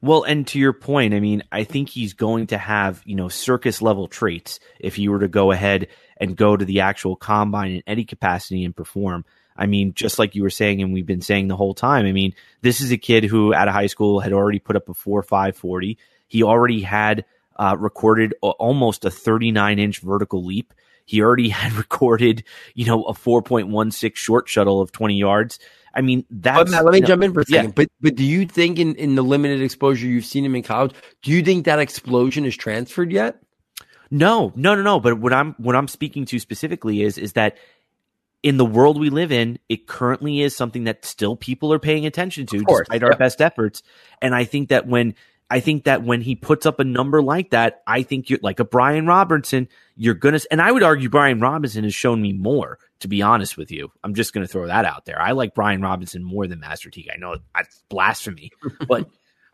Well, 0.02 0.24
and 0.24 0.44
to 0.48 0.58
your 0.58 0.72
point, 0.72 1.14
I 1.14 1.20
mean, 1.20 1.44
I 1.52 1.62
think 1.62 1.90
he's 1.90 2.12
going 2.12 2.48
to 2.48 2.58
have, 2.58 3.00
you 3.04 3.14
know, 3.14 3.28
circus 3.28 3.80
level 3.80 4.08
traits 4.08 4.58
if 4.80 4.96
he 4.96 5.08
were 5.08 5.20
to 5.20 5.28
go 5.28 5.52
ahead 5.52 5.86
and 6.16 6.36
go 6.36 6.56
to 6.56 6.64
the 6.64 6.80
actual 6.80 7.14
combine 7.14 7.70
in 7.70 7.82
any 7.86 8.04
capacity 8.04 8.64
and 8.64 8.74
perform. 8.74 9.24
I 9.56 9.66
mean, 9.66 9.94
just 9.94 10.18
like 10.18 10.34
you 10.34 10.42
were 10.42 10.50
saying, 10.50 10.82
and 10.82 10.92
we've 10.92 11.06
been 11.06 11.20
saying 11.20 11.48
the 11.48 11.56
whole 11.56 11.74
time, 11.74 12.06
I 12.06 12.12
mean, 12.12 12.34
this 12.62 12.80
is 12.80 12.90
a 12.90 12.96
kid 12.96 13.24
who 13.24 13.54
out 13.54 13.68
of 13.68 13.74
high 13.74 13.86
school 13.86 14.20
had 14.20 14.32
already 14.32 14.58
put 14.58 14.76
up 14.76 14.88
a 14.88 14.94
4 14.94 15.22
5 15.22 15.56
40. 15.56 15.98
He 16.26 16.42
already 16.42 16.82
had 16.82 17.24
uh, 17.56 17.76
recorded 17.78 18.34
a, 18.42 18.48
almost 18.48 19.04
a 19.04 19.10
39 19.10 19.78
inch 19.78 20.00
vertical 20.00 20.44
leap. 20.44 20.74
He 21.04 21.22
already 21.22 21.48
had 21.50 21.72
recorded, 21.74 22.44
you 22.74 22.86
know, 22.86 23.04
a 23.04 23.12
4.16 23.12 24.16
short 24.16 24.48
shuttle 24.48 24.80
of 24.80 24.92
20 24.92 25.16
yards. 25.16 25.58
I 25.94 26.00
mean, 26.00 26.24
that's. 26.28 26.70
Matt, 26.70 26.84
let 26.84 26.92
me 26.92 27.00
jump 27.00 27.22
in 27.22 27.32
for 27.32 27.40
a 27.40 27.44
second. 27.44 27.66
Yeah. 27.66 27.72
But 27.76 27.88
but 28.00 28.16
do 28.16 28.24
you 28.24 28.46
think 28.46 28.80
in, 28.80 28.96
in 28.96 29.14
the 29.14 29.22
limited 29.22 29.62
exposure 29.62 30.06
you've 30.06 30.24
seen 30.24 30.44
him 30.44 30.56
in 30.56 30.64
college, 30.64 30.92
do 31.22 31.30
you 31.30 31.42
think 31.42 31.66
that 31.66 31.78
explosion 31.78 32.44
is 32.44 32.56
transferred 32.56 33.12
yet? 33.12 33.38
No, 34.10 34.52
no, 34.56 34.74
no, 34.74 34.82
no. 34.82 35.00
But 35.00 35.18
what 35.18 35.32
I'm 35.32 35.54
what 35.58 35.76
I'm 35.76 35.88
speaking 35.88 36.24
to 36.26 36.38
specifically 36.38 37.02
is 37.02 37.16
is 37.16 37.34
that 37.34 37.56
in 38.44 38.58
the 38.58 38.64
world 38.64 39.00
we 39.00 39.08
live 39.08 39.32
in, 39.32 39.58
it 39.70 39.86
currently 39.86 40.42
is 40.42 40.54
something 40.54 40.84
that 40.84 41.06
still 41.06 41.34
people 41.34 41.72
are 41.72 41.78
paying 41.78 42.04
attention 42.04 42.44
to 42.44 42.58
despite 42.62 43.00
yeah. 43.00 43.08
our 43.08 43.16
best 43.16 43.40
efforts. 43.40 43.82
And 44.20 44.34
I 44.34 44.44
think 44.44 44.68
that 44.68 44.86
when 44.86 45.14
I 45.48 45.60
think 45.60 45.84
that 45.84 46.02
when 46.04 46.20
he 46.20 46.36
puts 46.36 46.66
up 46.66 46.78
a 46.78 46.84
number 46.84 47.22
like 47.22 47.50
that, 47.50 47.82
I 47.86 48.02
think 48.02 48.28
you're 48.28 48.40
like 48.42 48.60
a 48.60 48.64
Brian 48.64 49.06
Robinson, 49.06 49.66
you're 49.96 50.12
gonna 50.12 50.40
and 50.50 50.60
I 50.60 50.70
would 50.70 50.82
argue 50.82 51.08
Brian 51.08 51.40
Robinson 51.40 51.84
has 51.84 51.94
shown 51.94 52.20
me 52.20 52.34
more, 52.34 52.78
to 53.00 53.08
be 53.08 53.22
honest 53.22 53.56
with 53.56 53.70
you. 53.70 53.90
I'm 54.04 54.12
just 54.12 54.34
gonna 54.34 54.46
throw 54.46 54.66
that 54.66 54.84
out 54.84 55.06
there. 55.06 55.18
I 55.18 55.32
like 55.32 55.54
Brian 55.54 55.80
Robinson 55.80 56.22
more 56.22 56.46
than 56.46 56.60
Master 56.60 56.90
Teague. 56.90 57.08
I 57.10 57.16
know 57.16 57.38
that's 57.54 57.82
blasphemy, 57.88 58.50
but 58.86 59.08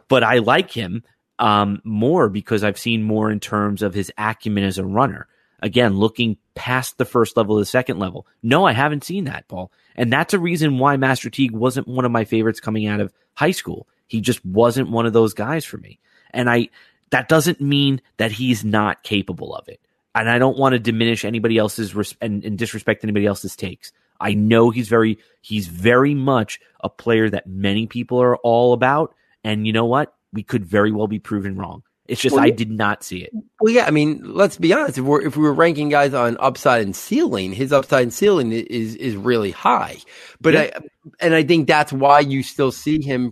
but 0.09 0.25
I 0.25 0.39
like 0.39 0.73
him 0.73 1.05
um, 1.39 1.81
more 1.85 2.29
because 2.29 2.65
I've 2.65 2.79
seen 2.79 3.05
more 3.05 3.31
in 3.31 3.39
terms 3.39 3.83
of 3.83 3.95
his 3.95 4.11
acumen 4.19 4.65
as 4.65 4.79
a 4.79 4.85
runner 4.85 5.29
again, 5.63 5.97
looking 5.97 6.37
past 6.55 6.99
the 6.99 7.05
first 7.05 7.37
level 7.37 7.57
the 7.57 7.65
second 7.65 7.99
level. 7.99 8.27
No, 8.43 8.65
I 8.65 8.73
haven't 8.73 9.05
seen 9.05 9.25
that, 9.25 9.49
Paul. 9.49 9.73
And 9.97 10.13
that's 10.13 10.35
a 10.35 10.39
reason 10.39 10.79
why 10.79 10.97
Master 10.97 11.31
Teague 11.31 11.53
wasn't 11.53 11.89
one 11.89 12.05
of 12.05 12.13
my 12.13 12.25
favorites 12.25 12.61
coming 12.61 12.87
out 12.87 13.01
of 13.01 13.13
high 13.35 13.51
school. 13.51 13.89
He 14.07 14.21
just 14.21 14.45
wasn't 14.45 14.91
one 14.91 15.07
of 15.07 15.13
those 15.13 15.35
guys 15.35 15.65
for 15.65 15.79
me. 15.79 16.01
And 16.33 16.49
I, 16.49 16.69
that 17.11 17.29
doesn't 17.29 17.61
mean 17.61 18.01
that 18.17 18.33
he's 18.33 18.65
not 18.65 19.03
capable 19.03 19.55
of 19.55 19.69
it. 19.69 19.81
And 20.15 20.29
I 20.29 20.39
don't 20.39 20.59
want 20.59 20.73
to 20.73 20.79
diminish 20.79 21.25
anybody 21.25 21.57
else's 21.59 21.95
res- 21.95 22.17
and, 22.21 22.45
and 22.45 22.59
disrespect 22.59 23.05
anybody 23.05 23.27
else's 23.27 23.55
takes. 23.57 23.93
I 24.21 24.35
know 24.35 24.71
he's 24.71 24.89
very, 24.89 25.19
he's 25.41 25.69
very 25.69 26.15
much 26.15 26.61
a 26.81 26.89
player 26.89 27.31
that 27.31 27.47
many 27.47 27.87
people 27.87 28.21
are 28.21 28.37
all 28.37 28.73
about. 28.73 29.15
And 29.45 29.67
you 29.67 29.73
know 29.73 29.87
what? 29.87 30.15
We 30.33 30.43
could 30.43 30.65
very 30.65 30.93
well 30.93 31.07
be 31.07 31.19
proven 31.19 31.57
wrong. 31.57 31.83
It's 32.11 32.21
just 32.21 32.35
well, 32.35 32.45
I 32.45 32.51
did 32.51 32.71
not 32.71 33.05
see 33.05 33.19
it. 33.19 33.33
Well, 33.61 33.73
yeah, 33.73 33.87
I 33.87 33.91
mean, 33.91 34.21
let's 34.25 34.57
be 34.57 34.73
honest. 34.73 34.99
If 34.99 35.05
we're 35.05 35.23
if 35.23 35.37
we 35.37 35.45
were 35.45 35.55
ranking 35.55 35.89
guys 35.89 36.13
on 36.13 36.37
upside 36.41 36.83
and 36.83 36.95
ceiling, 36.95 37.53
his 37.53 37.73
upside 37.73 38.03
and 38.03 38.13
ceiling 38.13 38.51
is 38.51 38.97
is 38.97 39.17
really 39.17 39.53
high. 39.53 39.99
But 40.41 40.55
yeah. 40.55 40.61
I 40.61 40.81
and 41.21 41.35
I 41.35 41.45
think 41.45 41.69
that's 41.69 41.93
why 41.93 42.21
you 42.21 42.43
still 42.43 42.73
see 42.73 43.01
him 43.01 43.31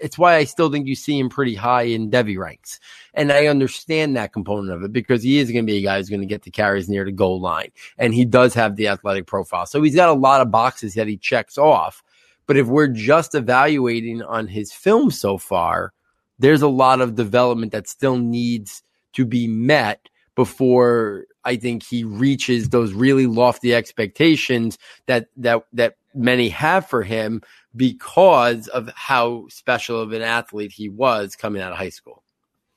it's 0.00 0.16
why 0.16 0.36
I 0.36 0.44
still 0.44 0.70
think 0.70 0.86
you 0.86 0.94
see 0.94 1.18
him 1.18 1.28
pretty 1.28 1.54
high 1.54 1.82
in 1.82 2.10
Devy 2.10 2.38
ranks. 2.38 2.80
And 3.12 3.30
I 3.30 3.46
understand 3.46 4.16
that 4.16 4.32
component 4.32 4.72
of 4.72 4.82
it 4.82 4.92
because 4.92 5.22
he 5.22 5.38
is 5.38 5.50
going 5.50 5.66
to 5.66 5.70
be 5.70 5.78
a 5.78 5.82
guy 5.82 5.98
who's 5.98 6.08
going 6.08 6.20
to 6.20 6.26
get 6.26 6.42
the 6.42 6.50
carries 6.50 6.88
near 6.88 7.04
the 7.04 7.12
goal 7.12 7.40
line. 7.40 7.70
And 7.98 8.14
he 8.14 8.24
does 8.24 8.54
have 8.54 8.76
the 8.76 8.88
athletic 8.88 9.26
profile. 9.26 9.66
So 9.66 9.82
he's 9.82 9.94
got 9.94 10.08
a 10.08 10.14
lot 10.14 10.40
of 10.40 10.50
boxes 10.50 10.94
that 10.94 11.06
he 11.06 11.16
checks 11.16 11.58
off. 11.58 12.02
But 12.46 12.56
if 12.56 12.66
we're 12.66 12.88
just 12.88 13.34
evaluating 13.34 14.22
on 14.22 14.48
his 14.48 14.72
film 14.72 15.10
so 15.10 15.38
far, 15.38 15.92
there's 16.40 16.62
a 16.62 16.68
lot 16.68 17.00
of 17.00 17.14
development 17.14 17.72
that 17.72 17.88
still 17.88 18.18
needs 18.18 18.82
to 19.12 19.24
be 19.24 19.46
met 19.46 20.08
before 20.34 21.26
I 21.44 21.56
think 21.56 21.82
he 21.82 22.04
reaches 22.04 22.68
those 22.68 22.92
really 22.92 23.26
lofty 23.26 23.74
expectations 23.74 24.78
that 25.06 25.28
that 25.36 25.64
that 25.72 25.96
many 26.14 26.48
have 26.48 26.88
for 26.88 27.02
him 27.02 27.42
because 27.74 28.68
of 28.68 28.90
how 28.94 29.46
special 29.48 30.00
of 30.00 30.12
an 30.12 30.22
athlete 30.22 30.72
he 30.72 30.88
was 30.88 31.36
coming 31.36 31.62
out 31.62 31.72
of 31.72 31.78
high 31.78 31.90
school. 31.90 32.22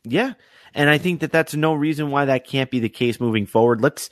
Yeah. 0.03 0.33
And 0.73 0.89
I 0.89 0.97
think 0.97 1.21
that 1.21 1.31
that's 1.31 1.55
no 1.55 1.73
reason 1.73 2.11
why 2.11 2.25
that 2.25 2.45
can't 2.45 2.69
be 2.69 2.79
the 2.79 2.89
case 2.89 3.19
moving 3.19 3.45
forward. 3.45 3.81
Let's 3.81 4.09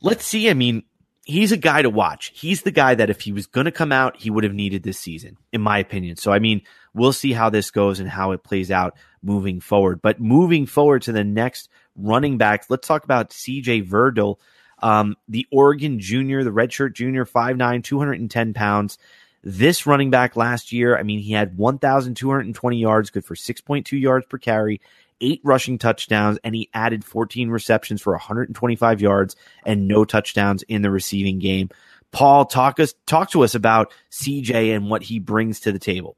let's 0.00 0.24
see. 0.24 0.50
I 0.50 0.54
mean, 0.54 0.82
he's 1.24 1.52
a 1.52 1.56
guy 1.56 1.82
to 1.82 1.90
watch. 1.90 2.32
He's 2.34 2.62
the 2.62 2.70
guy 2.70 2.94
that 2.94 3.10
if 3.10 3.20
he 3.20 3.32
was 3.32 3.46
going 3.46 3.66
to 3.66 3.72
come 3.72 3.92
out, 3.92 4.16
he 4.16 4.30
would 4.30 4.44
have 4.44 4.54
needed 4.54 4.82
this 4.82 4.98
season, 4.98 5.36
in 5.52 5.60
my 5.60 5.78
opinion. 5.78 6.16
So 6.16 6.32
I 6.32 6.38
mean, 6.38 6.62
we'll 6.98 7.12
see 7.12 7.32
how 7.32 7.50
this 7.50 7.70
goes 7.70 8.00
and 8.00 8.08
how 8.08 8.32
it 8.32 8.42
plays 8.42 8.70
out 8.70 8.96
moving 9.22 9.60
forward. 9.60 10.00
But 10.02 10.20
moving 10.20 10.66
forward 10.66 11.02
to 11.02 11.12
the 11.12 11.24
next 11.24 11.68
running 11.96 12.38
backs, 12.38 12.68
let's 12.68 12.86
talk 12.86 13.04
about 13.04 13.30
CJ 13.30 13.88
Verdell, 13.88 14.36
um, 14.80 15.16
the 15.28 15.46
Oregon 15.50 15.98
junior, 16.00 16.44
the 16.44 16.50
redshirt 16.50 16.94
junior, 16.94 17.24
5'9, 17.24 17.82
210 17.82 18.54
pounds. 18.54 18.98
This 19.42 19.86
running 19.86 20.10
back 20.10 20.36
last 20.36 20.72
year, 20.72 20.98
I 20.98 21.02
mean, 21.04 21.20
he 21.20 21.32
had 21.32 21.56
1,220 21.56 22.76
yards, 22.76 23.10
good 23.10 23.24
for 23.24 23.34
6.2 23.34 24.00
yards 24.00 24.26
per 24.26 24.38
carry, 24.38 24.80
eight 25.20 25.40
rushing 25.44 25.78
touchdowns, 25.78 26.38
and 26.42 26.54
he 26.54 26.68
added 26.74 27.04
14 27.04 27.48
receptions 27.48 28.02
for 28.02 28.12
125 28.12 29.00
yards 29.00 29.36
and 29.64 29.88
no 29.88 30.04
touchdowns 30.04 30.62
in 30.64 30.82
the 30.82 30.90
receiving 30.90 31.38
game. 31.38 31.70
Paul, 32.10 32.46
talk 32.46 32.80
us 32.80 32.94
talk 33.06 33.30
to 33.30 33.44
us 33.44 33.54
about 33.54 33.92
CJ 34.10 34.74
and 34.74 34.88
what 34.88 35.02
he 35.02 35.18
brings 35.18 35.60
to 35.60 35.72
the 35.72 35.78
table. 35.78 36.16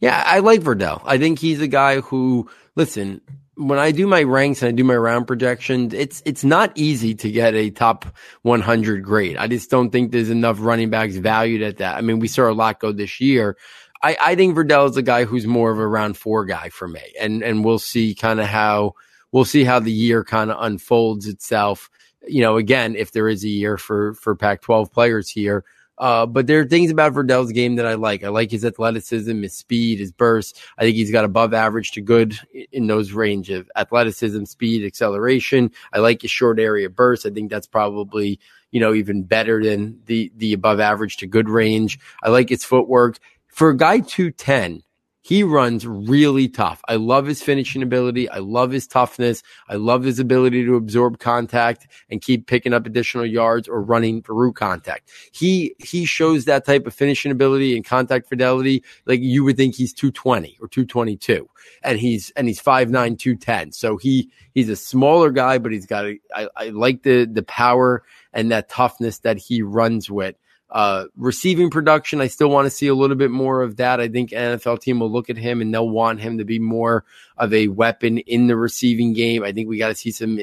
Yeah, 0.00 0.22
I 0.26 0.38
like 0.38 0.60
Verdell. 0.62 1.02
I 1.04 1.18
think 1.18 1.38
he's 1.38 1.60
a 1.60 1.68
guy 1.68 2.00
who, 2.00 2.48
listen, 2.74 3.20
when 3.54 3.78
I 3.78 3.92
do 3.92 4.06
my 4.06 4.22
ranks 4.22 4.62
and 4.62 4.70
I 4.70 4.72
do 4.72 4.84
my 4.84 4.96
round 4.96 5.26
projections, 5.26 5.92
it's 5.92 6.22
it's 6.24 6.42
not 6.42 6.72
easy 6.74 7.14
to 7.16 7.30
get 7.30 7.54
a 7.54 7.70
top 7.70 8.06
100 8.42 9.04
grade. 9.04 9.36
I 9.36 9.46
just 9.46 9.70
don't 9.70 9.90
think 9.90 10.10
there's 10.10 10.30
enough 10.30 10.56
running 10.60 10.88
backs 10.88 11.16
valued 11.16 11.60
at 11.62 11.76
that. 11.78 11.96
I 11.96 12.00
mean, 12.00 12.18
we 12.18 12.28
saw 12.28 12.50
a 12.50 12.52
lot 12.54 12.80
go 12.80 12.92
this 12.92 13.20
year. 13.20 13.58
I, 14.02 14.16
I 14.18 14.34
think 14.34 14.56
Verdell 14.56 14.88
is 14.88 14.96
a 14.96 15.02
guy 15.02 15.24
who's 15.24 15.46
more 15.46 15.70
of 15.70 15.78
a 15.78 15.86
round 15.86 16.16
four 16.16 16.46
guy 16.46 16.70
for 16.70 16.88
me, 16.88 17.02
and 17.20 17.42
and 17.42 17.62
we'll 17.64 17.78
see 17.78 18.14
kind 18.14 18.40
of 18.40 18.46
how 18.46 18.94
we'll 19.32 19.44
see 19.44 19.64
how 19.64 19.78
the 19.80 19.92
year 19.92 20.24
kind 20.24 20.50
of 20.50 20.56
unfolds 20.60 21.26
itself. 21.26 21.90
You 22.26 22.40
know, 22.40 22.56
again, 22.56 22.96
if 22.96 23.12
there 23.12 23.28
is 23.28 23.44
a 23.44 23.48
year 23.48 23.76
for 23.76 24.14
for 24.14 24.34
Pac-12 24.34 24.90
players 24.90 25.28
here, 25.28 25.64
uh, 26.00 26.24
but 26.24 26.46
there 26.46 26.60
are 26.60 26.64
things 26.64 26.90
about 26.90 27.12
Verdell's 27.12 27.52
game 27.52 27.76
that 27.76 27.84
I 27.84 27.92
like. 27.92 28.24
I 28.24 28.28
like 28.28 28.50
his 28.50 28.64
athleticism, 28.64 29.42
his 29.42 29.52
speed, 29.52 29.98
his 29.98 30.10
burst. 30.10 30.58
I 30.78 30.82
think 30.82 30.96
he's 30.96 31.12
got 31.12 31.26
above 31.26 31.52
average 31.52 31.92
to 31.92 32.00
good 32.00 32.38
in 32.72 32.86
those 32.86 33.12
range 33.12 33.50
of 33.50 33.70
athleticism, 33.76 34.44
speed, 34.44 34.82
acceleration. 34.84 35.70
I 35.92 35.98
like 35.98 36.22
his 36.22 36.30
short 36.30 36.58
area 36.58 36.88
burst. 36.88 37.26
I 37.26 37.30
think 37.30 37.50
that's 37.50 37.66
probably, 37.66 38.40
you 38.70 38.80
know, 38.80 38.94
even 38.94 39.24
better 39.24 39.62
than 39.62 40.00
the, 40.06 40.32
the 40.36 40.54
above 40.54 40.80
average 40.80 41.18
to 41.18 41.26
good 41.26 41.50
range. 41.50 41.98
I 42.22 42.30
like 42.30 42.48
his 42.48 42.64
footwork. 42.64 43.18
For 43.48 43.68
a 43.68 43.76
guy 43.76 44.00
210, 44.00 44.82
he 45.22 45.42
runs 45.42 45.86
really 45.86 46.48
tough. 46.48 46.80
I 46.88 46.96
love 46.96 47.26
his 47.26 47.42
finishing 47.42 47.82
ability. 47.82 48.28
I 48.28 48.38
love 48.38 48.70
his 48.70 48.86
toughness. 48.86 49.42
I 49.68 49.74
love 49.74 50.02
his 50.02 50.18
ability 50.18 50.64
to 50.64 50.76
absorb 50.76 51.18
contact 51.18 51.86
and 52.10 52.22
keep 52.22 52.46
picking 52.46 52.72
up 52.72 52.86
additional 52.86 53.26
yards 53.26 53.68
or 53.68 53.82
running 53.82 54.22
through 54.22 54.54
contact. 54.54 55.10
He 55.32 55.74
he 55.78 56.06
shows 56.06 56.46
that 56.46 56.64
type 56.64 56.86
of 56.86 56.94
finishing 56.94 57.30
ability 57.30 57.76
and 57.76 57.84
contact 57.84 58.28
fidelity 58.28 58.82
like 59.04 59.20
you 59.20 59.44
would 59.44 59.56
think 59.56 59.74
he's 59.74 59.92
220 59.92 60.56
or 60.60 60.68
222 60.68 61.48
and 61.82 61.98
he's 61.98 62.30
and 62.30 62.48
he's 62.48 62.62
5'9 62.62 63.18
210. 63.18 63.72
So 63.72 63.98
he 63.98 64.30
he's 64.54 64.70
a 64.70 64.76
smaller 64.76 65.30
guy 65.30 65.58
but 65.58 65.72
he's 65.72 65.86
got 65.86 66.06
a, 66.06 66.18
I, 66.34 66.48
I 66.56 66.68
like 66.70 67.02
the 67.02 67.26
the 67.26 67.42
power 67.42 68.02
and 68.32 68.50
that 68.52 68.70
toughness 68.70 69.18
that 69.20 69.36
he 69.36 69.60
runs 69.60 70.10
with. 70.10 70.36
Uh, 70.70 71.06
receiving 71.16 71.68
production, 71.68 72.20
I 72.20 72.28
still 72.28 72.48
want 72.48 72.66
to 72.66 72.70
see 72.70 72.86
a 72.86 72.94
little 72.94 73.16
bit 73.16 73.30
more 73.30 73.62
of 73.62 73.76
that. 73.76 74.00
I 74.00 74.08
think 74.08 74.30
NFL 74.30 74.80
team 74.80 75.00
will 75.00 75.10
look 75.10 75.28
at 75.28 75.36
him 75.36 75.60
and 75.60 75.74
they'll 75.74 75.88
want 75.88 76.20
him 76.20 76.38
to 76.38 76.44
be 76.44 76.58
more 76.58 77.04
of 77.36 77.52
a 77.52 77.68
weapon 77.68 78.18
in 78.18 78.46
the 78.46 78.56
receiving 78.56 79.12
game. 79.12 79.42
I 79.42 79.52
think 79.52 79.68
we 79.68 79.78
got 79.78 79.88
to 79.88 79.94
see 79.94 80.12
some 80.12 80.40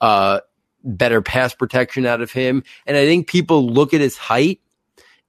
uh, 0.00 0.40
better 0.82 1.22
pass 1.22 1.54
protection 1.54 2.06
out 2.06 2.20
of 2.20 2.32
him. 2.32 2.64
And 2.86 2.96
I 2.96 3.06
think 3.06 3.28
people 3.28 3.66
look 3.66 3.94
at 3.94 4.00
his 4.00 4.16
height 4.16 4.60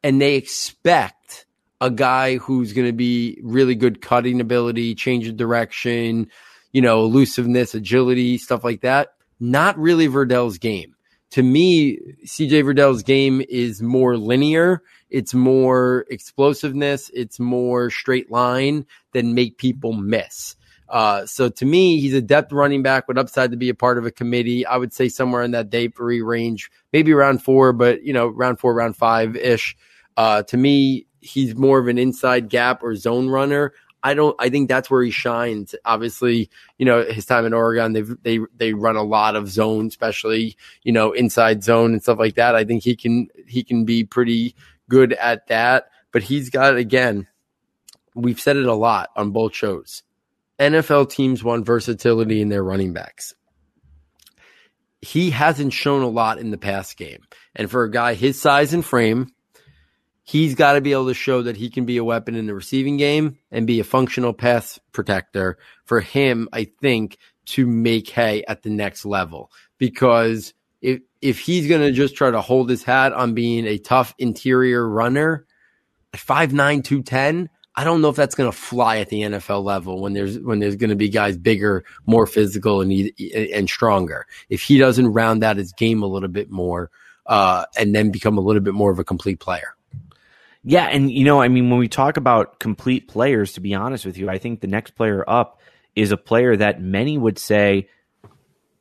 and 0.01 0.19
they 0.19 0.36
expect 0.36 1.45
a 1.79 1.91
guy 1.91 2.38
who's 2.38 2.73
going 2.73 2.88
to 2.88 2.93
be 2.93 3.39
really 3.43 3.75
good 3.75 4.01
cutting 4.01 4.41
ability, 4.41 4.95
change 4.95 5.27
of 5.27 5.38
direction, 5.38 6.29
you 6.71 6.81
know, 6.81 7.03
elusiveness, 7.03 7.75
agility, 7.75 8.38
stuff 8.38 8.63
like 8.63 8.81
that. 8.81 9.13
Not 9.39 9.77
really 9.77 10.07
Verdell's 10.07 10.57
game 10.57 10.95
to 11.34 11.41
me, 11.41 11.97
CJ 12.25 12.63
Verdell's 12.63 13.01
game 13.01 13.41
is 13.49 13.81
more 13.81 14.17
linear. 14.17 14.84
It's 15.09 15.34
more 15.34 16.05
explosiveness. 16.11 17.09
It's 17.11 17.39
more 17.39 17.89
straight 17.89 18.29
line 18.29 18.86
than 19.13 19.34
make 19.34 19.57
people 19.57 19.93
miss. 19.93 20.55
Uh, 20.89 21.25
so 21.25 21.49
to 21.49 21.65
me, 21.65 21.99
he's 21.99 22.13
a 22.13 22.21
depth 22.21 22.51
running 22.51 22.84
back 22.84 23.07
with 23.07 23.17
upside 23.17 23.49
to 23.49 23.57
be 23.57 23.69
a 23.69 23.73
part 23.73 23.97
of 23.97 24.05
a 24.05 24.11
committee. 24.11 24.63
I 24.63 24.77
would 24.77 24.93
say 24.93 25.09
somewhere 25.09 25.41
in 25.41 25.49
that 25.51 25.71
day 25.71 25.88
three 25.88 26.21
range, 26.21 26.69
maybe 26.91 27.11
around 27.11 27.41
four, 27.41 27.73
but 27.73 28.03
you 28.03 28.13
know, 28.13 28.27
round 28.27 28.59
four, 28.59 28.75
round 28.75 28.95
five 28.95 29.36
ish. 29.36 29.75
Uh, 30.15 30.43
to 30.43 30.55
me, 30.55 31.07
he's 31.19 31.55
more 31.55 31.79
of 31.79 31.88
an 31.88 31.97
inside 31.97 32.47
gap 32.47 32.84
or 32.84 32.95
zone 32.95 33.27
runner. 33.27 33.73
I 34.03 34.13
don't. 34.13 34.35
I 34.37 34.49
think 34.49 34.67
that's 34.67 34.91
where 34.91 35.01
he 35.01 35.11
shines. 35.11 35.73
Obviously, 35.85 36.49
you 36.77 36.85
know 36.85 37.03
his 37.03 37.25
time 37.25 37.45
in 37.45 37.53
Oregon, 37.53 37.93
they 37.93 38.01
they 38.01 38.39
they 38.55 38.73
run 38.73 38.97
a 38.97 39.03
lot 39.03 39.35
of 39.37 39.47
zone, 39.47 39.87
especially 39.87 40.57
you 40.83 40.91
know 40.91 41.13
inside 41.13 41.63
zone 41.63 41.93
and 41.93 42.03
stuff 42.03 42.19
like 42.19 42.35
that. 42.35 42.53
I 42.53 42.65
think 42.65 42.83
he 42.83 42.97
can 42.97 43.29
he 43.47 43.63
can 43.63 43.85
be 43.85 44.03
pretty 44.03 44.55
good 44.89 45.13
at 45.13 45.47
that. 45.47 45.89
But 46.11 46.23
he's 46.23 46.49
got 46.49 46.75
again, 46.75 47.27
we've 48.13 48.41
said 48.41 48.57
it 48.57 48.65
a 48.65 48.75
lot 48.75 49.09
on 49.15 49.31
both 49.31 49.55
shows. 49.55 50.03
NFL 50.59 51.09
teams 51.09 51.43
want 51.43 51.65
versatility 51.65 52.41
in 52.41 52.49
their 52.49 52.63
running 52.63 52.93
backs. 52.93 53.33
He 55.01 55.31
hasn't 55.31 55.73
shown 55.73 56.01
a 56.01 56.07
lot 56.07 56.39
in 56.39 56.51
the 56.51 56.57
past 56.57 56.97
game, 56.97 57.23
and 57.55 57.71
for 57.71 57.83
a 57.83 57.91
guy 57.91 58.15
his 58.15 58.39
size 58.39 58.73
and 58.73 58.83
frame, 58.83 59.33
he's 60.24 60.55
got 60.55 60.74
to 60.74 60.82
be 60.82 60.93
able 60.93 61.07
to 61.07 61.13
show 61.13 61.41
that 61.43 61.57
he 61.57 61.69
can 61.69 61.86
be 61.86 61.97
a 61.97 62.03
weapon 62.03 62.36
in 62.36 62.47
the 62.47 62.55
receiving 62.55 62.97
game 62.97 63.38
and 63.51 63.67
be 63.67 63.80
a 63.80 63.84
functional 63.84 64.34
pass 64.34 64.80
protector 64.91 65.57
for 65.86 66.01
him, 66.01 66.49
I 66.51 66.65
think, 66.82 67.17
to 67.45 67.67
make 67.67 68.09
hay 68.09 68.43
at 68.47 68.63
the 68.63 68.69
next 68.69 69.05
level. 69.05 69.51
Because 69.78 70.53
if 70.82 71.01
if 71.21 71.39
he's 71.39 71.67
gonna 71.67 71.91
just 71.91 72.15
try 72.15 72.32
to 72.32 72.41
hold 72.41 72.69
his 72.69 72.84
hat 72.84 73.13
on 73.13 73.34
being 73.34 73.65
a 73.65 73.78
tough 73.78 74.13
interior 74.17 74.88
runner, 74.88 75.45
five 76.15 76.53
nine 76.53 76.82
two 76.82 77.03
ten, 77.03 77.49
I 77.76 77.84
don't 77.84 78.01
know 78.01 78.09
if 78.09 78.15
that's 78.15 78.36
going 78.36 78.51
to 78.51 78.57
fly 78.57 78.97
at 78.97 79.09
the 79.09 79.21
NFL 79.21 79.63
level 79.63 79.99
when 79.99 80.13
there's 80.13 80.38
when 80.38 80.59
there's 80.59 80.76
going 80.76 80.91
to 80.91 80.95
be 80.95 81.09
guys 81.09 81.38
bigger, 81.38 81.84
more 82.05 82.28
physical, 82.28 82.82
and 82.82 83.11
and 83.53 83.67
stronger. 83.67 84.28
If 84.49 84.61
he 84.61 84.78
doesn't 84.78 85.07
round 85.07 85.43
out 85.43 85.57
his 85.57 85.74
game 85.74 86.03
a 86.03 86.07
little 86.07 86.30
bit 86.30 86.51
more, 86.51 86.91
uh, 87.26 87.65
and 87.78 87.95
then 87.95 88.11
become 88.11 88.38
a 88.38 88.41
little 88.41 88.61
bit 88.61 88.76
more 88.76 88.91
of 88.91 88.99
a 88.99 89.03
complete 89.03 89.39
player. 89.39 89.76
Yeah, 90.64 90.86
and 90.86 91.11
you 91.11 91.26
know, 91.26 91.41
I 91.41 91.49
mean, 91.49 91.70
when 91.70 91.80
we 91.80 91.89
talk 91.89 92.18
about 92.18 92.59
complete 92.59 93.07
players, 93.07 93.53
to 93.53 93.59
be 93.59 93.74
honest 93.74 94.05
with 94.05 94.18
you, 94.18 94.30
I 94.30 94.38
think 94.38 94.61
the 94.61 94.68
next 94.68 94.91
player 94.91 95.24
up 95.28 95.59
is 95.95 96.11
a 96.11 96.18
player 96.18 96.55
that 96.55 96.82
many 96.82 97.18
would 97.18 97.38
say 97.38 97.89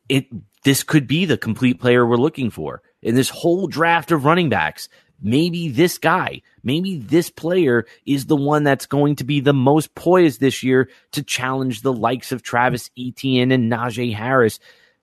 it 0.09 0.27
this 0.65 0.85
could 0.85 1.07
be 1.07 1.25
the 1.25 1.37
complete 1.37 1.81
player 1.81 2.07
we're 2.07 2.17
looking 2.17 2.51
for 2.51 2.83
in 3.03 3.15
this 3.17 3.31
whole 3.31 3.67
draft 3.67 4.13
of 4.13 4.25
running 4.25 4.49
backs. 4.49 4.89
Maybe 5.21 5.69
this 5.69 5.99
guy, 5.99 6.43
maybe 6.63 6.99
this 6.99 7.31
player 7.31 7.87
is 8.07 8.27
the 8.27 8.37
one 8.37 8.65
that's 8.65 8.87
going 8.87 9.17
to 9.17 9.25
be 9.25 9.41
the 9.41 9.53
most 9.53 9.95
poised 9.95 10.41
this 10.41 10.63
year 10.63 10.89
to 11.13 11.23
challenge 11.23 11.83
the 11.83 11.93
likes 11.93 12.33
of 12.33 12.43
Travis 12.43 12.91
Etienne 12.99 13.53
and 13.53 13.71
Najee 13.71 14.15
Harris. 14.15 14.59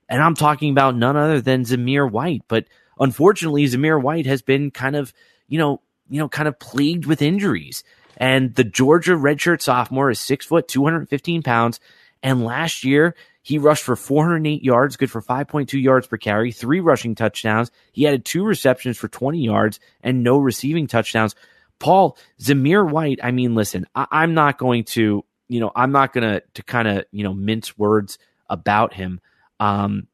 And 0.09 0.21
I'm 0.21 0.35
talking 0.35 0.71
about 0.71 0.95
none 0.95 1.15
other 1.15 1.41
than 1.41 1.63
Zamir 1.63 2.09
White. 2.09 2.43
But 2.47 2.65
unfortunately, 2.99 3.65
Zamir 3.65 4.01
White 4.01 4.25
has 4.25 4.41
been 4.41 4.71
kind 4.71 4.95
of, 4.95 5.13
you 5.47 5.57
know, 5.57 5.81
you 6.09 6.19
know, 6.19 6.29
kind 6.29 6.47
of 6.47 6.59
plagued 6.59 7.05
with 7.05 7.21
injuries. 7.21 7.83
And 8.17 8.53
the 8.55 8.63
Georgia 8.63 9.13
redshirt 9.13 9.61
sophomore 9.61 10.09
is 10.09 10.19
six 10.19 10.45
foot, 10.45 10.67
215 10.67 11.43
pounds. 11.43 11.79
And 12.21 12.43
last 12.43 12.83
year, 12.83 13.15
he 13.41 13.57
rushed 13.57 13.83
for 13.83 13.95
408 13.95 14.61
yards, 14.61 14.97
good 14.97 15.09
for 15.09 15.21
5.2 15.21 15.81
yards 15.81 16.07
per 16.07 16.17
carry, 16.17 16.51
three 16.51 16.81
rushing 16.81 17.15
touchdowns. 17.15 17.71
He 17.93 18.05
added 18.07 18.25
two 18.25 18.43
receptions 18.43 18.97
for 18.97 19.07
20 19.07 19.39
yards 19.39 19.79
and 20.01 20.23
no 20.23 20.37
receiving 20.37 20.87
touchdowns. 20.87 21.35
Paul, 21.79 22.17
Zamir 22.41 22.89
White, 22.89 23.19
I 23.23 23.31
mean, 23.31 23.55
listen, 23.55 23.85
I- 23.95 24.23
am 24.23 24.33
not 24.33 24.57
going 24.57 24.83
to 24.85 25.23
you 25.49 25.59
know, 25.59 25.71
I'm 25.75 25.91
not 25.91 26.13
gonna 26.13 26.41
to 26.53 26.63
kind 26.63 26.87
of 26.87 27.05
you 27.11 27.23
know 27.23 27.33
mince 27.33 27.77
words 27.77 28.17
about 28.49 28.93
him. 28.93 29.19
Um, 29.59 30.07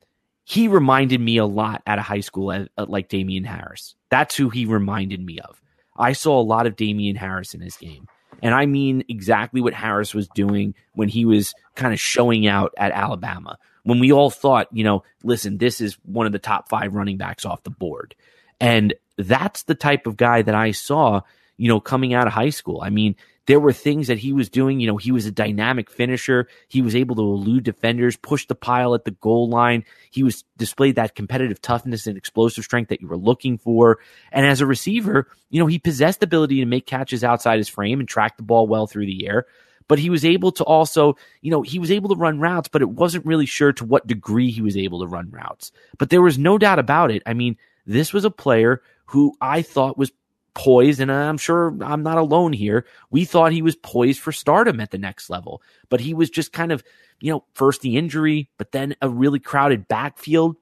he 0.46 0.68
reminded 0.68 1.20
me 1.20 1.38
a 1.38 1.46
lot 1.46 1.84
at 1.86 2.00
a 2.00 2.02
high 2.02 2.22
school, 2.22 2.52
as, 2.52 2.68
uh, 2.78 2.86
like 2.88 3.10
Damien 3.10 3.44
Harris. 3.44 3.96
That's 4.10 4.36
who 4.36 4.50
he 4.50 4.66
reminded 4.66 5.24
me 5.24 5.40
of. 5.40 5.62
I 5.96 6.14
saw 6.14 6.40
a 6.40 6.44
lot 6.44 6.68
of 6.68 6.76
Damien 6.76 7.16
Harris 7.16 7.54
in 7.54 7.62
his 7.62 7.78
game. 7.78 8.08
And 8.42 8.54
I 8.54 8.66
mean 8.66 9.04
exactly 9.08 9.62
what 9.62 9.74
Harris 9.74 10.14
was 10.14 10.28
doing 10.28 10.76
when 10.94 11.08
he 11.08 11.26
was 11.26 11.54
kind 11.76 11.94
of 11.94 12.00
showing 12.00 12.48
out 12.48 12.74
at 12.78 12.92
Alabama. 12.92 13.58
When 13.84 14.00
we 14.00 14.12
all 14.12 14.30
thought, 14.30 14.68
you 14.72 14.84
know, 14.84 15.04
listen, 15.24 15.58
this 15.58 15.80
is 15.80 15.98
one 16.04 16.26
of 16.26 16.32
the 16.32 16.40
top 16.40 16.70
five 16.70 16.94
running 16.94 17.18
backs 17.18 17.46
off 17.46 17.64
the 17.64 17.70
board. 17.70 18.16
And 18.60 18.94
that's 19.18 19.64
the 19.64 19.76
type 19.76 20.08
of 20.08 20.18
guy 20.18 20.42
that 20.42 20.56
I 20.56 20.72
saw, 20.72 21.22
you 21.58 21.68
know, 21.68 21.80
coming 21.80 22.14
out 22.14 22.28
of 22.28 22.34
high 22.34 22.50
school. 22.50 22.82
I 22.82 22.90
mean, 22.90 23.16
there 23.48 23.60
were 23.60 23.74
things 23.74 24.08
that 24.08 24.18
he 24.18 24.34
was 24.34 24.50
doing. 24.50 24.80
You 24.80 24.88
know, 24.88 24.98
he 24.98 25.12
was 25.12 25.26
a 25.26 25.32
dynamic 25.32 25.90
finisher. 25.90 26.48
He 26.68 26.82
was 26.82 26.96
able 26.96 27.16
to 27.16 27.22
elude 27.22 27.64
defenders, 27.64 28.18
push 28.18 28.48
the 28.48 28.56
pile 28.56 28.96
at 28.96 29.06
the 29.06 29.12
goal 29.12 29.50
line. 29.50 29.84
He 30.12 30.24
was 30.24 30.44
displayed 30.58 30.96
that 30.96 31.16
competitive 31.16 31.62
toughness 31.62 32.08
and 32.08 32.18
explosive 32.18 32.64
strength 32.64 32.90
that 32.90 33.02
you 33.02 33.08
were 33.08 33.18
looking 33.18 33.58
for. 33.58 34.00
And 34.32 34.46
as 34.46 34.62
a 34.62 34.66
receiver, 34.66 35.28
you 35.50 35.60
know, 35.60 35.68
he 35.68 35.80
possessed 35.80 36.20
the 36.20 36.26
ability 36.26 36.60
to 36.60 36.66
make 36.66 36.88
catches 36.88 37.24
outside 37.24 37.58
his 37.58 37.70
frame 37.70 38.00
and 38.00 38.10
track 38.10 38.38
the 38.38 38.44
ball 38.44 38.68
well 38.68 38.88
through 38.88 39.06
the 39.06 39.28
air. 39.28 39.46
But 39.88 40.00
he 40.00 40.10
was 40.10 40.26
able 40.26 40.52
to 40.54 40.64
also, 40.64 41.16
you 41.42 41.52
know, 41.52 41.62
he 41.62 41.78
was 41.78 41.92
able 41.92 42.10
to 42.10 42.16
run 42.16 42.40
routes, 42.40 42.70
but 42.70 42.82
it 42.82 42.90
wasn't 42.90 43.26
really 43.26 43.46
sure 43.46 43.72
to 43.74 43.86
what 43.86 44.08
degree 44.08 44.50
he 44.50 44.64
was 44.64 44.76
able 44.76 45.02
to 45.02 45.08
run 45.08 45.30
routes. 45.30 45.72
But 46.00 46.10
there 46.10 46.24
was 46.24 46.40
no 46.40 46.58
doubt 46.58 46.80
about 46.80 47.12
it. 47.12 47.22
I 47.28 47.36
mean, 47.36 47.58
this 47.86 48.12
was 48.12 48.26
a 48.26 48.32
player 48.32 48.82
who 49.06 49.36
I 49.40 49.62
thought 49.62 49.98
was 49.98 50.12
poised, 50.56 51.00
and 51.00 51.12
I'm 51.12 51.38
sure 51.38 51.78
I'm 51.82 52.02
not 52.02 52.18
alone 52.18 52.54
here. 52.54 52.88
We 53.12 53.26
thought 53.26 53.52
he 53.52 53.62
was 53.62 53.76
poised 53.76 54.20
for 54.20 54.32
stardom 54.32 54.80
at 54.80 54.90
the 54.90 54.98
next 54.98 55.30
level, 55.30 55.62
but 55.90 56.00
he 56.00 56.16
was 56.16 56.32
just 56.32 56.52
kind 56.52 56.72
of, 56.72 56.84
you 57.20 57.32
know, 57.32 57.44
first 57.54 57.82
the 57.82 57.98
injury, 57.98 58.50
but 58.58 58.72
then 58.72 58.96
a 59.02 59.10
really 59.10 59.40
crowded 59.40 59.88
backfield. 59.88 60.56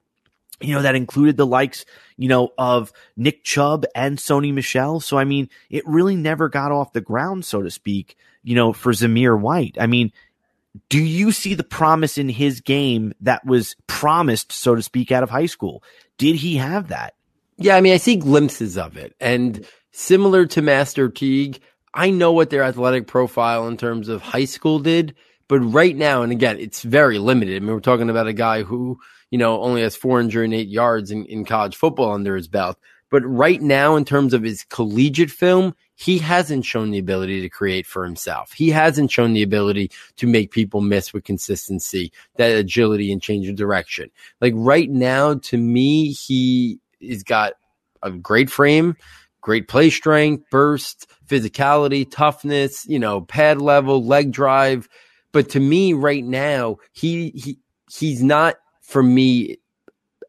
You 0.60 0.74
know, 0.74 0.82
that 0.82 0.94
included 0.94 1.36
the 1.36 1.46
likes, 1.46 1.84
you 2.16 2.28
know, 2.28 2.52
of 2.56 2.92
Nick 3.16 3.42
Chubb 3.42 3.86
and 3.94 4.18
Sony 4.18 4.54
Michel. 4.54 5.00
So, 5.00 5.18
I 5.18 5.24
mean, 5.24 5.50
it 5.68 5.86
really 5.86 6.14
never 6.14 6.48
got 6.48 6.70
off 6.70 6.92
the 6.92 7.00
ground, 7.00 7.44
so 7.44 7.62
to 7.62 7.70
speak, 7.70 8.16
you 8.44 8.54
know, 8.54 8.72
for 8.72 8.92
Zamir 8.92 9.38
White. 9.38 9.76
I 9.80 9.88
mean, 9.88 10.12
do 10.88 11.02
you 11.02 11.32
see 11.32 11.54
the 11.54 11.64
promise 11.64 12.18
in 12.18 12.28
his 12.28 12.60
game 12.60 13.14
that 13.20 13.44
was 13.44 13.74
promised, 13.88 14.52
so 14.52 14.76
to 14.76 14.82
speak, 14.82 15.10
out 15.10 15.24
of 15.24 15.30
high 15.30 15.46
school? 15.46 15.82
Did 16.18 16.36
he 16.36 16.56
have 16.56 16.88
that? 16.88 17.14
Yeah, 17.56 17.76
I 17.76 17.80
mean, 17.80 17.92
I 17.92 17.98
see 17.98 18.16
glimpses 18.16 18.78
of 18.78 18.96
it. 18.96 19.14
And 19.20 19.66
similar 19.94 20.44
to 20.44 20.60
Master 20.60 21.08
Teague, 21.08 21.60
I 21.94 22.10
know 22.10 22.32
what 22.32 22.50
their 22.50 22.64
athletic 22.64 23.06
profile 23.06 23.68
in 23.68 23.76
terms 23.76 24.08
of 24.08 24.20
high 24.20 24.44
school 24.44 24.80
did, 24.80 25.14
but 25.46 25.60
right 25.60 25.96
now, 25.96 26.22
and 26.22 26.32
again, 26.32 26.58
it's 26.58 26.82
very 26.82 27.18
limited. 27.18 27.56
I 27.56 27.60
mean, 27.60 27.72
we're 27.72 27.80
talking 27.80 28.10
about 28.10 28.26
a 28.26 28.32
guy 28.32 28.64
who, 28.64 28.98
you 29.30 29.38
know, 29.38 29.62
only 29.62 29.82
has 29.82 29.94
408 29.94 30.66
yards 30.66 31.12
in, 31.12 31.24
in 31.26 31.44
college 31.44 31.76
football 31.76 32.12
under 32.12 32.34
his 32.34 32.48
belt. 32.48 32.76
But 33.08 33.22
right 33.24 33.62
now, 33.62 33.94
in 33.94 34.04
terms 34.04 34.34
of 34.34 34.42
his 34.42 34.64
collegiate 34.64 35.30
film, 35.30 35.76
he 35.94 36.18
hasn't 36.18 36.64
shown 36.64 36.90
the 36.90 36.98
ability 36.98 37.40
to 37.42 37.48
create 37.48 37.86
for 37.86 38.04
himself. 38.04 38.50
He 38.52 38.70
hasn't 38.70 39.12
shown 39.12 39.32
the 39.32 39.44
ability 39.44 39.92
to 40.16 40.26
make 40.26 40.50
people 40.50 40.80
miss 40.80 41.12
with 41.12 41.22
consistency, 41.22 42.10
that 42.34 42.56
agility 42.56 43.12
and 43.12 43.22
change 43.22 43.48
of 43.48 43.54
direction. 43.54 44.10
Like 44.40 44.54
right 44.56 44.90
now, 44.90 45.34
to 45.34 45.56
me, 45.56 46.10
he 46.10 46.80
has 47.00 47.22
got 47.22 47.52
a 48.02 48.10
great 48.10 48.50
frame 48.50 48.96
great 49.44 49.68
play 49.68 49.90
strength, 49.90 50.42
burst, 50.50 51.06
physicality, 51.28 52.10
toughness, 52.10 52.86
you 52.86 52.98
know, 52.98 53.20
pad 53.20 53.60
level, 53.60 54.04
leg 54.04 54.32
drive. 54.32 54.88
But 55.32 55.50
to 55.50 55.60
me, 55.60 55.92
right 55.92 56.24
now, 56.24 56.78
he 56.92 57.30
he 57.30 57.58
he's 57.90 58.22
not 58.22 58.56
for 58.80 59.02
me 59.02 59.58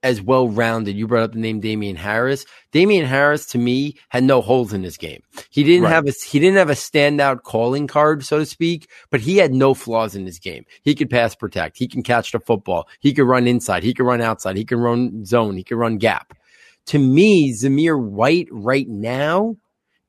as 0.03 0.22
well 0.22 0.49
rounded. 0.49 0.97
You 0.97 1.07
brought 1.07 1.24
up 1.24 1.32
the 1.32 1.39
name 1.39 1.61
Damien 1.61 1.95
Harris. 1.95 2.45
Damien 2.72 3.05
Harris 3.05 3.45
to 3.47 3.57
me 3.57 3.97
had 4.09 4.24
no 4.24 4.41
holes 4.41 4.74
in 4.74 4.84
his 4.84 4.97
game. 4.97 5.22
He 5.49 5.63
didn't 5.63 5.86
right. 5.86 5.93
have 5.93 6.07
a 6.07 6.11
he 6.28 6.39
didn't 6.39 6.57
have 6.57 6.70
a 6.70 6.74
standout 6.74 7.43
calling 7.43 7.88
card, 7.88 8.26
so 8.26 8.39
to 8.39 8.45
speak, 8.45 8.89
but 9.09 9.22
he 9.22 9.38
had 9.38 9.53
no 9.53 9.74
flaws 9.74 10.13
in 10.13 10.26
his 10.26 10.39
game. 10.39 10.66
He 10.84 10.93
could 10.93 11.09
pass 11.09 11.36
protect. 11.36 11.78
He 11.78 11.88
can 11.88 12.03
catch 12.03 12.34
the 12.34 12.39
football. 12.39 12.88
He 12.99 13.13
could 13.13 13.26
run 13.28 13.47
inside. 13.47 13.84
He 13.84 13.93
could 13.93 14.05
run 14.05 14.22
outside. 14.22 14.57
He 14.57 14.66
can 14.66 14.80
run 14.80 15.24
zone. 15.26 15.55
He 15.55 15.63
could 15.63 15.78
run 15.78 15.97
gap 15.99 16.36
to 16.88 17.00
me, 17.00 17.54
Zamir 17.54 18.00
White 18.00 18.48
right 18.52 18.88
now 18.88 19.56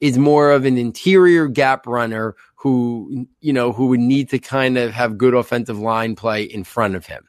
is 0.01 0.18
more 0.18 0.51
of 0.53 0.64
an 0.64 0.77
interior 0.77 1.49
gap 1.49 1.87
runner 1.87 2.37
who, 2.57 3.27
you 3.41 3.53
know, 3.53 3.72
who 3.72 3.87
would 3.89 4.01
need 4.01 4.31
to 4.31 4.39
kind 4.39 4.77
of 4.77 4.93
have 4.93 5.18
good 5.18 5.35
offensive 5.35 5.79
line 5.79 6.16
play 6.16 6.43
in 6.43 6.64
front 6.64 6.95
of 6.95 7.07
him. 7.07 7.27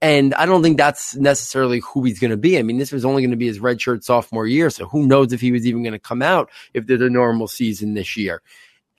And 0.00 0.32
I 0.34 0.46
don't 0.46 0.62
think 0.62 0.78
that's 0.78 1.16
necessarily 1.16 1.80
who 1.80 2.04
he's 2.04 2.20
going 2.20 2.30
to 2.30 2.36
be. 2.36 2.58
I 2.58 2.62
mean, 2.62 2.78
this 2.78 2.92
was 2.92 3.04
only 3.04 3.22
going 3.22 3.32
to 3.32 3.36
be 3.36 3.48
his 3.48 3.58
redshirt 3.58 4.04
sophomore 4.04 4.46
year. 4.46 4.70
So 4.70 4.86
who 4.86 5.06
knows 5.06 5.32
if 5.32 5.40
he 5.40 5.50
was 5.50 5.66
even 5.66 5.82
going 5.82 5.92
to 5.92 5.98
come 5.98 6.22
out 6.22 6.50
if 6.72 6.86
there's 6.86 7.00
a 7.00 7.10
normal 7.10 7.48
season 7.48 7.94
this 7.94 8.16
year. 8.16 8.40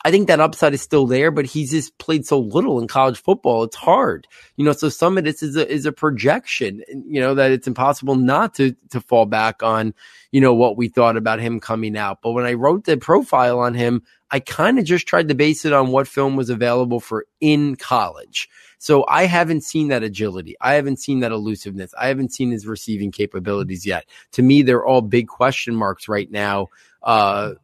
I 0.06 0.12
think 0.12 0.28
that 0.28 0.40
upside 0.40 0.74
is 0.74 0.82
still 0.82 1.08
there, 1.08 1.30
but 1.30 1.46
he's 1.46 1.72
just 1.72 1.98
played 1.98 2.26
so 2.26 2.40
little 2.40 2.80
in 2.80 2.88
college 2.88 3.22
football. 3.22 3.64
It's 3.64 3.76
hard, 3.76 4.28
you 4.56 4.64
know. 4.64 4.72
So 4.72 4.88
some 4.88 5.18
of 5.18 5.26
this 5.26 5.44
is 5.44 5.58
a 5.58 5.68
is 5.70 5.86
a 5.86 5.92
projection, 5.92 6.82
you 7.06 7.20
know, 7.20 7.36
that 7.36 7.52
it's 7.52 7.68
impossible 7.68 8.16
not 8.16 8.54
to 8.56 8.76
to 8.92 9.02
fall 9.02 9.26
back 9.26 9.62
on, 9.62 9.94
you 10.32 10.40
know, 10.40 10.54
what 10.54 10.78
we 10.78 10.88
thought 10.88 11.18
about 11.18 11.42
him 11.42 11.60
coming 11.60 11.98
out. 11.98 12.22
But 12.22 12.32
when 12.32 12.46
I 12.46 12.54
wrote 12.54 12.86
the 12.86 12.96
profile 12.96 13.60
on 13.60 13.74
him, 13.74 14.04
I 14.32 14.40
kind 14.40 14.80
of 14.80 14.86
just 14.86 15.06
tried 15.06 15.28
to 15.28 15.36
base 15.36 15.66
it 15.66 15.74
on 15.74 15.88
what 15.88 16.08
film 16.08 16.38
was 16.38 16.50
available 16.50 17.02
for 17.02 17.26
in 17.42 17.76
college. 17.76 18.48
So 18.78 19.06
I 19.10 19.26
haven't 19.26 19.66
seen 19.66 19.90
that 19.90 20.04
agility. 20.04 20.56
I 20.62 20.76
haven't 20.76 21.02
seen 21.02 21.20
that 21.20 21.34
elusiveness. 21.34 21.94
I 22.00 22.08
haven't 22.08 22.32
seen 22.32 22.52
his 22.52 22.66
receiving 22.66 23.12
capabilities 23.12 23.86
yet. 23.86 24.06
To 24.34 24.42
me, 24.42 24.62
they're 24.62 24.86
all 24.86 25.02
big 25.02 25.28
question 25.28 25.76
marks 25.76 26.08
right 26.08 26.32
now. 26.32 26.68
Uh, 27.04 27.56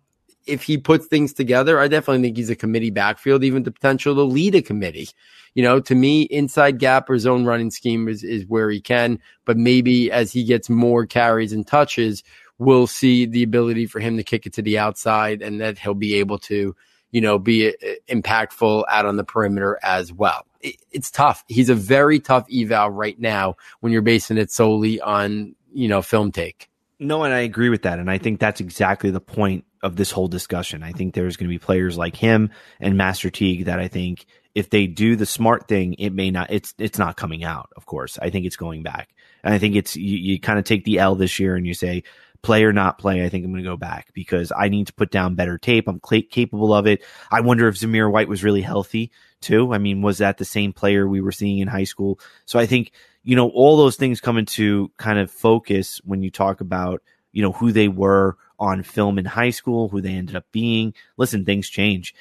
if 0.46 0.64
he 0.64 0.78
puts 0.78 1.08
things 1.08 1.34
together, 1.34 1.80
I 1.80 1.88
definitely 1.88 2.22
think 2.22 2.38
he's 2.38 2.50
a 2.50 2.56
committee 2.56 2.92
backfield, 2.92 3.44
even 3.44 3.64
the 3.64 3.72
potential 3.72 4.16
to 4.16 4.24
lead 4.24 4.56
a 4.56 4.62
committee. 4.62 5.10
You 5.54 5.64
know, 5.64 5.80
to 5.80 5.96
me, 5.96 6.24
inside 6.24 6.80
gap 6.80 7.10
or 7.10 7.18
zone 7.18 7.46
running 7.46 7.72
scheme 7.72 8.08
is, 8.08 8.24
is 8.24 8.46
where 8.46 8.70
he 8.70 8.82
can, 8.82 9.20
but 9.46 9.58
maybe 9.58 10.12
as 10.12 10.32
he 10.32 10.44
gets 10.44 10.70
more 10.70 11.06
carries 11.06 11.54
and 11.54 11.66
touches, 11.66 12.24
we'll 12.58 12.88
see 12.88 13.26
the 13.26 13.44
ability 13.44 13.86
for 13.86 14.00
him 14.00 14.18
to 14.18 14.24
kick 14.24 14.46
it 14.46 14.54
to 14.54 14.62
the 14.62 14.78
outside 14.78 15.42
and 15.42 15.62
that 15.62 15.78
he'll 15.78 15.94
be 15.94 16.16
able 16.16 16.38
to, 16.40 16.76
you 17.12 17.22
know, 17.22 17.40
be 17.40 17.70
uh, 17.70 17.72
impactful 18.10 18.84
out 18.90 19.06
on 19.06 19.16
the 19.16 19.24
perimeter 19.24 19.80
as 19.82 20.12
well. 20.12 20.46
It, 20.62 20.76
it's 20.92 21.10
tough. 21.10 21.44
He's 21.48 21.70
a 21.70 21.76
very 21.76 22.20
tough 22.20 22.46
eval 22.54 22.90
right 22.90 23.20
now 23.20 23.56
when 23.80 23.94
you're 23.94 24.02
basing 24.02 24.38
it 24.38 24.52
solely 24.52 25.00
on, 25.00 25.56
you 25.74 25.88
know, 25.88 26.02
film 26.02 26.32
take. 26.32 26.70
No, 27.00 27.24
and 27.24 27.34
I 27.34 27.40
agree 27.40 27.70
with 27.70 27.84
that. 27.84 28.00
And 28.00 28.10
I 28.10 28.18
think 28.18 28.40
that's 28.40 28.62
exactly 28.62 29.12
the 29.12 29.20
point 29.20 29.66
of 29.84 29.96
this 29.96 30.12
whole 30.12 30.28
discussion. 30.28 30.82
I 30.82 30.94
think 30.94 31.14
there's 31.14 31.38
going 31.38 31.50
to 31.50 31.54
be 31.54 31.60
players 31.60 31.98
like 31.98 32.16
him 32.16 32.52
and 32.80 32.98
Master 32.98 33.30
Teague 33.30 33.66
that 33.66 33.80
I 33.80 33.88
think 33.88 34.26
if 34.54 34.70
they 34.70 34.88
do 34.88 35.16
the 35.16 35.26
smart 35.26 35.68
thing, 35.68 35.96
it 35.96 36.12
may 36.12 36.32
not, 36.32 36.52
it's, 36.52 36.74
it's 36.78 36.98
not 36.98 37.18
coming 37.18 37.44
out. 37.44 37.70
Of 37.76 37.86
course, 37.86 38.18
I 38.22 38.30
think 38.30 38.46
it's 38.46 38.56
going 38.56 38.84
back. 38.84 39.10
And 39.44 39.54
I 39.54 39.58
think 39.58 39.76
it's, 39.76 39.96
you, 39.98 40.18
you 40.18 40.40
kind 40.40 40.58
of 40.58 40.64
take 40.64 40.86
the 40.86 41.00
L 41.00 41.16
this 41.16 41.40
year 41.40 41.56
and 41.56 41.68
you 41.68 41.74
say, 41.74 42.04
play 42.46 42.64
or 42.64 42.72
not 42.72 43.00
play, 43.00 43.26
I 43.26 43.30
think 43.30 43.44
I'm 43.44 43.52
going 43.52 43.64
to 43.64 43.70
go 43.70 43.76
back 43.76 44.14
because 44.14 44.52
I 44.56 44.70
need 44.70 44.86
to 44.88 44.94
put 44.94 45.10
down 45.10 45.34
better 45.34 45.58
tape. 45.58 45.88
I'm 45.88 46.00
cl- 46.08 46.22
capable 46.30 46.76
of 46.76 46.86
it. 46.86 47.04
I 47.32 47.42
wonder 47.42 47.68
if 47.68 47.76
Zamir 47.76 48.10
White 48.12 48.30
was 48.30 48.44
really 48.44 48.62
healthy 48.62 49.12
too. 49.42 49.74
I 49.74 49.80
mean, 49.80 50.04
was 50.04 50.20
that 50.20 50.38
the 50.38 50.46
same 50.46 50.72
player 50.72 51.08
we 51.08 51.22
were 51.22 51.32
seeing 51.32 51.58
in 51.58 51.68
high 51.68 51.86
school? 51.86 52.20
So 52.46 52.60
I 52.60 52.68
think, 52.68 52.92
you 53.24 53.36
know, 53.36 53.50
all 53.50 53.78
those 53.78 53.96
things 53.96 54.22
come 54.22 54.38
into 54.38 54.92
kind 54.98 55.18
of 55.18 55.32
focus 55.32 56.00
when 56.06 56.22
you 56.22 56.30
talk 56.30 56.62
about, 56.62 57.02
you 57.32 57.42
know, 57.42 57.52
who 57.52 57.72
they 57.72 57.88
were 57.88 58.38
on 58.60 58.84
film 58.84 59.18
in 59.18 59.26
high 59.26 59.50
school, 59.50 59.90
who 59.90 60.00
they 60.00 60.14
ended 60.14 60.36
up 60.36 60.46
being. 60.52 60.94
Listen, 61.18 61.46
things 61.46 61.68
change. 61.68 62.14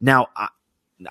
Now, 0.00 0.28
I, 0.36 0.46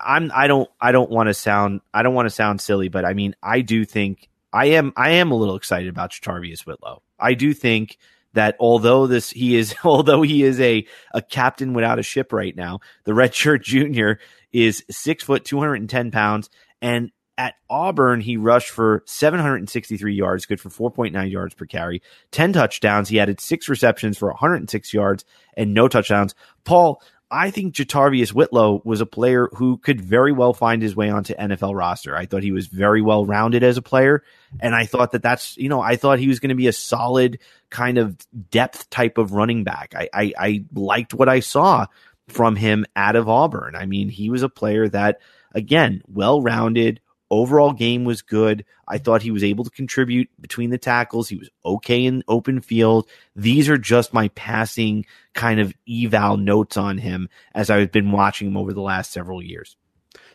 I'm 0.02 0.32
I 0.34 0.46
don't 0.46 0.70
I 0.80 0.92
don't 0.92 1.10
want 1.10 1.26
to 1.26 1.34
sound 1.34 1.82
I 1.92 2.02
don't 2.02 2.14
want 2.14 2.24
to 2.24 2.34
sound 2.34 2.62
silly, 2.62 2.88
but 2.88 3.04
I 3.04 3.12
mean 3.12 3.36
I 3.42 3.60
do 3.60 3.84
think 3.84 4.30
I 4.50 4.66
am 4.66 4.94
I 4.96 5.10
am 5.10 5.30
a 5.30 5.36
little 5.36 5.56
excited 5.56 5.90
about 5.90 6.12
JaTarvious 6.12 6.64
Whitlow. 6.64 7.02
I 7.18 7.34
do 7.34 7.52
think 7.52 7.98
that 8.34 8.56
although 8.60 9.06
this 9.06 9.30
he 9.30 9.56
is 9.56 9.74
although 9.84 10.22
he 10.22 10.42
is 10.42 10.60
a 10.60 10.86
a 11.12 11.22
captain 11.22 11.74
without 11.74 11.98
a 11.98 12.02
ship 12.02 12.32
right 12.32 12.56
now, 12.56 12.80
the 13.04 13.12
redshirt 13.12 13.62
junior 13.62 14.18
is 14.52 14.84
six 14.90 15.24
foot 15.24 15.44
two 15.44 15.58
hundred 15.58 15.76
and 15.76 15.90
ten 15.90 16.10
pounds, 16.10 16.50
and 16.80 17.10
at 17.38 17.54
Auburn, 17.70 18.20
he 18.20 18.36
rushed 18.36 18.70
for 18.70 19.02
763 19.06 20.14
yards, 20.14 20.44
good 20.46 20.60
for 20.60 20.68
4.9 20.68 21.30
yards 21.30 21.54
per 21.54 21.64
carry, 21.64 22.02
10 22.30 22.52
touchdowns. 22.52 23.08
He 23.08 23.18
added 23.18 23.40
six 23.40 23.68
receptions 23.68 24.18
for 24.18 24.28
106 24.28 24.92
yards 24.92 25.24
and 25.56 25.72
no 25.72 25.88
touchdowns. 25.88 26.34
Paul, 26.64 27.02
I 27.32 27.50
think 27.50 27.74
JaTarvious 27.74 28.32
Whitlow 28.32 28.82
was 28.84 29.00
a 29.00 29.06
player 29.06 29.48
who 29.54 29.78
could 29.78 30.00
very 30.00 30.32
well 30.32 30.52
find 30.52 30.82
his 30.82 30.94
way 30.94 31.08
onto 31.08 31.34
NFL 31.34 31.74
roster. 31.74 32.14
I 32.14 32.26
thought 32.26 32.42
he 32.42 32.52
was 32.52 32.66
very 32.66 33.00
well 33.00 33.24
rounded 33.24 33.62
as 33.62 33.78
a 33.78 33.82
player. 33.82 34.22
And 34.60 34.74
I 34.74 34.84
thought 34.84 35.12
that 35.12 35.22
that's, 35.22 35.56
you 35.56 35.70
know, 35.70 35.80
I 35.80 35.96
thought 35.96 36.18
he 36.18 36.28
was 36.28 36.40
going 36.40 36.50
to 36.50 36.54
be 36.54 36.68
a 36.68 36.72
solid 36.72 37.38
kind 37.70 37.96
of 37.96 38.18
depth 38.50 38.90
type 38.90 39.16
of 39.16 39.32
running 39.32 39.64
back. 39.64 39.94
I, 39.96 40.08
I, 40.12 40.32
I 40.38 40.64
liked 40.74 41.14
what 41.14 41.30
I 41.30 41.40
saw 41.40 41.86
from 42.28 42.54
him 42.54 42.84
out 42.94 43.16
of 43.16 43.28
Auburn. 43.28 43.76
I 43.76 43.86
mean, 43.86 44.10
he 44.10 44.28
was 44.28 44.42
a 44.42 44.48
player 44.48 44.88
that 44.90 45.20
again, 45.54 46.02
well 46.06 46.42
rounded. 46.42 47.00
Overall 47.32 47.72
game 47.72 48.04
was 48.04 48.20
good. 48.20 48.66
I 48.86 48.98
thought 48.98 49.22
he 49.22 49.30
was 49.30 49.42
able 49.42 49.64
to 49.64 49.70
contribute 49.70 50.28
between 50.38 50.68
the 50.68 50.76
tackles. 50.76 51.30
He 51.30 51.36
was 51.36 51.48
okay 51.64 52.04
in 52.04 52.22
open 52.28 52.60
field. 52.60 53.08
These 53.34 53.70
are 53.70 53.78
just 53.78 54.12
my 54.12 54.28
passing 54.28 55.06
kind 55.32 55.58
of 55.58 55.72
eval 55.90 56.36
notes 56.36 56.76
on 56.76 56.98
him 56.98 57.30
as 57.54 57.70
I've 57.70 57.90
been 57.90 58.12
watching 58.12 58.48
him 58.48 58.58
over 58.58 58.74
the 58.74 58.82
last 58.82 59.12
several 59.12 59.42
years. 59.42 59.78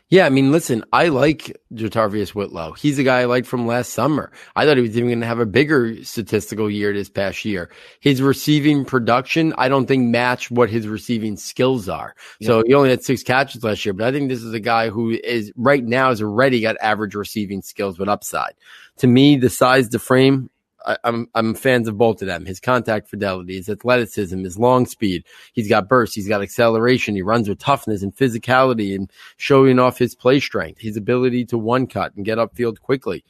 Yeah, 0.09 0.25
I 0.25 0.29
mean, 0.29 0.53
listen, 0.53 0.85
I 0.93 1.09
like 1.09 1.59
JaTarvious 1.73 2.29
Whitlow. 2.29 2.71
He's 2.71 2.97
a 2.97 3.03
guy 3.03 3.19
I 3.19 3.25
liked 3.25 3.45
from 3.45 3.67
last 3.67 3.91
summer. 3.91 4.31
I 4.55 4.65
thought 4.65 4.77
he 4.77 4.81
was 4.81 4.95
even 4.95 5.09
going 5.09 5.19
to 5.19 5.27
have 5.27 5.39
a 5.39 5.45
bigger 5.45 6.01
statistical 6.05 6.69
year 6.69 6.93
this 6.93 7.09
past 7.09 7.43
year. 7.43 7.69
His 7.99 8.21
receiving 8.21 8.85
production, 8.85 9.53
I 9.57 9.67
don't 9.67 9.85
think 9.85 10.05
matched 10.05 10.49
what 10.49 10.69
his 10.69 10.87
receiving 10.87 11.35
skills 11.35 11.89
are. 11.89 12.15
Yeah. 12.39 12.47
So 12.47 12.63
he 12.65 12.73
only 12.73 12.89
had 12.89 13.03
six 13.03 13.21
catches 13.21 13.65
last 13.65 13.85
year, 13.85 13.91
but 13.91 14.07
I 14.07 14.13
think 14.13 14.29
this 14.29 14.43
is 14.43 14.53
a 14.53 14.61
guy 14.61 14.89
who 14.89 15.11
is 15.11 15.51
right 15.57 15.83
now 15.83 16.07
has 16.07 16.21
already 16.21 16.61
got 16.61 16.77
average 16.79 17.13
receiving 17.13 17.61
skills 17.61 17.99
with 17.99 18.07
upside. 18.07 18.53
To 18.99 19.07
me, 19.07 19.35
the 19.35 19.49
size, 19.49 19.89
the 19.89 19.99
frame, 19.99 20.49
I, 20.85 20.97
am 21.03 21.27
I'm 21.35 21.53
fans 21.53 21.87
of 21.87 21.97
both 21.97 22.21
of 22.21 22.27
them. 22.27 22.45
His 22.45 22.59
contact 22.59 23.09
fidelity, 23.09 23.55
his 23.55 23.69
athleticism, 23.69 24.43
his 24.43 24.57
long 24.57 24.85
speed. 24.85 25.25
He's 25.53 25.69
got 25.69 25.89
burst. 25.89 26.15
He's 26.15 26.27
got 26.27 26.41
acceleration. 26.41 27.15
He 27.15 27.21
runs 27.21 27.49
with 27.49 27.59
toughness 27.59 28.03
and 28.03 28.15
physicality 28.15 28.95
and 28.95 29.11
showing 29.37 29.79
off 29.79 29.97
his 29.97 30.15
play 30.15 30.39
strength. 30.39 30.79
His 30.79 30.97
ability 30.97 31.45
to 31.45 31.57
one 31.57 31.87
cut 31.87 32.15
and 32.15 32.25
get 32.25 32.37
upfield 32.37 32.79
quickly. 32.79 33.23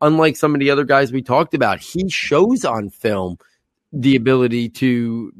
Unlike 0.00 0.36
some 0.36 0.54
of 0.54 0.60
the 0.60 0.70
other 0.70 0.84
guys 0.84 1.12
we 1.12 1.22
talked 1.22 1.54
about, 1.54 1.80
he 1.80 2.08
shows 2.08 2.64
on 2.64 2.90
film 2.90 3.38
the 3.92 4.16
ability 4.16 4.68
to 4.68 5.32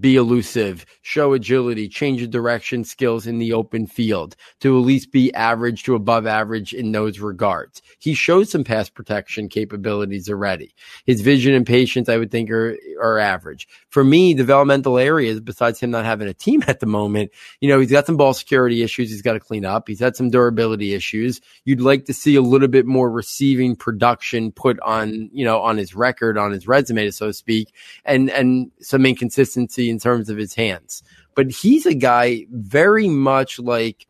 be 0.00 0.16
elusive, 0.16 0.84
show 1.02 1.32
agility, 1.32 1.88
change 1.88 2.22
of 2.22 2.30
direction 2.30 2.84
skills 2.84 3.26
in 3.26 3.38
the 3.38 3.52
open 3.52 3.86
field 3.86 4.36
to 4.60 4.76
at 4.78 4.84
least 4.84 5.12
be 5.12 5.32
average 5.34 5.84
to 5.84 5.94
above 5.94 6.26
average 6.26 6.72
in 6.72 6.92
those 6.92 7.20
regards. 7.20 7.82
He 7.98 8.14
shows 8.14 8.50
some 8.50 8.64
pass 8.64 8.88
protection 8.88 9.48
capabilities 9.48 10.28
already. 10.28 10.74
His 11.04 11.20
vision 11.20 11.54
and 11.54 11.66
patience, 11.66 12.08
I 12.08 12.16
would 12.16 12.30
think, 12.30 12.50
are, 12.50 12.76
are 13.00 13.18
average. 13.18 13.68
For 13.88 14.04
me, 14.04 14.34
developmental 14.34 14.98
areas, 14.98 15.40
besides 15.40 15.80
him 15.80 15.90
not 15.90 16.04
having 16.04 16.28
a 16.28 16.34
team 16.34 16.62
at 16.66 16.80
the 16.80 16.86
moment, 16.86 17.30
you 17.60 17.68
know, 17.68 17.80
he's 17.80 17.90
got 17.90 18.06
some 18.06 18.16
ball 18.16 18.34
security 18.34 18.82
issues 18.82 19.10
he's 19.10 19.22
got 19.22 19.34
to 19.34 19.40
clean 19.40 19.64
up. 19.64 19.88
He's 19.88 20.00
had 20.00 20.16
some 20.16 20.30
durability 20.30 20.94
issues. 20.94 21.40
You'd 21.64 21.80
like 21.80 22.06
to 22.06 22.14
see 22.14 22.36
a 22.36 22.42
little 22.42 22.68
bit 22.68 22.86
more 22.86 23.10
receiving 23.10 23.76
production 23.76 24.52
put 24.52 24.78
on, 24.80 25.30
you 25.32 25.44
know, 25.44 25.60
on 25.60 25.76
his 25.76 25.94
record, 25.94 26.38
on 26.38 26.52
his 26.52 26.66
resume, 26.66 27.10
so 27.10 27.28
to 27.28 27.32
speak, 27.32 27.72
and, 28.04 28.30
and 28.30 28.70
some 28.80 29.06
inconsistency 29.06 29.85
in 29.90 29.98
terms 29.98 30.28
of 30.28 30.36
his 30.36 30.54
hands. 30.54 31.02
But 31.34 31.50
he's 31.50 31.86
a 31.86 31.94
guy 31.94 32.46
very 32.50 33.08
much 33.08 33.58
like, 33.58 34.06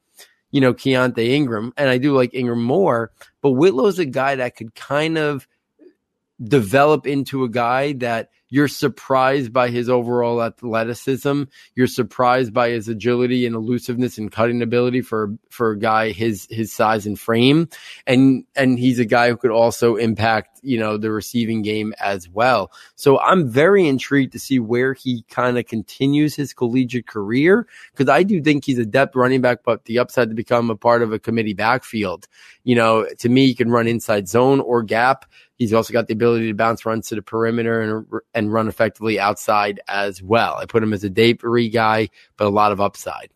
you 0.50 0.60
know, 0.60 0.72
Keaontay 0.72 1.28
Ingram, 1.28 1.72
and 1.76 1.88
I 1.88 1.98
do 1.98 2.14
like 2.14 2.34
Ingram 2.34 2.62
more, 2.62 3.10
but 3.42 3.50
Whitlow's 3.50 3.98
a 3.98 4.06
guy 4.06 4.36
that 4.36 4.56
could 4.56 4.74
kind 4.74 5.18
of 5.18 5.46
develop 6.42 7.06
into 7.06 7.44
a 7.44 7.48
guy 7.48 7.92
that 7.94 8.30
you're 8.48 8.68
surprised 8.68 9.52
by 9.52 9.70
his 9.70 9.88
overall 9.88 10.42
athleticism. 10.42 11.44
You're 11.74 11.86
surprised 11.88 12.54
by 12.54 12.70
his 12.70 12.88
agility 12.88 13.44
and 13.44 13.56
elusiveness 13.56 14.18
and 14.18 14.30
cutting 14.30 14.62
ability 14.62 15.00
for 15.00 15.34
for 15.50 15.70
a 15.70 15.78
guy 15.78 16.12
his 16.12 16.46
his 16.48 16.72
size 16.72 17.06
and 17.06 17.18
frame. 17.18 17.68
And 18.06 18.44
and 18.54 18.78
he's 18.78 19.00
a 19.00 19.04
guy 19.04 19.30
who 19.30 19.36
could 19.36 19.50
also 19.50 19.96
impact, 19.96 20.60
you 20.62 20.78
know, 20.78 20.96
the 20.96 21.10
receiving 21.10 21.62
game 21.62 21.92
as 21.98 22.28
well. 22.28 22.70
So 22.94 23.18
I'm 23.18 23.48
very 23.48 23.88
intrigued 23.88 24.32
to 24.32 24.38
see 24.38 24.60
where 24.60 24.94
he 24.94 25.24
kind 25.28 25.58
of 25.58 25.66
continues 25.66 26.36
his 26.36 26.54
collegiate 26.54 27.08
career 27.08 27.66
because 27.92 28.08
I 28.08 28.22
do 28.22 28.40
think 28.40 28.64
he's 28.64 28.78
a 28.78 28.86
depth 28.86 29.16
running 29.16 29.40
back, 29.40 29.64
but 29.64 29.86
the 29.86 29.98
upside 29.98 30.28
to 30.28 30.34
become 30.36 30.70
a 30.70 30.76
part 30.76 31.02
of 31.02 31.12
a 31.12 31.18
committee 31.18 31.54
backfield. 31.54 32.28
You 32.62 32.76
know, 32.76 33.06
to 33.18 33.28
me, 33.28 33.46
he 33.46 33.54
can 33.54 33.70
run 33.70 33.88
inside 33.88 34.28
zone 34.28 34.60
or 34.60 34.82
gap. 34.82 35.24
He's 35.56 35.72
also 35.72 35.92
got 35.92 36.06
the 36.06 36.12
ability 36.12 36.48
to 36.48 36.54
bounce 36.54 36.84
runs 36.84 37.08
to 37.08 37.14
the 37.14 37.22
perimeter 37.22 37.80
and 37.80 38.06
and 38.34 38.52
run 38.52 38.68
effectively 38.68 39.18
outside 39.18 39.80
as 39.88 40.22
well. 40.22 40.56
I 40.56 40.66
put 40.66 40.82
him 40.82 40.92
as 40.92 41.02
a 41.02 41.10
day 41.10 41.32
three 41.32 41.68
guy, 41.70 42.10
but 42.36 42.46
a 42.46 42.50
lot 42.50 42.72
of 42.72 42.80
upside. 42.80 43.30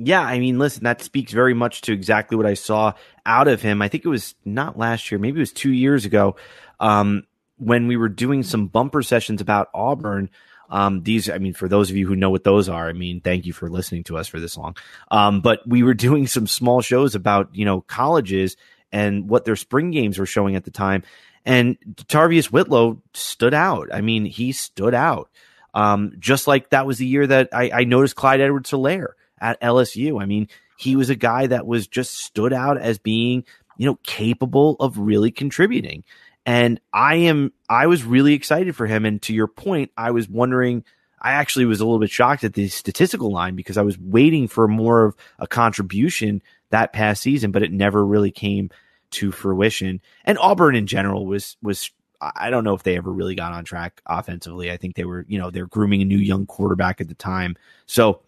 Yeah, 0.00 0.22
I 0.22 0.38
mean, 0.38 0.60
listen, 0.60 0.84
that 0.84 1.02
speaks 1.02 1.32
very 1.32 1.54
much 1.54 1.82
to 1.82 1.92
exactly 1.92 2.36
what 2.36 2.46
I 2.46 2.54
saw 2.54 2.92
out 3.26 3.48
of 3.48 3.60
him. 3.60 3.82
I 3.82 3.88
think 3.88 4.04
it 4.04 4.08
was 4.08 4.36
not 4.44 4.78
last 4.78 5.10
year, 5.10 5.18
maybe 5.18 5.38
it 5.38 5.40
was 5.40 5.52
two 5.52 5.72
years 5.72 6.04
ago, 6.04 6.36
um, 6.78 7.24
when 7.56 7.88
we 7.88 7.96
were 7.96 8.08
doing 8.08 8.44
some 8.44 8.68
bumper 8.68 9.02
sessions 9.02 9.40
about 9.40 9.68
Auburn. 9.74 10.30
Um, 10.70 11.02
these, 11.02 11.28
I 11.28 11.38
mean, 11.38 11.54
for 11.54 11.66
those 11.66 11.90
of 11.90 11.96
you 11.96 12.06
who 12.06 12.14
know 12.14 12.30
what 12.30 12.44
those 12.44 12.68
are, 12.68 12.88
I 12.88 12.92
mean, 12.92 13.20
thank 13.20 13.44
you 13.44 13.52
for 13.52 13.68
listening 13.68 14.04
to 14.04 14.18
us 14.18 14.28
for 14.28 14.38
this 14.38 14.56
long. 14.56 14.76
Um, 15.10 15.40
but 15.40 15.66
we 15.66 15.82
were 15.82 15.94
doing 16.06 16.28
some 16.28 16.46
small 16.46 16.80
shows 16.80 17.16
about, 17.16 17.48
you 17.52 17.64
know, 17.64 17.80
colleges 17.80 18.56
and 18.92 19.28
what 19.28 19.44
their 19.44 19.56
spring 19.56 19.90
games 19.90 20.18
were 20.18 20.26
showing 20.26 20.54
at 20.54 20.64
the 20.64 20.70
time. 20.70 21.02
And 21.44 21.78
Tarvius 22.08 22.46
Whitlow 22.46 23.00
stood 23.14 23.54
out. 23.54 23.88
I 23.92 24.00
mean, 24.00 24.24
he 24.24 24.52
stood 24.52 24.94
out. 24.94 25.30
Um, 25.74 26.14
just 26.18 26.46
like 26.46 26.70
that 26.70 26.86
was 26.86 26.98
the 26.98 27.06
year 27.06 27.26
that 27.26 27.50
I, 27.52 27.70
I 27.72 27.84
noticed 27.84 28.16
Clyde 28.16 28.40
Edwards 28.40 28.70
Helaire 28.70 29.12
at 29.40 29.60
LSU. 29.60 30.20
I 30.20 30.26
mean, 30.26 30.48
he 30.76 30.96
was 30.96 31.10
a 31.10 31.14
guy 31.14 31.46
that 31.46 31.66
was 31.66 31.86
just 31.86 32.18
stood 32.18 32.52
out 32.52 32.78
as 32.78 32.98
being, 32.98 33.44
you 33.76 33.86
know, 33.86 33.98
capable 34.04 34.76
of 34.80 34.98
really 34.98 35.30
contributing. 35.30 36.04
And 36.46 36.80
I 36.92 37.16
am, 37.16 37.52
I 37.68 37.86
was 37.86 38.04
really 38.04 38.32
excited 38.32 38.74
for 38.74 38.86
him. 38.86 39.04
And 39.04 39.20
to 39.22 39.34
your 39.34 39.48
point, 39.48 39.90
I 39.96 40.12
was 40.12 40.28
wondering, 40.28 40.84
I 41.20 41.32
actually 41.32 41.66
was 41.66 41.80
a 41.80 41.84
little 41.84 41.98
bit 41.98 42.10
shocked 42.10 42.44
at 42.44 42.54
the 42.54 42.68
statistical 42.68 43.30
line 43.30 43.54
because 43.54 43.76
I 43.76 43.82
was 43.82 43.98
waiting 43.98 44.48
for 44.48 44.68
more 44.68 45.04
of 45.04 45.16
a 45.38 45.46
contribution 45.46 46.42
that 46.70 46.92
past 46.92 47.22
season, 47.22 47.50
but 47.50 47.62
it 47.62 47.72
never 47.72 48.04
really 48.04 48.30
came 48.30 48.70
to 49.12 49.32
fruition. 49.32 50.00
And 50.24 50.38
Auburn 50.38 50.74
in 50.74 50.86
general 50.86 51.26
was 51.26 51.56
was 51.62 51.90
I 52.20 52.50
don't 52.50 52.64
know 52.64 52.74
if 52.74 52.82
they 52.82 52.96
ever 52.96 53.12
really 53.12 53.34
got 53.34 53.52
on 53.52 53.64
track 53.64 54.02
offensively. 54.06 54.72
I 54.72 54.76
think 54.76 54.96
they 54.96 55.04
were, 55.04 55.24
you 55.28 55.38
know, 55.38 55.50
they're 55.50 55.66
grooming 55.66 56.02
a 56.02 56.04
new 56.04 56.18
young 56.18 56.46
quarterback 56.46 57.00
at 57.00 57.08
the 57.08 57.14
time. 57.14 57.56
So 57.86 58.22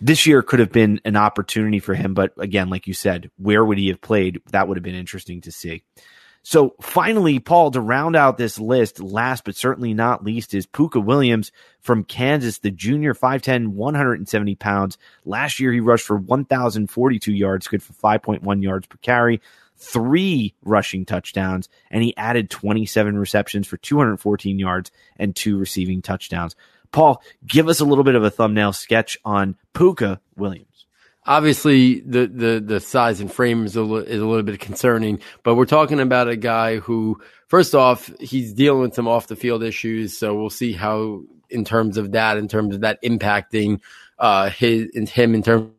this 0.00 0.26
year 0.26 0.42
could 0.42 0.58
have 0.58 0.72
been 0.72 1.00
an 1.04 1.16
opportunity 1.16 1.78
for 1.78 1.94
him, 1.94 2.14
but 2.14 2.32
again, 2.36 2.68
like 2.68 2.88
you 2.88 2.94
said, 2.94 3.30
where 3.36 3.64
would 3.64 3.78
he 3.78 3.88
have 3.88 4.00
played? 4.00 4.40
That 4.50 4.66
would 4.66 4.76
have 4.76 4.82
been 4.82 4.96
interesting 4.96 5.40
to 5.42 5.52
see. 5.52 5.84
So 6.44 6.74
finally, 6.80 7.38
Paul, 7.38 7.70
to 7.70 7.80
round 7.80 8.16
out 8.16 8.36
this 8.36 8.58
list, 8.58 8.98
last 8.98 9.44
but 9.44 9.54
certainly 9.54 9.94
not 9.94 10.24
least, 10.24 10.54
is 10.54 10.66
Puka 10.66 10.98
Williams 10.98 11.52
from 11.80 12.02
Kansas, 12.02 12.58
the 12.58 12.72
junior 12.72 13.14
5'10, 13.14 13.68
170 13.68 14.56
pounds. 14.56 14.98
Last 15.24 15.60
year, 15.60 15.72
he 15.72 15.78
rushed 15.78 16.04
for 16.04 16.16
1,042 16.16 17.32
yards, 17.32 17.68
good 17.68 17.80
for 17.80 17.92
5.1 17.92 18.60
yards 18.60 18.88
per 18.88 18.98
carry 19.02 19.40
three 19.82 20.54
rushing 20.64 21.04
touchdowns, 21.04 21.68
and 21.90 22.02
he 22.02 22.16
added 22.16 22.50
27 22.50 23.18
receptions 23.18 23.66
for 23.66 23.76
214 23.76 24.58
yards 24.58 24.90
and 25.16 25.34
two 25.34 25.58
receiving 25.58 26.00
touchdowns. 26.00 26.54
Paul, 26.92 27.22
give 27.46 27.68
us 27.68 27.80
a 27.80 27.84
little 27.84 28.04
bit 28.04 28.14
of 28.14 28.22
a 28.22 28.30
thumbnail 28.30 28.72
sketch 28.72 29.18
on 29.24 29.56
Puka 29.74 30.20
Williams. 30.36 30.86
Obviously, 31.24 32.00
the, 32.00 32.26
the, 32.26 32.60
the 32.64 32.80
size 32.80 33.20
and 33.20 33.32
frame 33.32 33.64
is 33.64 33.76
a, 33.76 33.82
little, 33.82 34.06
is 34.06 34.20
a 34.20 34.26
little 34.26 34.42
bit 34.42 34.58
concerning, 34.60 35.20
but 35.42 35.54
we're 35.54 35.66
talking 35.66 36.00
about 36.00 36.28
a 36.28 36.36
guy 36.36 36.76
who, 36.76 37.20
first 37.46 37.74
off, 37.74 38.10
he's 38.18 38.52
dealing 38.52 38.82
with 38.82 38.94
some 38.94 39.06
off 39.06 39.28
the 39.28 39.36
field 39.36 39.62
issues. 39.62 40.18
So 40.18 40.34
we'll 40.34 40.50
see 40.50 40.72
how, 40.72 41.22
in 41.48 41.64
terms 41.64 41.96
of 41.96 42.12
that, 42.12 42.38
in 42.38 42.48
terms 42.48 42.74
of 42.74 42.80
that 42.80 43.00
impacting 43.02 43.80
uh, 44.18 44.50
his 44.50 44.88
him 45.10 45.34
in 45.34 45.42
terms 45.42 45.70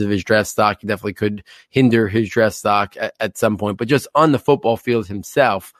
of 0.00 0.10
his 0.10 0.24
draft 0.24 0.48
stock. 0.48 0.78
He 0.80 0.86
definitely 0.86 1.14
could 1.14 1.44
hinder 1.70 2.08
his 2.08 2.28
draft 2.28 2.56
stock 2.56 2.96
at, 2.98 3.14
at, 3.20 3.38
some 3.38 3.56
point, 3.56 3.78
but 3.78 3.88
just 3.88 4.08
on 4.14 4.32
the 4.32 4.38
football 4.38 4.76
field 4.76 5.06
himself, 5.06 5.72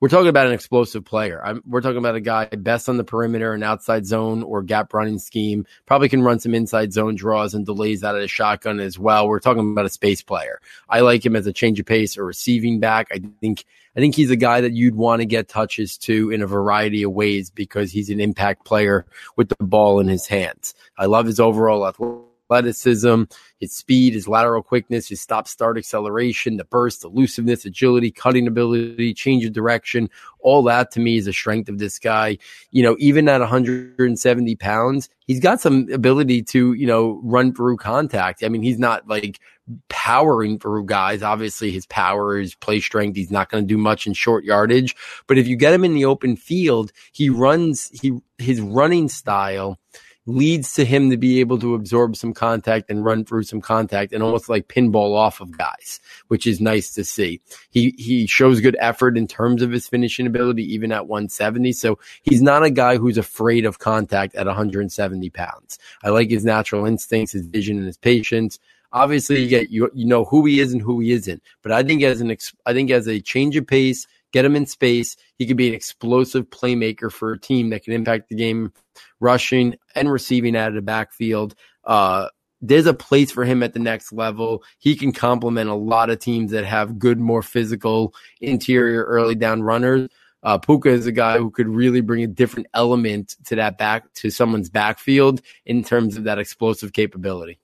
we're 0.00 0.10
talking 0.10 0.28
about 0.28 0.46
an 0.46 0.52
explosive 0.52 1.06
player. 1.06 1.40
I'm, 1.42 1.62
we're 1.66 1.80
talking 1.80 1.96
about 1.96 2.16
a 2.16 2.20
guy 2.20 2.44
best 2.46 2.88
on 2.88 2.98
the 2.98 3.04
perimeter 3.04 3.54
and 3.54 3.64
outside 3.64 4.04
zone 4.04 4.42
or 4.42 4.62
gap 4.62 4.92
running 4.92 5.18
scheme. 5.18 5.64
Probably 5.86 6.10
can 6.10 6.22
run 6.22 6.38
some 6.38 6.54
inside 6.54 6.92
zone 6.92 7.14
draws 7.14 7.54
and 7.54 7.64
delays 7.64 8.04
out 8.04 8.14
of 8.14 8.20
the 8.20 8.28
shotgun 8.28 8.78
as 8.78 8.98
well. 8.98 9.26
We're 9.26 9.40
talking 9.40 9.70
about 9.70 9.86
a 9.86 9.90
space 9.90 10.20
player. 10.20 10.60
I 10.88 11.00
like 11.00 11.24
him 11.24 11.34
as 11.34 11.46
a 11.46 11.52
change 11.52 11.80
of 11.80 11.86
pace 11.86 12.18
or 12.18 12.26
receiving 12.26 12.78
back. 12.78 13.08
I 13.10 13.22
think 13.40 13.64
I 13.96 14.00
think 14.00 14.14
he's 14.14 14.30
a 14.30 14.36
guy 14.36 14.60
that 14.60 14.74
you'd 14.74 14.94
want 14.94 15.22
to 15.22 15.26
get 15.26 15.48
touches 15.48 15.96
to 15.98 16.30
in 16.30 16.42
a 16.42 16.46
variety 16.46 17.02
of 17.02 17.12
ways 17.12 17.48
because 17.48 17.90
he's 17.90 18.10
an 18.10 18.20
impact 18.20 18.66
player 18.66 19.06
with 19.36 19.48
the 19.48 19.64
ball 19.64 20.00
in 20.00 20.08
his 20.08 20.26
hands. 20.26 20.74
I 20.98 21.06
love 21.06 21.24
his 21.24 21.40
overall 21.40 21.86
athletic 21.86 22.35
athleticism, 22.46 23.24
his 23.58 23.72
speed, 23.72 24.14
his 24.14 24.28
lateral 24.28 24.62
quickness, 24.62 25.08
his 25.08 25.20
stop 25.20 25.48
start 25.48 25.76
acceleration, 25.76 26.56
the 26.56 26.64
burst, 26.64 27.04
elusiveness, 27.04 27.64
agility, 27.64 28.10
cutting 28.10 28.46
ability, 28.46 29.14
change 29.14 29.44
of 29.44 29.52
direction. 29.52 30.08
All 30.40 30.62
that 30.64 30.90
to 30.92 31.00
me 31.00 31.16
is 31.16 31.26
a 31.26 31.32
strength 31.32 31.68
of 31.68 31.78
this 31.78 31.98
guy. 31.98 32.38
You 32.70 32.82
know, 32.82 32.96
even 32.98 33.28
at 33.28 33.40
170 33.40 34.56
pounds, 34.56 35.08
he's 35.26 35.40
got 35.40 35.60
some 35.60 35.88
ability 35.92 36.42
to, 36.44 36.72
you 36.74 36.86
know, 36.86 37.20
run 37.22 37.52
through 37.52 37.78
contact. 37.78 38.44
I 38.44 38.48
mean, 38.48 38.62
he's 38.62 38.78
not 38.78 39.08
like 39.08 39.40
powering 39.88 40.58
through 40.58 40.86
guys. 40.86 41.22
Obviously, 41.22 41.72
his 41.72 41.86
power, 41.86 42.38
his 42.38 42.54
play 42.54 42.78
strength, 42.78 43.16
he's 43.16 43.32
not 43.32 43.50
going 43.50 43.64
to 43.64 43.68
do 43.68 43.78
much 43.78 44.06
in 44.06 44.12
short 44.12 44.44
yardage. 44.44 44.94
But 45.26 45.38
if 45.38 45.48
you 45.48 45.56
get 45.56 45.74
him 45.74 45.84
in 45.84 45.94
the 45.94 46.04
open 46.04 46.36
field, 46.36 46.92
he 47.12 47.28
runs, 47.28 47.90
he, 48.00 48.12
his 48.38 48.60
running 48.60 49.08
style 49.08 49.78
leads 50.26 50.74
to 50.74 50.84
him 50.84 51.10
to 51.10 51.16
be 51.16 51.40
able 51.40 51.58
to 51.58 51.74
absorb 51.74 52.16
some 52.16 52.34
contact 52.34 52.90
and 52.90 53.04
run 53.04 53.24
through 53.24 53.44
some 53.44 53.60
contact 53.60 54.12
and 54.12 54.22
almost 54.22 54.48
like 54.48 54.68
pinball 54.68 55.14
off 55.14 55.40
of 55.40 55.56
guys, 55.56 56.00
which 56.28 56.46
is 56.46 56.60
nice 56.60 56.92
to 56.94 57.04
see. 57.04 57.40
He 57.70 57.94
he 57.96 58.26
shows 58.26 58.60
good 58.60 58.76
effort 58.80 59.16
in 59.16 59.26
terms 59.26 59.62
of 59.62 59.70
his 59.70 59.88
finishing 59.88 60.26
ability, 60.26 60.64
even 60.74 60.92
at 60.92 61.06
170. 61.06 61.72
So 61.72 61.98
he's 62.22 62.42
not 62.42 62.64
a 62.64 62.70
guy 62.70 62.96
who's 62.96 63.18
afraid 63.18 63.64
of 63.64 63.78
contact 63.78 64.34
at 64.34 64.46
170 64.46 65.30
pounds. 65.30 65.78
I 66.02 66.10
like 66.10 66.30
his 66.30 66.44
natural 66.44 66.86
instincts, 66.86 67.32
his 67.32 67.46
vision, 67.46 67.78
and 67.78 67.86
his 67.86 67.98
patience. 67.98 68.58
Obviously, 68.92 69.42
you 69.42 69.48
get 69.48 69.70
you 69.70 69.90
you 69.94 70.06
know 70.06 70.24
who 70.24 70.44
he 70.44 70.60
is 70.60 70.72
and 70.72 70.82
who 70.82 71.00
he 71.00 71.12
isn't. 71.12 71.42
But 71.62 71.72
I 71.72 71.82
think 71.82 72.02
as 72.02 72.20
an 72.20 72.36
I 72.64 72.72
think 72.72 72.90
as 72.90 73.06
a 73.06 73.20
change 73.20 73.56
of 73.56 73.66
pace, 73.66 74.06
get 74.36 74.44
him 74.44 74.54
in 74.54 74.66
space. 74.66 75.16
He 75.38 75.46
could 75.46 75.56
be 75.56 75.68
an 75.68 75.74
explosive 75.74 76.50
playmaker 76.50 77.10
for 77.10 77.32
a 77.32 77.40
team 77.40 77.70
that 77.70 77.84
can 77.84 77.94
impact 77.94 78.28
the 78.28 78.36
game, 78.36 78.70
rushing 79.18 79.76
and 79.94 80.12
receiving 80.12 80.54
out 80.54 80.68
of 80.68 80.74
the 80.74 80.82
backfield. 80.82 81.54
Uh, 81.84 82.28
there's 82.60 82.84
a 82.84 82.92
place 82.92 83.30
for 83.30 83.46
him 83.46 83.62
at 83.62 83.72
the 83.72 83.78
next 83.78 84.12
level. 84.12 84.62
He 84.78 84.94
can 84.94 85.12
complement 85.12 85.70
a 85.70 85.74
lot 85.74 86.10
of 86.10 86.18
teams 86.18 86.50
that 86.50 86.66
have 86.66 86.98
good, 86.98 87.18
more 87.18 87.40
physical 87.40 88.14
interior 88.42 89.04
early 89.04 89.36
down 89.36 89.62
runners. 89.62 90.10
Uh, 90.42 90.58
Puka 90.58 90.90
is 90.90 91.06
a 91.06 91.12
guy 91.12 91.38
who 91.38 91.50
could 91.50 91.68
really 91.68 92.02
bring 92.02 92.22
a 92.22 92.26
different 92.26 92.66
element 92.74 93.36
to 93.46 93.56
that 93.56 93.78
back 93.78 94.12
to 94.14 94.28
someone's 94.28 94.68
backfield 94.68 95.40
in 95.64 95.82
terms 95.82 96.18
of 96.18 96.24
that 96.24 96.38
explosive 96.38 96.92
capability. 96.92 97.58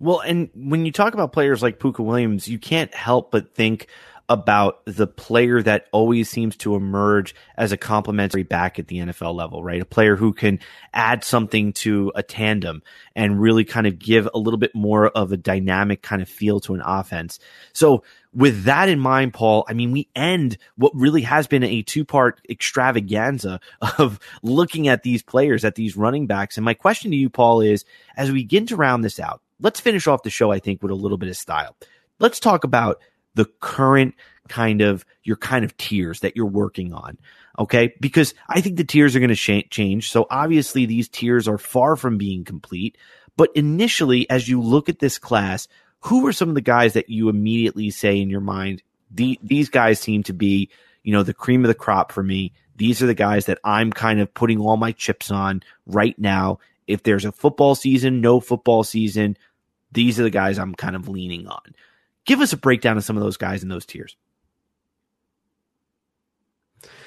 Well, 0.00 0.20
and 0.20 0.48
when 0.54 0.86
you 0.86 0.92
talk 0.92 1.12
about 1.12 1.32
players 1.32 1.62
like 1.62 1.78
Puka 1.78 2.02
Williams, 2.02 2.48
you 2.48 2.58
can't 2.58 2.94
help 2.94 3.30
but 3.30 3.54
think 3.54 3.88
about 4.28 4.84
the 4.84 5.06
player 5.06 5.62
that 5.62 5.86
always 5.90 6.28
seems 6.28 6.56
to 6.56 6.74
emerge 6.74 7.34
as 7.56 7.72
a 7.72 7.76
complementary 7.76 8.42
back 8.42 8.78
at 8.78 8.86
the 8.86 8.98
NFL 8.98 9.34
level, 9.34 9.64
right? 9.64 9.80
A 9.80 9.86
player 9.86 10.16
who 10.16 10.34
can 10.34 10.60
add 10.92 11.24
something 11.24 11.72
to 11.72 12.12
a 12.14 12.22
tandem 12.22 12.82
and 13.16 13.40
really 13.40 13.64
kind 13.64 13.86
of 13.86 13.98
give 13.98 14.28
a 14.34 14.38
little 14.38 14.58
bit 14.58 14.74
more 14.74 15.08
of 15.08 15.32
a 15.32 15.36
dynamic 15.36 16.02
kind 16.02 16.20
of 16.20 16.28
feel 16.28 16.60
to 16.60 16.74
an 16.74 16.82
offense. 16.84 17.38
So 17.72 18.04
with 18.34 18.64
that 18.64 18.90
in 18.90 19.00
mind, 19.00 19.32
Paul, 19.32 19.64
I 19.66 19.72
mean, 19.72 19.92
we 19.92 20.08
end 20.14 20.58
what 20.76 20.92
really 20.94 21.22
has 21.22 21.46
been 21.46 21.64
a 21.64 21.82
two 21.82 22.04
part 22.04 22.40
extravaganza 22.50 23.60
of 23.98 24.20
looking 24.42 24.88
at 24.88 25.02
these 25.02 25.22
players, 25.22 25.64
at 25.64 25.74
these 25.74 25.96
running 25.96 26.26
backs. 26.26 26.58
And 26.58 26.64
my 26.64 26.74
question 26.74 27.10
to 27.12 27.16
you, 27.16 27.30
Paul, 27.30 27.62
is 27.62 27.86
as 28.16 28.30
we 28.30 28.42
begin 28.42 28.66
to 28.66 28.76
round 28.76 29.04
this 29.04 29.18
out, 29.18 29.40
let's 29.60 29.80
finish 29.80 30.06
off 30.06 30.22
the 30.22 30.30
show, 30.30 30.52
I 30.52 30.58
think, 30.58 30.82
with 30.82 30.92
a 30.92 30.96
little 30.96 31.18
bit 31.18 31.30
of 31.30 31.36
style. 31.36 31.74
Let's 32.18 32.40
talk 32.40 32.64
about 32.64 33.00
the 33.38 33.46
current 33.60 34.14
kind 34.48 34.80
of 34.80 35.04
your 35.22 35.36
kind 35.36 35.64
of 35.64 35.76
tiers 35.76 36.20
that 36.20 36.34
you're 36.34 36.46
working 36.46 36.92
on. 36.92 37.18
Okay. 37.58 37.94
Because 38.00 38.34
I 38.48 38.60
think 38.60 38.76
the 38.76 38.84
tiers 38.84 39.14
are 39.14 39.20
going 39.20 39.28
to 39.28 39.34
sh- 39.34 39.68
change. 39.70 40.10
So 40.10 40.26
obviously 40.30 40.86
these 40.86 41.08
tiers 41.08 41.46
are 41.46 41.58
far 41.58 41.96
from 41.96 42.18
being 42.18 42.44
complete. 42.44 42.98
But 43.36 43.50
initially, 43.54 44.28
as 44.28 44.48
you 44.48 44.60
look 44.60 44.88
at 44.88 44.98
this 44.98 45.18
class, 45.18 45.68
who 46.00 46.26
are 46.26 46.32
some 46.32 46.48
of 46.48 46.56
the 46.56 46.60
guys 46.60 46.94
that 46.94 47.08
you 47.08 47.28
immediately 47.28 47.90
say 47.90 48.20
in 48.20 48.30
your 48.30 48.40
mind, 48.40 48.82
the, 49.10 49.38
these 49.42 49.68
guys 49.68 50.00
seem 50.00 50.24
to 50.24 50.32
be, 50.32 50.70
you 51.04 51.12
know, 51.12 51.22
the 51.22 51.34
cream 51.34 51.64
of 51.64 51.68
the 51.68 51.74
crop 51.74 52.10
for 52.10 52.22
me. 52.22 52.52
These 52.74 53.02
are 53.02 53.06
the 53.06 53.14
guys 53.14 53.46
that 53.46 53.58
I'm 53.62 53.92
kind 53.92 54.20
of 54.20 54.34
putting 54.34 54.58
all 54.58 54.76
my 54.76 54.92
chips 54.92 55.30
on 55.30 55.62
right 55.86 56.18
now. 56.18 56.58
If 56.86 57.02
there's 57.02 57.24
a 57.24 57.32
football 57.32 57.74
season, 57.74 58.20
no 58.20 58.40
football 58.40 58.82
season, 58.82 59.36
these 59.92 60.18
are 60.18 60.24
the 60.24 60.30
guys 60.30 60.58
I'm 60.58 60.74
kind 60.74 60.96
of 60.96 61.08
leaning 61.08 61.46
on. 61.46 61.74
Give 62.28 62.42
us 62.42 62.52
a 62.52 62.58
breakdown 62.58 62.98
of 62.98 63.04
some 63.04 63.16
of 63.16 63.22
those 63.22 63.38
guys 63.38 63.62
in 63.62 63.70
those 63.70 63.86
tiers. 63.86 64.14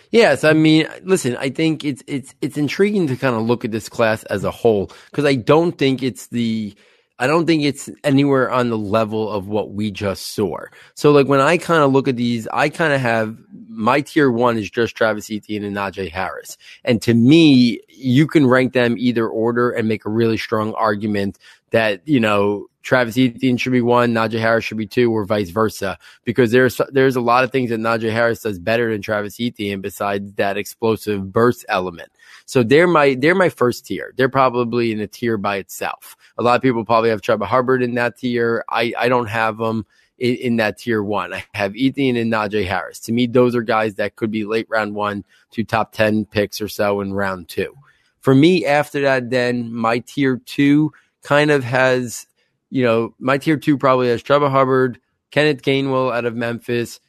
Yes, 0.10 0.44
I 0.44 0.54
mean, 0.54 0.88
listen, 1.04 1.38
I 1.38 1.52
think 1.52 1.86
it's 1.86 2.04
it's 2.08 2.34
it's 2.42 2.58
intriguing 2.58 3.06
to 3.06 3.16
kind 3.16 3.36
of 3.36 3.44
look 3.44 3.64
at 3.64 3.72
this 3.72 3.88
class 3.88 4.24
as 4.24 4.44
a 4.44 4.50
whole 4.50 4.92
because 5.12 5.26
I 5.26 5.36
don't 5.36 5.78
think 5.78 6.02
it's 6.02 6.26
the 6.28 6.74
I 7.22 7.28
don't 7.28 7.46
think 7.46 7.62
it's 7.62 7.88
anywhere 8.04 8.50
on 8.50 8.70
the 8.70 8.80
level 8.80 9.30
of 9.30 9.48
what 9.48 9.74
we 9.74 9.92
just 9.92 10.30
saw. 10.34 10.58
So 10.96 11.12
like 11.12 11.28
when 11.28 11.40
I 11.40 11.60
kind 11.60 11.84
of 11.84 11.92
look 11.92 12.08
at 12.08 12.16
these, 12.16 12.48
I 12.48 12.70
kind 12.70 12.94
of 12.94 13.00
have 13.00 13.38
my 13.70 14.02
tier 14.02 14.32
one 14.32 14.58
is 14.58 14.72
just 14.72 14.96
Travis 14.96 15.30
Etienne 15.30 15.64
and 15.64 15.76
Najee 15.76 16.10
Harris. 16.10 16.58
And 16.84 17.00
to 17.04 17.14
me, 17.14 17.80
you 17.90 18.26
can 18.26 18.48
rank 18.48 18.74
them 18.74 18.96
either 18.98 19.28
order 19.30 19.70
and 19.70 19.88
make 19.88 20.04
a 20.04 20.10
really 20.10 20.38
strong 20.38 20.74
argument 20.74 21.38
that, 21.70 22.02
you 22.08 22.20
know, 22.20 22.66
Travis 22.82 23.20
Etienne 23.20 23.58
should 23.58 23.72
be 23.72 23.82
one, 23.82 24.14
Najee 24.14 24.40
Harris 24.40 24.66
should 24.66 24.78
be 24.78 24.88
two, 24.88 25.12
or 25.12 25.24
vice 25.24 25.52
versa. 25.52 26.00
Because 26.26 26.52
there's 26.52 26.82
there's 26.90 27.16
a 27.16 27.22
lot 27.22 27.44
of 27.44 27.52
things 27.52 27.70
that 27.70 27.80
Najee 27.80 28.12
Harris 28.12 28.42
does 28.42 28.58
better 28.58 28.92
than 28.92 29.04
Travis 29.04 29.40
Etienne 29.40 29.82
besides 29.82 30.34
that 30.34 30.58
explosive 30.58 31.32
burst 31.32 31.66
element. 31.70 32.12
So 32.46 32.64
they're 32.64 32.88
my 32.88 33.16
they're 33.16 33.36
my 33.36 33.50
first 33.50 33.86
tier. 33.86 34.14
They're 34.16 34.30
probably 34.30 34.92
in 34.92 35.00
a 35.00 35.08
tier 35.08 35.38
by 35.38 35.58
itself. 35.58 36.16
A 36.38 36.44
lot 36.44 36.56
of 36.56 36.62
people 36.62 36.86
probably 36.86 37.10
have 37.10 37.22
Chuba 37.22 37.46
Hubbard 37.46 37.84
in 37.84 37.96
that 37.96 38.18
tier. 38.18 38.64
I 38.70 38.94
I 38.98 39.10
don't 39.10 39.28
have 39.28 39.58
them 39.58 39.86
in, 40.18 40.36
in 40.36 40.56
that 40.58 40.78
tier 40.78 41.04
one. 41.04 41.34
I 41.34 41.44
have 41.54 41.74
Etienne 41.76 42.18
and 42.18 42.32
Najee 42.32 42.66
Harris. 42.66 43.00
To 43.02 43.12
me, 43.12 43.28
those 43.28 43.56
are 43.56 43.62
guys 43.62 43.96
that 43.96 44.16
could 44.16 44.32
be 44.32 44.46
late 44.46 44.68
round 44.70 44.96
one 44.96 45.24
to 45.52 45.64
top 45.64 45.92
ten 45.94 46.26
picks 46.26 46.62
or 46.62 46.68
so 46.68 47.02
in 47.02 47.14
round 47.14 47.50
two. 47.50 47.74
For 48.20 48.36
me, 48.36 48.66
after 48.66 49.02
that, 49.02 49.30
then 49.30 49.74
my 49.74 50.00
tier 50.00 50.38
two 50.38 50.92
kind 51.24 51.52
of 51.52 51.64
has 51.64 52.28
you 52.72 52.84
know, 52.84 53.14
my 53.20 53.38
tier 53.38 53.58
two 53.58 53.78
probably 53.78 54.08
has 54.08 54.24
Chuba 54.24 54.50
Hubbard, 54.50 55.00
Kenneth 55.30 55.62
Gainwell 55.62 56.12
out 56.12 56.26
of 56.26 56.36
Memphis, 56.36 57.00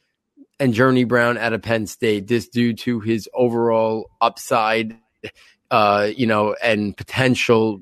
and 0.60 0.74
Journey 0.74 1.04
Brown 1.04 1.38
out 1.38 1.52
of 1.52 1.62
Penn 1.62 1.86
State. 1.86 2.26
This 2.26 2.48
due 2.48 2.74
to 2.74 3.00
his 3.00 3.28
overall 3.32 4.10
upside, 4.20 4.98
uh, 5.70 6.10
you 6.16 6.26
know, 6.26 6.54
and 6.62 6.96
potential 6.96 7.80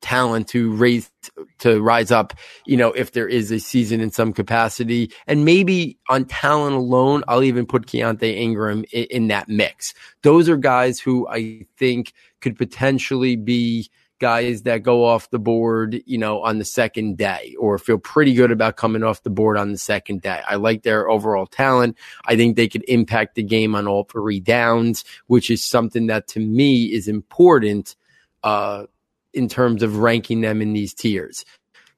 talent 0.00 0.48
to 0.48 0.72
raise 0.72 1.10
to 1.58 1.80
rise 1.80 2.10
up, 2.10 2.32
you 2.66 2.76
know, 2.76 2.92
if 2.92 3.12
there 3.12 3.28
is 3.28 3.50
a 3.50 3.58
season 3.58 4.00
in 4.00 4.10
some 4.10 4.32
capacity. 4.32 5.10
And 5.26 5.44
maybe 5.44 5.98
on 6.08 6.24
talent 6.24 6.76
alone, 6.76 7.24
I'll 7.28 7.42
even 7.42 7.66
put 7.66 7.86
Keaontay 7.86 8.36
Ingram 8.36 8.84
in, 8.92 9.04
in 9.04 9.28
that 9.28 9.48
mix. 9.48 9.94
Those 10.22 10.48
are 10.48 10.56
guys 10.56 11.00
who 11.00 11.26
I 11.28 11.66
think 11.76 12.12
could 12.40 12.56
potentially 12.56 13.36
be 13.36 13.90
guys 14.18 14.62
that 14.62 14.82
go 14.82 15.04
off 15.04 15.30
the 15.30 15.38
board, 15.38 16.00
you 16.06 16.18
know, 16.18 16.42
on 16.42 16.58
the 16.58 16.64
second 16.64 17.16
day 17.16 17.54
or 17.58 17.78
feel 17.78 17.98
pretty 17.98 18.34
good 18.34 18.50
about 18.50 18.76
coming 18.76 19.02
off 19.02 19.22
the 19.22 19.30
board 19.30 19.56
on 19.56 19.72
the 19.72 19.78
second 19.78 20.22
day. 20.22 20.40
I 20.48 20.56
like 20.56 20.82
their 20.82 21.08
overall 21.08 21.46
talent. 21.46 21.96
I 22.26 22.36
think 22.36 22.56
they 22.56 22.68
could 22.68 22.84
impact 22.88 23.34
the 23.34 23.42
game 23.42 23.74
on 23.74 23.86
all 23.86 24.04
three 24.04 24.40
downs, 24.40 25.04
which 25.26 25.50
is 25.50 25.64
something 25.64 26.08
that 26.08 26.28
to 26.28 26.40
me 26.40 26.86
is 26.86 27.08
important, 27.08 27.96
uh, 28.42 28.84
in 29.32 29.48
terms 29.48 29.82
of 29.82 29.98
ranking 29.98 30.40
them 30.40 30.62
in 30.62 30.72
these 30.72 30.94
tiers. 30.94 31.44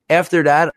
After 0.08 0.42
that, 0.42 0.74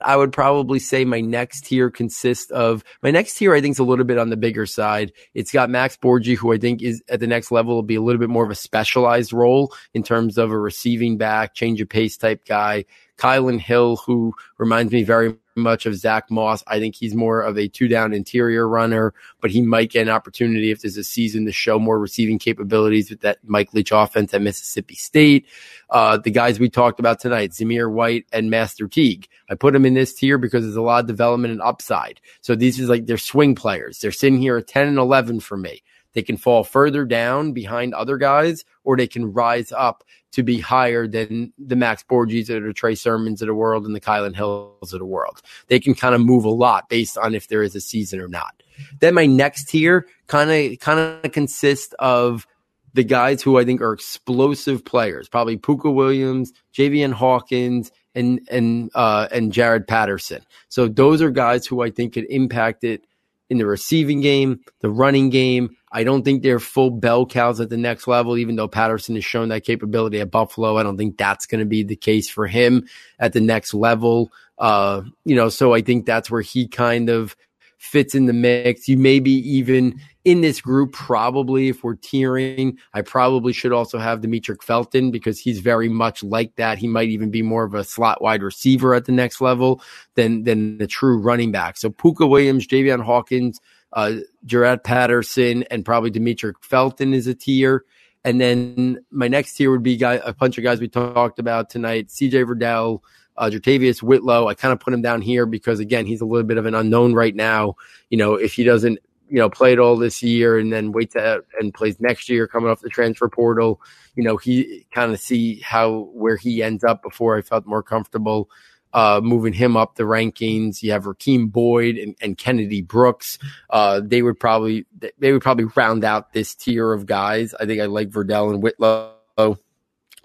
I 0.00 0.16
would 0.16 0.32
probably 0.32 0.78
say 0.78 1.04
my 1.04 1.20
next 1.20 1.66
tier 1.66 1.90
consists 1.90 2.50
of 2.50 2.84
my 3.02 3.10
next 3.10 3.34
tier. 3.34 3.54
I 3.54 3.60
think 3.60 3.72
is 3.72 3.78
a 3.78 3.84
little 3.84 4.04
bit 4.04 4.18
on 4.18 4.28
the 4.28 4.36
bigger 4.36 4.66
side. 4.66 5.12
It's 5.34 5.52
got 5.52 5.70
Max 5.70 5.96
Borghi, 5.96 6.36
who 6.36 6.52
I 6.52 6.58
think 6.58 6.82
is 6.82 7.02
at 7.08 7.20
the 7.20 7.26
next 7.26 7.50
level 7.50 7.74
will 7.74 7.82
be 7.82 7.94
a 7.94 8.02
little 8.02 8.20
bit 8.20 8.28
more 8.28 8.44
of 8.44 8.50
a 8.50 8.56
specialized 8.56 9.32
role 9.32 9.72
in 9.94 10.02
terms 10.02 10.36
of 10.36 10.50
a 10.50 10.58
receiving 10.58 11.16
back, 11.16 11.54
change 11.54 11.80
of 11.80 11.88
pace 11.88 12.16
type 12.16 12.44
guy. 12.44 12.84
Kylin 13.16 13.58
Hill, 13.58 13.96
who 13.96 14.34
reminds 14.58 14.92
me 14.92 15.02
very 15.02 15.34
much 15.56 15.86
of 15.86 15.96
Zach 15.96 16.30
Moss. 16.30 16.62
I 16.66 16.78
think 16.78 16.94
he's 16.94 17.14
more 17.14 17.42
of 17.42 17.58
a 17.58 17.68
two 17.68 17.88
down 17.88 18.12
interior 18.12 18.68
runner, 18.68 19.14
but 19.40 19.50
he 19.50 19.62
might 19.62 19.90
get 19.90 20.02
an 20.02 20.08
opportunity 20.08 20.70
if 20.70 20.82
there's 20.82 20.96
a 20.96 21.04
season 21.04 21.46
to 21.46 21.52
show 21.52 21.78
more 21.78 21.98
receiving 21.98 22.38
capabilities 22.38 23.10
with 23.10 23.20
that 23.20 23.38
Mike 23.44 23.72
Leach 23.74 23.92
offense 23.92 24.34
at 24.34 24.42
Mississippi 24.42 24.94
State. 24.94 25.46
Uh, 25.88 26.18
the 26.18 26.30
guys 26.30 26.58
we 26.58 26.68
talked 26.68 27.00
about 27.00 27.20
tonight, 27.20 27.50
Zamir 27.50 27.90
White 27.90 28.26
and 28.32 28.50
Master 28.50 28.88
Teague. 28.88 29.28
I 29.48 29.54
put 29.54 29.72
them 29.72 29.86
in 29.86 29.94
this 29.94 30.14
tier 30.14 30.38
because 30.38 30.64
there's 30.64 30.76
a 30.76 30.82
lot 30.82 31.00
of 31.00 31.06
development 31.06 31.52
and 31.52 31.62
upside. 31.62 32.20
So 32.40 32.54
these 32.54 32.78
is 32.78 32.88
like 32.88 33.06
they're 33.06 33.18
swing 33.18 33.54
players. 33.54 34.00
They're 34.00 34.12
sitting 34.12 34.40
here 34.40 34.56
at 34.56 34.66
10 34.66 34.88
and 34.88 34.98
11 34.98 35.40
for 35.40 35.56
me. 35.56 35.82
They 36.16 36.22
can 36.22 36.38
fall 36.38 36.64
further 36.64 37.04
down 37.04 37.52
behind 37.52 37.92
other 37.92 38.16
guys, 38.16 38.64
or 38.84 38.96
they 38.96 39.06
can 39.06 39.34
rise 39.34 39.70
up 39.70 40.02
to 40.32 40.42
be 40.42 40.58
higher 40.58 41.06
than 41.06 41.52
the 41.58 41.76
Max 41.76 42.02
Borghis 42.02 42.48
or 42.48 42.66
the 42.66 42.72
Trey 42.72 42.94
Sermons 42.94 43.42
of 43.42 43.48
the 43.48 43.54
world 43.54 43.84
and 43.84 43.94
the 43.94 44.00
Kylin 44.00 44.34
Hills 44.34 44.94
of 44.94 44.98
the 44.98 45.04
world. 45.04 45.42
They 45.66 45.78
can 45.78 45.94
kind 45.94 46.14
of 46.14 46.22
move 46.22 46.46
a 46.46 46.50
lot 46.50 46.88
based 46.88 47.18
on 47.18 47.34
if 47.34 47.48
there 47.48 47.62
is 47.62 47.76
a 47.76 47.82
season 47.82 48.18
or 48.18 48.28
not. 48.28 48.62
Then 49.00 49.12
my 49.12 49.26
next 49.26 49.68
tier 49.68 50.06
kind 50.26 50.50
of 50.50 50.78
kind 50.78 50.98
of 50.98 51.32
consists 51.32 51.94
of 51.98 52.46
the 52.94 53.04
guys 53.04 53.42
who 53.42 53.58
I 53.58 53.66
think 53.66 53.82
are 53.82 53.92
explosive 53.92 54.86
players, 54.86 55.28
probably 55.28 55.58
Puka 55.58 55.90
Williams, 55.90 56.50
Javian 56.72 57.12
Hawkins, 57.12 57.92
and 58.14 58.40
and 58.50 58.90
uh, 58.94 59.28
and 59.30 59.52
Jaret 59.52 59.86
Patterson. 59.86 60.40
So 60.70 60.88
those 60.88 61.20
are 61.20 61.30
guys 61.30 61.66
who 61.66 61.82
I 61.82 61.90
think 61.90 62.14
could 62.14 62.24
impact 62.30 62.84
it 62.84 63.04
in 63.48 63.58
the 63.58 63.66
receiving 63.66 64.20
game, 64.20 64.60
the 64.80 64.90
running 64.90 65.30
game. 65.30 65.76
I 65.92 66.04
don't 66.04 66.24
think 66.24 66.42
they're 66.42 66.58
full 66.58 66.90
bell 66.90 67.26
cows 67.26 67.60
at 67.60 67.70
the 67.70 67.76
next 67.76 68.06
level, 68.06 68.36
even 68.36 68.56
though 68.56 68.68
Patterson 68.68 69.14
has 69.14 69.24
shown 69.24 69.48
that 69.48 69.64
capability 69.64 70.20
at 70.20 70.30
Buffalo. 70.30 70.76
I 70.76 70.82
don't 70.82 70.96
think 70.96 71.16
that's 71.16 71.46
going 71.46 71.60
to 71.60 71.66
be 71.66 71.82
the 71.82 71.96
case 71.96 72.28
for 72.28 72.46
him 72.46 72.86
at 73.18 73.32
the 73.32 73.40
next 73.40 73.72
level. 73.72 74.32
Uh, 74.58 75.02
you 75.24 75.36
know, 75.36 75.48
so 75.48 75.72
I 75.72 75.82
think 75.82 76.06
that's 76.06 76.30
where 76.30 76.42
he 76.42 76.66
kind 76.68 77.08
of 77.08 77.36
fits 77.78 78.14
in 78.14 78.26
the 78.26 78.32
mix. 78.32 78.88
You 78.88 78.96
maybe 78.96 79.30
even 79.30 80.00
in 80.24 80.40
this 80.40 80.60
group, 80.60 80.92
probably 80.92 81.68
if 81.68 81.84
we're 81.84 81.96
tiering, 81.96 82.76
I 82.94 83.02
probably 83.02 83.52
should 83.52 83.72
also 83.72 83.98
have 83.98 84.20
Demetric 84.20 84.62
Felton 84.62 85.10
because 85.10 85.38
he's 85.38 85.60
very 85.60 85.88
much 85.88 86.22
like 86.24 86.56
that. 86.56 86.78
He 86.78 86.88
might 86.88 87.08
even 87.08 87.30
be 87.30 87.42
more 87.42 87.64
of 87.64 87.74
a 87.74 87.84
slot 87.84 88.20
wide 88.20 88.42
receiver 88.42 88.94
at 88.94 89.04
the 89.04 89.12
next 89.12 89.40
level 89.40 89.80
than 90.14 90.44
than 90.44 90.78
the 90.78 90.86
true 90.86 91.18
running 91.18 91.52
back. 91.52 91.76
So 91.76 91.90
Puka 91.90 92.26
Williams, 92.26 92.66
Javian 92.66 93.04
Hawkins, 93.04 93.60
uh, 93.92 94.16
Jaret 94.44 94.82
Patterson, 94.82 95.62
and 95.64 95.84
probably 95.84 96.10
Demetric 96.10 96.54
Felton 96.60 97.14
is 97.14 97.26
a 97.26 97.34
tier. 97.34 97.84
And 98.24 98.40
then 98.40 98.98
my 99.12 99.28
next 99.28 99.54
tier 99.54 99.70
would 99.70 99.84
be 99.84 99.96
guy, 99.96 100.14
a 100.14 100.32
bunch 100.32 100.58
of 100.58 100.64
guys 100.64 100.80
we 100.80 100.88
talked 100.88 101.38
about 101.38 101.70
tonight: 101.70 102.10
C.J. 102.10 102.42
Verdell, 102.42 103.00
uh, 103.38 103.50
JaTarvious 103.50 104.02
Whitlow. 104.02 104.48
I 104.48 104.54
kind 104.54 104.72
of 104.72 104.80
put 104.80 104.94
him 104.94 105.02
down 105.02 105.22
here 105.22 105.46
because 105.46 105.80
again, 105.80 106.06
he's 106.06 106.20
a 106.20 106.26
little 106.26 106.46
bit 106.46 106.58
of 106.58 106.66
an 106.66 106.74
unknown 106.74 107.14
right 107.14 107.34
now. 107.34 107.76
You 108.10 108.18
know, 108.18 108.34
if 108.34 108.54
he 108.54 108.64
doesn't 108.64 108.98
you 109.28 109.38
know, 109.38 109.50
play 109.50 109.72
it 109.72 109.80
all 109.80 109.96
this 109.96 110.22
year 110.22 110.56
and 110.56 110.72
then 110.72 110.92
wait 110.92 111.16
out 111.16 111.44
and 111.58 111.74
plays 111.74 111.98
next 111.98 112.28
year 112.28 112.46
coming 112.46 112.70
off 112.70 112.80
the 112.80 112.88
transfer 112.88 113.28
portal. 113.28 113.80
You 114.14 114.22
know, 114.22 114.36
he 114.36 114.86
kind 114.92 115.12
of 115.12 115.18
see 115.18 115.60
how 115.60 116.10
where 116.12 116.36
he 116.36 116.62
ends 116.62 116.84
up 116.84 117.02
before 117.02 117.36
I 117.36 117.42
felt 117.42 117.66
more 117.66 117.82
comfortable 117.82 118.48
uh, 118.96 119.20
moving 119.22 119.52
him 119.52 119.76
up 119.76 119.96
the 119.96 120.04
rankings. 120.04 120.82
You 120.82 120.92
have 120.92 121.04
Rakeem 121.04 121.52
Boyd 121.52 121.98
and, 121.98 122.16
and 122.20 122.38
Kennedy 122.38 122.80
Brooks. 122.80 123.38
Uh, 123.68 124.00
they 124.02 124.22
would 124.22 124.40
probably 124.40 124.86
they 125.18 125.32
would 125.32 125.42
probably 125.42 125.66
round 125.76 126.02
out 126.02 126.32
this 126.32 126.54
tier 126.54 126.92
of 126.92 127.04
guys. 127.04 127.54
I 127.54 127.66
think 127.66 127.80
I 127.80 127.86
like 127.86 128.08
Verdell 128.08 128.50
and 128.50 128.62
Whitlow 128.62 129.12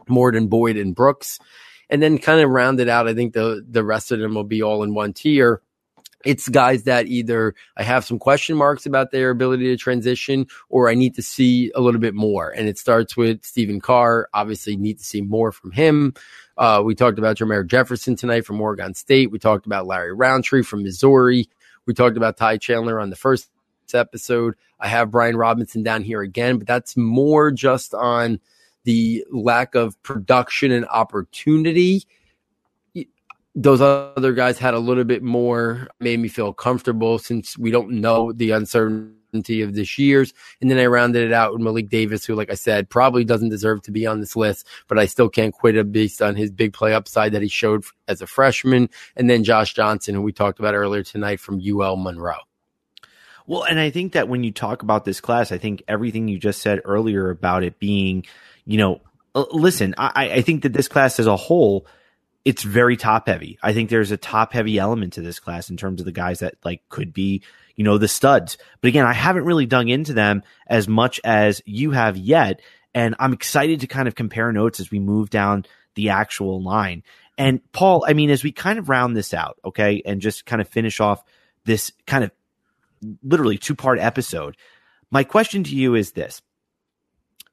more 0.07 0.32
than 0.32 0.47
Boyd 0.47 0.78
and 0.78 0.95
Brooks. 0.95 1.38
And 1.91 2.01
then 2.01 2.17
kind 2.17 2.41
of 2.41 2.49
round 2.49 2.79
it 2.79 2.87
out. 2.87 3.07
I 3.07 3.13
think 3.13 3.33
the 3.33 3.63
the 3.67 3.83
rest 3.83 4.11
of 4.11 4.19
them 4.19 4.33
will 4.33 4.45
be 4.45 4.63
all 4.63 4.81
in 4.81 4.93
one 4.93 5.13
tier 5.13 5.61
it's 6.25 6.49
guys 6.49 6.83
that 6.83 7.07
either 7.07 7.55
I 7.77 7.83
have 7.83 8.05
some 8.05 8.19
question 8.19 8.55
marks 8.55 8.85
about 8.85 9.11
their 9.11 9.29
ability 9.29 9.65
to 9.65 9.77
transition 9.77 10.47
or 10.69 10.89
I 10.89 10.93
need 10.93 11.15
to 11.15 11.21
see 11.21 11.71
a 11.75 11.81
little 11.81 11.99
bit 11.99 12.13
more. 12.13 12.49
And 12.49 12.67
it 12.67 12.77
starts 12.77 13.17
with 13.17 13.43
Stephen 13.43 13.79
Carr. 13.79 14.29
Obviously, 14.33 14.75
need 14.77 14.99
to 14.99 15.03
see 15.03 15.21
more 15.21 15.51
from 15.51 15.71
him. 15.71 16.13
Uh, 16.57 16.81
we 16.83 16.95
talked 16.95 17.17
about 17.17 17.37
Jermar 17.37 17.65
Jefferson 17.65 18.15
tonight 18.15 18.45
from 18.45 18.61
Oregon 18.61 18.93
State. 18.93 19.31
We 19.31 19.39
talked 19.39 19.65
about 19.65 19.87
Larry 19.87 20.13
Rountree 20.13 20.63
from 20.63 20.83
Missouri. 20.83 21.49
We 21.85 21.93
talked 21.93 22.17
about 22.17 22.37
Ty 22.37 22.57
Chandler 22.57 22.99
on 22.99 23.09
the 23.09 23.15
first 23.15 23.49
episode. 23.93 24.55
I 24.79 24.87
have 24.87 25.11
Brian 25.11 25.35
Robinson 25.35 25.83
down 25.83 26.03
here 26.03 26.21
again, 26.21 26.57
but 26.57 26.67
that's 26.67 26.95
more 26.95 27.51
just 27.51 27.93
on 27.93 28.39
the 28.84 29.25
lack 29.32 29.75
of 29.75 30.01
production 30.03 30.71
and 30.71 30.86
opportunity 30.88 32.05
those 33.55 33.82
other 33.82 34.34
guys 34.34 34.57
had 34.57 34.73
a 34.73 34.79
little 34.79 35.03
bit 35.03 35.23
more, 35.23 35.89
made 35.99 36.19
me 36.19 36.29
feel 36.29 36.53
comfortable 36.53 37.19
since 37.19 37.57
we 37.57 37.71
don't 37.71 37.91
know 37.91 38.32
the 38.32 38.51
uncertainty 38.51 39.61
of 39.61 39.73
this 39.73 39.97
year's. 39.97 40.34
And 40.61 40.71
then 40.71 40.77
I 40.77 40.86
rounded 40.86 41.23
it 41.23 41.34
out 41.34 41.51
with 41.51 41.61
Malik 41.61 41.89
Davis, 41.89 42.25
who, 42.25 42.36
like 42.36 42.49
I 42.49 42.55
said, 42.55 42.89
probably 42.89 43.25
doesn't 43.25 43.49
deserve 43.49 43.82
to 43.84 43.91
be 43.91 44.05
on 44.05 44.21
this 44.21 44.36
list, 44.36 44.67
but 44.88 44.97
I 44.97 45.05
still 45.05 45.29
can't 45.29 45.53
quit 45.53 45.75
him 45.75 45.91
based 45.91 46.21
on 46.21 46.36
his 46.36 46.49
big 46.49 46.73
play 46.73 46.93
upside 46.93 47.34
that 47.34 47.41
he 47.41 47.49
showed 47.49 47.84
as 48.07 48.21
a 48.21 48.27
freshman. 48.27 48.89
And 49.17 49.29
then 49.29 49.43
Josh 49.43 49.73
Johnson, 49.73 50.15
who 50.15 50.21
we 50.21 50.32
talked 50.32 50.59
about 50.59 50.75
earlier 50.75 51.03
tonight 51.03 51.39
from 51.39 51.61
UL 51.61 51.97
Monroe. 51.97 52.36
Well, 53.47 53.63
and 53.63 53.79
I 53.79 53.89
think 53.89 54.13
that 54.13 54.29
when 54.29 54.43
you 54.45 54.51
talk 54.51 54.82
about 54.82 55.03
this 55.03 55.19
class, 55.19 55.51
I 55.51 55.57
think 55.57 55.84
everything 55.88 56.29
you 56.29 56.38
just 56.38 56.61
said 56.61 56.79
earlier 56.86 57.29
about 57.29 57.63
it 57.63 57.79
being, 57.79 58.25
you 58.66 58.78
know, 58.78 59.01
uh, 59.36 59.45
listen, 59.51 59.95
I, 59.97 60.32
I 60.32 60.41
think 60.41 60.64
that 60.64 60.74
this 60.74 60.88
class 60.88 61.20
as 61.20 61.28
a 61.28 61.36
whole– 61.36 61.86
it's 62.43 62.64
very 62.64 62.97
top 62.97 63.28
heavy. 63.28 63.59
I 63.62 63.74
think 63.74 63.89
there's 63.89 64.12
a 64.12 64.18
top 64.18 64.53
heavy 64.53 64.80
element 64.80 65.14
to 65.14 65.22
this 65.22 65.39
class 65.39 65.70
in 65.70 65.78
terms 65.78 66.01
of 66.01 66.05
the 66.05 66.12
guys 66.12 66.39
that 66.39 66.55
like 66.64 66.82
could 66.89 67.14
be, 67.14 67.43
you 67.76 67.84
know, 67.84 67.97
the 67.97 68.07
studs. 68.07 68.57
But 68.82 68.88
again, 68.88 69.05
I 69.05 69.14
haven't 69.14 69.45
really 69.45 69.68
dug 69.68 69.89
into 69.89 70.14
them 70.14 70.43
as 70.68 70.88
much 70.88 71.22
as 71.24 71.62
you 71.66 71.91
have 71.91 72.18
yet. 72.18 72.62
And 72.93 73.16
I'm 73.20 73.34
excited 73.34 73.82
to 73.82 73.88
kind 73.88 74.07
of 74.07 74.16
compare 74.16 74.51
notes 74.51 74.80
as 74.80 74.89
we 74.89 74.99
move 74.99 75.30
down 75.30 75.66
the 75.95 76.09
actual 76.09 76.62
line. 76.62 77.03
And 77.38 77.62
Paul, 77.74 78.05
I 78.07 78.14
mean, 78.14 78.30
as 78.30 78.43
we 78.43 78.51
kind 78.51 78.80
of 78.80 78.89
round 78.89 79.16
this 79.16 79.34
out, 79.34 79.59
okay, 79.64 80.01
and 80.03 80.20
just 80.20 80.45
kind 80.45 80.62
of 80.62 80.68
finish 80.68 80.99
off 80.99 81.24
this 81.66 81.93
kind 82.07 82.24
of 82.24 82.32
literally 83.24 83.57
two 83.57 83.76
part 83.76 83.99
episode, 83.99 84.57
my 85.12 85.24
question 85.24 85.64
to 85.66 85.76
you 85.76 85.93
is 85.95 86.12
this. 86.12 86.41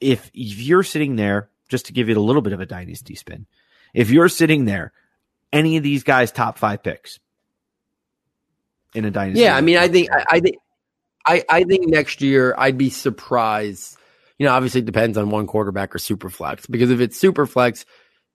If, 0.00 0.30
if 0.34 0.60
you're 0.60 0.82
sitting 0.82 1.16
there, 1.16 1.50
just 1.68 1.86
to 1.86 1.92
give 1.92 2.08
it 2.08 2.16
a 2.16 2.20
little 2.20 2.42
bit 2.42 2.52
of 2.52 2.60
a 2.60 2.66
dynasty 2.66 3.14
spin, 3.14 3.46
if 3.94 4.10
you're 4.10 4.28
sitting 4.28 4.64
there, 4.64 4.92
any 5.52 5.76
of 5.76 5.82
these 5.82 6.02
guys 6.02 6.32
top 6.32 6.58
five 6.58 6.82
picks 6.82 7.18
in 8.94 9.04
a 9.04 9.10
dynasty. 9.10 9.42
Yeah, 9.42 9.56
I 9.56 9.60
mean, 9.60 9.78
I 9.78 9.88
think 9.88 10.10
I, 10.12 10.24
I 10.30 10.40
think 10.40 10.56
I, 11.26 11.44
I 11.48 11.64
think 11.64 11.88
next 11.88 12.20
year 12.22 12.54
I'd 12.56 12.78
be 12.78 12.90
surprised. 12.90 13.96
You 14.38 14.46
know, 14.46 14.52
obviously 14.52 14.80
it 14.80 14.86
depends 14.86 15.18
on 15.18 15.30
one 15.30 15.46
quarterback 15.46 15.94
or 15.94 15.98
super 15.98 16.30
flex 16.30 16.66
because 16.66 16.90
if 16.90 17.00
it's 17.00 17.18
super 17.18 17.44
flex, 17.44 17.84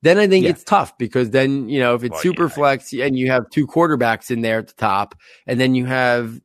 then 0.02 0.18
I 0.18 0.28
think 0.28 0.44
yeah. 0.44 0.52
it's 0.52 0.64
tough 0.64 0.98
because 0.98 1.30
then, 1.30 1.70
you 1.70 1.80
know, 1.80 1.96
if 1.96 2.04
it's 2.04 2.12
well, 2.12 2.22
super 2.22 2.44
yeah. 2.44 2.50
flex 2.50 2.94
and 2.94 3.18
you 3.18 3.32
have 3.32 3.50
two 3.50 3.66
quarterbacks 3.66 4.30
in 4.30 4.42
there 4.42 4.60
at 4.60 4.68
the 4.68 4.74
top 4.74 5.16
and 5.48 5.60
then 5.60 5.76
you 5.76 5.86
have 5.86 6.40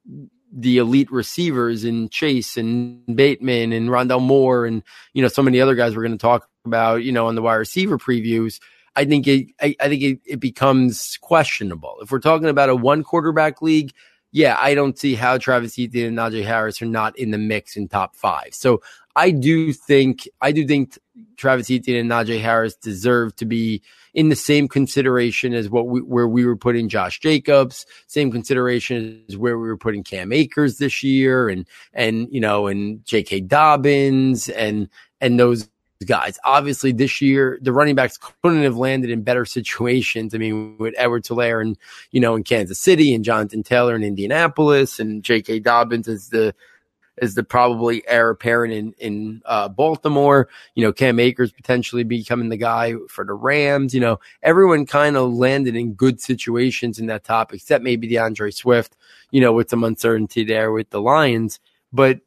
the 0.53 0.78
elite 0.78 1.11
receivers 1.11 1.84
in 1.84 2.09
Chase 2.09 2.57
and 2.57 3.05
Bateman 3.14 3.72
and 3.72 3.88
Rondale 3.88 4.22
Moore 4.22 4.66
and, 4.66 4.82
you 5.12 5.22
know, 5.22 5.28
so 5.28 5.42
many 5.42 5.61
other 5.61 5.74
guys 5.74 5.94
we're 5.94 6.03
going 6.03 6.12
to 6.12 6.18
talk 6.18 6.49
about, 6.64 7.03
you 7.03 7.12
know, 7.12 7.26
on 7.26 7.34
the 7.34 7.42
wide 7.42 7.55
receiver 7.55 7.99
previews. 7.99 8.61
I 8.96 9.05
think 9.05 9.26
it, 9.26 9.49
I, 9.61 9.76
I 9.80 9.88
think 9.88 10.03
it, 10.03 10.20
it 10.24 10.40
becomes 10.40 11.18
questionable. 11.20 11.96
If 12.01 12.11
we're 12.11 12.18
talking 12.18 12.49
about 12.49 12.68
a 12.68 12.74
one 12.74 13.05
quarterback 13.05 13.62
league, 13.62 13.92
yeah, 14.33 14.59
I 14.61 14.74
don't 14.74 14.99
see 14.99 15.14
how 15.14 15.39
Travis 15.39 15.79
Etienne 15.79 16.07
and 16.07 16.18
Najee 16.18 16.45
Harris 16.45 16.83
are 16.83 16.87
not 16.87 17.18
in 17.18 17.31
the 17.31 17.39
mix 17.39 17.76
in 17.76 17.89
top 17.89 18.14
five. 18.14 18.53
So 18.53 18.83
I 19.16 19.31
do 19.31 19.72
think 19.72 20.29
I 20.41 20.53
do 20.53 20.66
think 20.66 20.99
Travis 21.37 21.70
Etienne 21.70 21.97
and 21.97 22.11
Najee 22.11 22.41
Harris 22.41 22.74
deserve 22.74 23.35
to 23.37 23.47
be 23.47 23.83
in 24.14 24.29
the 24.29 24.37
same 24.37 24.68
consideration 24.68 25.55
as 25.55 25.70
what 25.70 25.89
we 25.89 26.01
where 26.01 26.29
we 26.29 26.45
were 26.45 26.57
putting 26.57 26.89
Josh 26.89 27.20
Jacobs, 27.20 27.87
same 28.07 28.31
consideration 28.31 29.24
as 29.29 29.37
where 29.37 29.59
we 29.59 29.66
were 29.66 29.76
putting 29.79 30.05
Cam 30.05 30.33
Akers 30.33 30.79
this 30.79 31.03
year, 31.03 31.49
and 31.49 31.66
and 31.95 32.29
you 32.31 32.41
know 32.41 32.66
and 32.66 33.05
J.K. 33.05 33.41
Dobbins 33.41 34.49
and 34.51 34.89
and 35.20 35.41
those 35.41 35.68
guys. 36.07 36.38
Obviously, 36.44 36.92
this 36.92 37.20
year 37.20 37.59
the 37.61 37.72
running 37.72 37.94
backs 37.94 38.18
couldn't 38.42 38.62
have 38.62 38.76
landed 38.76 39.11
in 39.11 39.22
better 39.22 39.44
situations. 39.44 40.34
I 40.34 40.38
mean, 40.38 40.76
with 40.78 40.94
Edwards 40.96 41.28
Helaire 41.28 41.61
and 41.61 41.76
you 42.11 42.20
know 42.20 42.34
in 42.34 42.44
Kansas 42.44 42.78
City 42.78 43.14
and 43.14 43.24
Jonathan 43.24 43.62
Taylor 43.62 43.96
in 43.96 44.03
Indianapolis 44.03 45.01
and 45.01 45.22
J.K. 45.22 45.61
Dobbins 45.61 46.09
as 46.09 46.28
the 46.28 46.55
as 47.20 47.34
the 47.34 47.42
probably 47.42 48.07
heir 48.07 48.30
apparent 48.30 48.72
in 48.72 48.92
in 48.99 49.42
uh, 49.44 49.68
Baltimore. 49.68 50.49
You 50.74 50.84
know, 50.84 50.92
Cam 50.92 51.18
Akers 51.18 51.53
potentially 51.53 52.05
becoming 52.05 52.49
the 52.49 52.57
guy 52.57 52.94
for 53.09 53.24
the 53.24 53.34
Rams. 53.34 53.92
You 53.92 54.01
know, 54.01 54.20
everyone 54.42 54.86
kind 54.86 55.16
of 55.16 55.32
landed 55.32 55.74
in 55.74 55.94
good 55.94 56.20
situations 56.20 56.99
in 56.99 57.07
that 57.07 57.24
top, 57.24 57.53
except 57.53 57.82
maybe 57.82 58.09
D'Andre 58.09 58.51
Swift. 58.51 58.96
You 59.30 59.40
know, 59.40 59.53
with 59.53 59.68
some 59.68 59.84
uncertainty 59.84 60.44
there 60.44 60.72
with 60.72 60.90
the 60.90 61.03
Lions, 61.03 61.61
but 61.92 62.20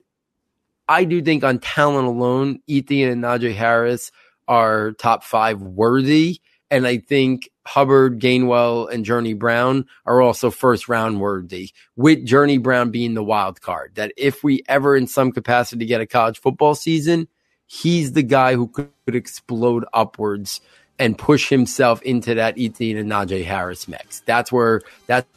I 0.88 1.04
do 1.04 1.22
think 1.22 1.44
on 1.44 1.60
talent 1.60 2.08
alone, 2.08 2.60
Etienne 2.70 3.10
and 3.10 3.24
Najee 3.24 3.56
Harris 3.56 4.12
are 4.48 4.92
top 4.94 5.24
five 5.24 5.62
worthy. 5.62 6.42
And 6.70 6.88
I 6.88 6.98
think 7.00 7.50
Hubbard, 7.68 8.20
Gainwell, 8.20 8.90
and 8.90 9.04
Journey 9.04 9.34
Brown 9.34 9.86
are 10.06 10.22
also 10.22 10.50
first 10.50 10.88
round 10.88 11.20
worthy, 11.20 11.72
with 11.98 12.26
Journey 12.26 12.58
Brown 12.58 12.92
being 12.92 13.14
the 13.14 13.24
wild 13.24 13.60
card. 13.62 13.96
That 13.96 14.14
if 14.16 14.42
we 14.44 14.64
ever 14.70 14.96
in 14.96 15.06
some 15.08 15.34
capacity 15.34 15.86
get 15.86 16.00
a 16.00 16.08
college 16.08 16.40
football 16.40 16.74
season, 16.74 17.28
he's 17.68 18.14
the 18.14 18.24
guy 18.24 18.56
who 18.56 18.68
could 18.70 18.90
explode 19.08 19.86
upwards 19.94 20.62
and 20.98 21.18
push 21.18 21.50
himself 21.50 22.02
into 22.04 22.36
that 22.36 22.56
Etienne 22.58 22.98
and 22.98 23.12
Najee 23.12 23.44
Harris 23.44 23.88
mix. 23.88 24.22
That's 24.22 24.52
where 24.52 24.82
that's 25.08 25.28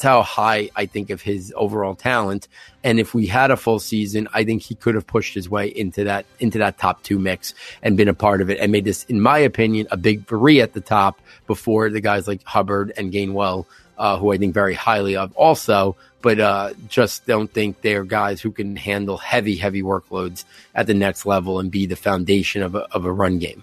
that's 0.00 0.08
how 0.08 0.22
high 0.22 0.70
I 0.74 0.86
think 0.86 1.10
of 1.10 1.20
his 1.20 1.52
overall 1.54 1.94
talent. 1.94 2.48
And 2.82 2.98
if 2.98 3.12
we 3.12 3.26
had 3.26 3.50
a 3.50 3.56
full 3.56 3.78
season, 3.78 4.28
I 4.32 4.44
think 4.44 4.62
he 4.62 4.74
could 4.74 4.94
have 4.94 5.06
pushed 5.06 5.34
his 5.34 5.50
way 5.50 5.68
into 5.68 6.04
that 6.04 6.24
into 6.38 6.56
that 6.58 6.78
top 6.78 7.02
two 7.02 7.18
mix 7.18 7.52
and 7.82 7.98
been 7.98 8.08
a 8.08 8.14
part 8.14 8.40
of 8.40 8.48
it 8.48 8.58
and 8.60 8.72
made 8.72 8.86
this, 8.86 9.04
in 9.04 9.20
my 9.20 9.38
opinion, 9.38 9.88
a 9.90 9.98
big 9.98 10.26
three 10.26 10.62
at 10.62 10.72
the 10.72 10.80
top 10.80 11.20
before 11.46 11.90
the 11.90 12.00
guys 12.00 12.26
like 12.26 12.42
Hubbard 12.44 12.94
and 12.96 13.12
Gainwell, 13.12 13.66
uh, 13.98 14.16
who 14.16 14.32
I 14.32 14.38
think 14.38 14.54
very 14.54 14.72
highly 14.72 15.16
of 15.16 15.36
also, 15.36 15.96
but 16.22 16.40
uh, 16.40 16.72
just 16.88 17.26
don't 17.26 17.52
think 17.52 17.82
they're 17.82 18.04
guys 18.04 18.40
who 18.40 18.52
can 18.52 18.76
handle 18.76 19.18
heavy, 19.18 19.56
heavy 19.56 19.82
workloads 19.82 20.44
at 20.74 20.86
the 20.86 20.94
next 20.94 21.26
level 21.26 21.60
and 21.60 21.70
be 21.70 21.84
the 21.84 21.96
foundation 21.96 22.62
of 22.62 22.74
a, 22.74 22.88
of 22.94 23.04
a 23.04 23.12
run 23.12 23.38
game. 23.38 23.62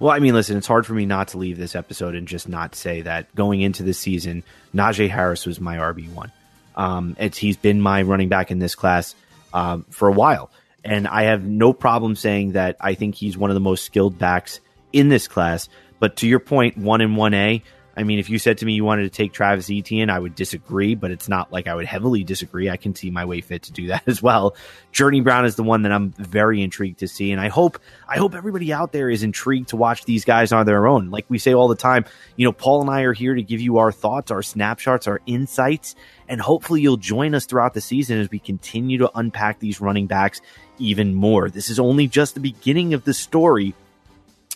Well, 0.00 0.12
I 0.12 0.20
mean, 0.20 0.34
listen, 0.34 0.56
it's 0.56 0.66
hard 0.66 0.86
for 0.86 0.94
me 0.94 1.06
not 1.06 1.28
to 1.28 1.38
leave 1.38 1.58
this 1.58 1.74
episode 1.74 2.14
and 2.14 2.28
just 2.28 2.48
not 2.48 2.74
say 2.74 3.02
that 3.02 3.34
going 3.34 3.60
into 3.60 3.82
the 3.82 3.94
season, 3.94 4.44
Najee 4.74 5.10
Harris 5.10 5.44
was 5.44 5.60
my 5.60 5.76
RB 5.76 6.12
one. 6.12 6.30
Um, 6.76 7.16
it's 7.18 7.36
he's 7.36 7.56
been 7.56 7.80
my 7.80 8.02
running 8.02 8.28
back 8.28 8.52
in 8.52 8.60
this 8.60 8.76
class 8.76 9.16
um, 9.52 9.84
for 9.90 10.08
a 10.08 10.12
while, 10.12 10.50
and 10.84 11.08
I 11.08 11.24
have 11.24 11.44
no 11.44 11.72
problem 11.72 12.14
saying 12.14 12.52
that 12.52 12.76
I 12.80 12.94
think 12.94 13.16
he's 13.16 13.36
one 13.36 13.50
of 13.50 13.54
the 13.54 13.60
most 13.60 13.84
skilled 13.84 14.18
backs 14.18 14.60
in 14.92 15.08
this 15.08 15.26
class. 15.26 15.68
But 15.98 16.16
to 16.18 16.28
your 16.28 16.38
point, 16.38 16.78
one 16.78 17.00
and 17.00 17.16
one 17.16 17.34
A, 17.34 17.64
I 17.98 18.04
mean, 18.04 18.20
if 18.20 18.30
you 18.30 18.38
said 18.38 18.58
to 18.58 18.64
me 18.64 18.74
you 18.74 18.84
wanted 18.84 19.02
to 19.02 19.10
take 19.10 19.32
Travis 19.32 19.68
Etienne, 19.68 20.08
I 20.08 20.20
would 20.20 20.36
disagree, 20.36 20.94
but 20.94 21.10
it's 21.10 21.28
not 21.28 21.52
like 21.52 21.66
I 21.66 21.74
would 21.74 21.84
heavily 21.84 22.22
disagree. 22.22 22.70
I 22.70 22.76
can 22.76 22.94
see 22.94 23.10
my 23.10 23.24
way 23.24 23.40
fit 23.40 23.64
to 23.64 23.72
do 23.72 23.88
that 23.88 24.04
as 24.06 24.22
well. 24.22 24.54
Journey 24.92 25.20
Brown 25.20 25.44
is 25.44 25.56
the 25.56 25.64
one 25.64 25.82
that 25.82 25.90
I'm 25.90 26.12
very 26.12 26.62
intrigued 26.62 27.00
to 27.00 27.08
see, 27.08 27.32
and 27.32 27.40
I 27.40 27.48
hope 27.48 27.80
I 28.08 28.16
hope 28.18 28.36
everybody 28.36 28.72
out 28.72 28.92
there 28.92 29.10
is 29.10 29.24
intrigued 29.24 29.70
to 29.70 29.76
watch 29.76 30.04
these 30.04 30.24
guys 30.24 30.52
on 30.52 30.64
their 30.64 30.86
own. 30.86 31.10
Like 31.10 31.26
we 31.28 31.38
say 31.38 31.54
all 31.54 31.66
the 31.66 31.74
time, 31.74 32.04
you 32.36 32.44
know, 32.44 32.52
Paul 32.52 32.82
and 32.82 32.90
I 32.90 33.02
are 33.02 33.12
here 33.12 33.34
to 33.34 33.42
give 33.42 33.60
you 33.60 33.78
our 33.78 33.90
thoughts, 33.90 34.30
our 34.30 34.42
snapshots, 34.44 35.08
our 35.08 35.20
insights, 35.26 35.96
and 36.28 36.40
hopefully 36.40 36.80
you'll 36.80 36.98
join 36.98 37.34
us 37.34 37.46
throughout 37.46 37.74
the 37.74 37.80
season 37.80 38.20
as 38.20 38.30
we 38.30 38.38
continue 38.38 38.98
to 38.98 39.10
unpack 39.16 39.58
these 39.58 39.80
running 39.80 40.06
backs 40.06 40.40
even 40.78 41.16
more. 41.16 41.50
This 41.50 41.68
is 41.68 41.80
only 41.80 42.06
just 42.06 42.34
the 42.34 42.40
beginning 42.40 42.94
of 42.94 43.02
the 43.02 43.12
story 43.12 43.74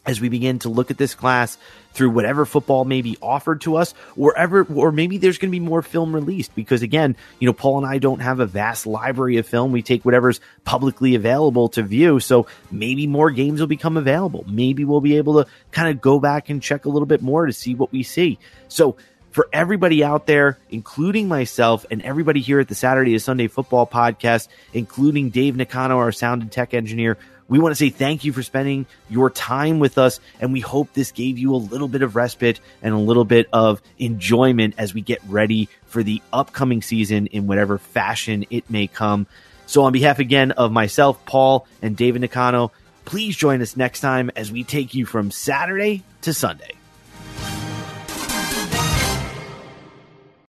as 0.05 0.21
we 0.21 0.29
begin 0.29 0.59
to 0.61 0.69
look 0.69 0.91
at 0.91 0.99
this 0.99 1.15
class 1.15 1.59
through 1.93 2.11
whatever 2.11 2.45
football 2.45 2.85
may 2.85 3.03
be 3.03 3.17
offered 3.23 3.61
to 3.61 3.77
us, 3.77 3.95
or 4.17 4.37
ever, 4.37 4.65
or 4.65 4.91
maybe 4.91 5.19
there's 5.19 5.39
going 5.39 5.51
to 5.51 5.59
be 5.59 5.61
more 5.61 5.83
film 5.83 6.15
released 6.15 6.55
because 6.55 6.83
again, 6.83 7.17
you 7.39 7.47
know, 7.47 7.53
Paul 7.53 7.79
and 7.79 7.87
I 7.87 7.99
don't 7.99 8.21
have 8.21 8.41
a 8.41 8.47
vast 8.47 8.87
library 8.87 9.37
of 9.37 9.47
film. 9.47 9.73
We 9.73 9.83
take 9.83 10.05
whatever's 10.05 10.41
publicly 10.65 11.15
available 11.15 11.69
to 11.71 11.83
view. 11.83 12.19
So 12.19 12.47
maybe 12.71 13.07
more 13.07 13.31
games 13.31 13.61
will 13.61 13.67
become 13.67 13.97
available. 13.97 14.45
Maybe 14.49 14.85
we'll 14.85 15.01
be 15.01 15.19
able 15.19 15.45
to 15.45 15.51
kind 15.71 15.91
of 15.91 16.01
go 16.01 16.19
back 16.19 16.49
and 16.49 16.63
check 16.63 16.85
a 16.85 16.89
little 16.89 17.07
bit 17.07 17.23
more 17.23 17.47
to 17.47 17.53
see 17.53 17.75
what 17.75 17.93
we 17.93 18.03
see. 18.03 18.39
So 18.69 18.97
for 19.33 19.49
everybody 19.53 20.05
out 20.05 20.27
there, 20.27 20.59
including 20.71 21.27
myself 21.29 21.87
and 21.91 22.03
everybody 22.03 22.41
here 22.41 22.61
at 22.61 22.69
the 22.69 22.75
Saturday 22.75 23.13
to 23.13 23.21
Sunday 23.21 23.49
football 23.49 23.87
podcast, 23.87 24.49
including 24.73 25.31
Dave 25.31 25.55
Nicano, 25.55 25.97
our 25.97 26.13
sound 26.13 26.43
and 26.43 26.53
tech 26.53 26.75
engineer, 26.75 27.19
we 27.53 27.59
want 27.59 27.73
to 27.73 27.77
say 27.77 27.91
thank 27.91 28.25
you 28.25 28.33
for 28.33 28.43
spending 28.43 28.87
your 29.11 29.29
time 29.29 29.79
with 29.79 29.99
us. 29.99 30.21
And 30.41 30.55
we 30.55 30.61
hope 30.61 30.91
this 30.95 31.13
gave 31.13 31.39
you 31.39 31.55
a 31.55 31.57
little 31.57 31.87
bit 31.87 32.01
of 32.01 32.17
respite 32.17 32.61
and 32.81 32.95
a 32.95 32.99
little 32.99 33.27
bit 33.27 33.47
of 33.53 33.83
enjoyment 33.99 34.77
as 34.79 34.95
we 34.95 35.03
get 35.03 35.21
ready 35.29 35.69
for 35.85 36.03
the 36.03 36.23
upcoming 36.33 36.81
season 36.81 37.27
in 37.27 37.47
whatever 37.47 37.77
fashion 37.77 38.47
it 38.49 38.71
may 38.71 38.87
come. 38.87 39.27
So, 39.67 39.85
on 39.85 39.93
behalf 39.93 40.19
again 40.19 40.53
of 40.53 40.73
myself, 40.73 41.25
Paul, 41.27 41.67
and 41.83 41.95
David 41.95 42.23
Nicano, 42.23 42.71
please 43.05 43.37
join 43.37 43.61
us 43.61 43.77
next 43.77 44.01
time 44.01 44.31
as 44.35 44.51
we 44.51 44.65
take 44.65 44.95
you 44.95 45.05
from 45.05 45.31
Saturday 45.31 46.05
to 46.23 46.33
Sunday. 46.33 46.73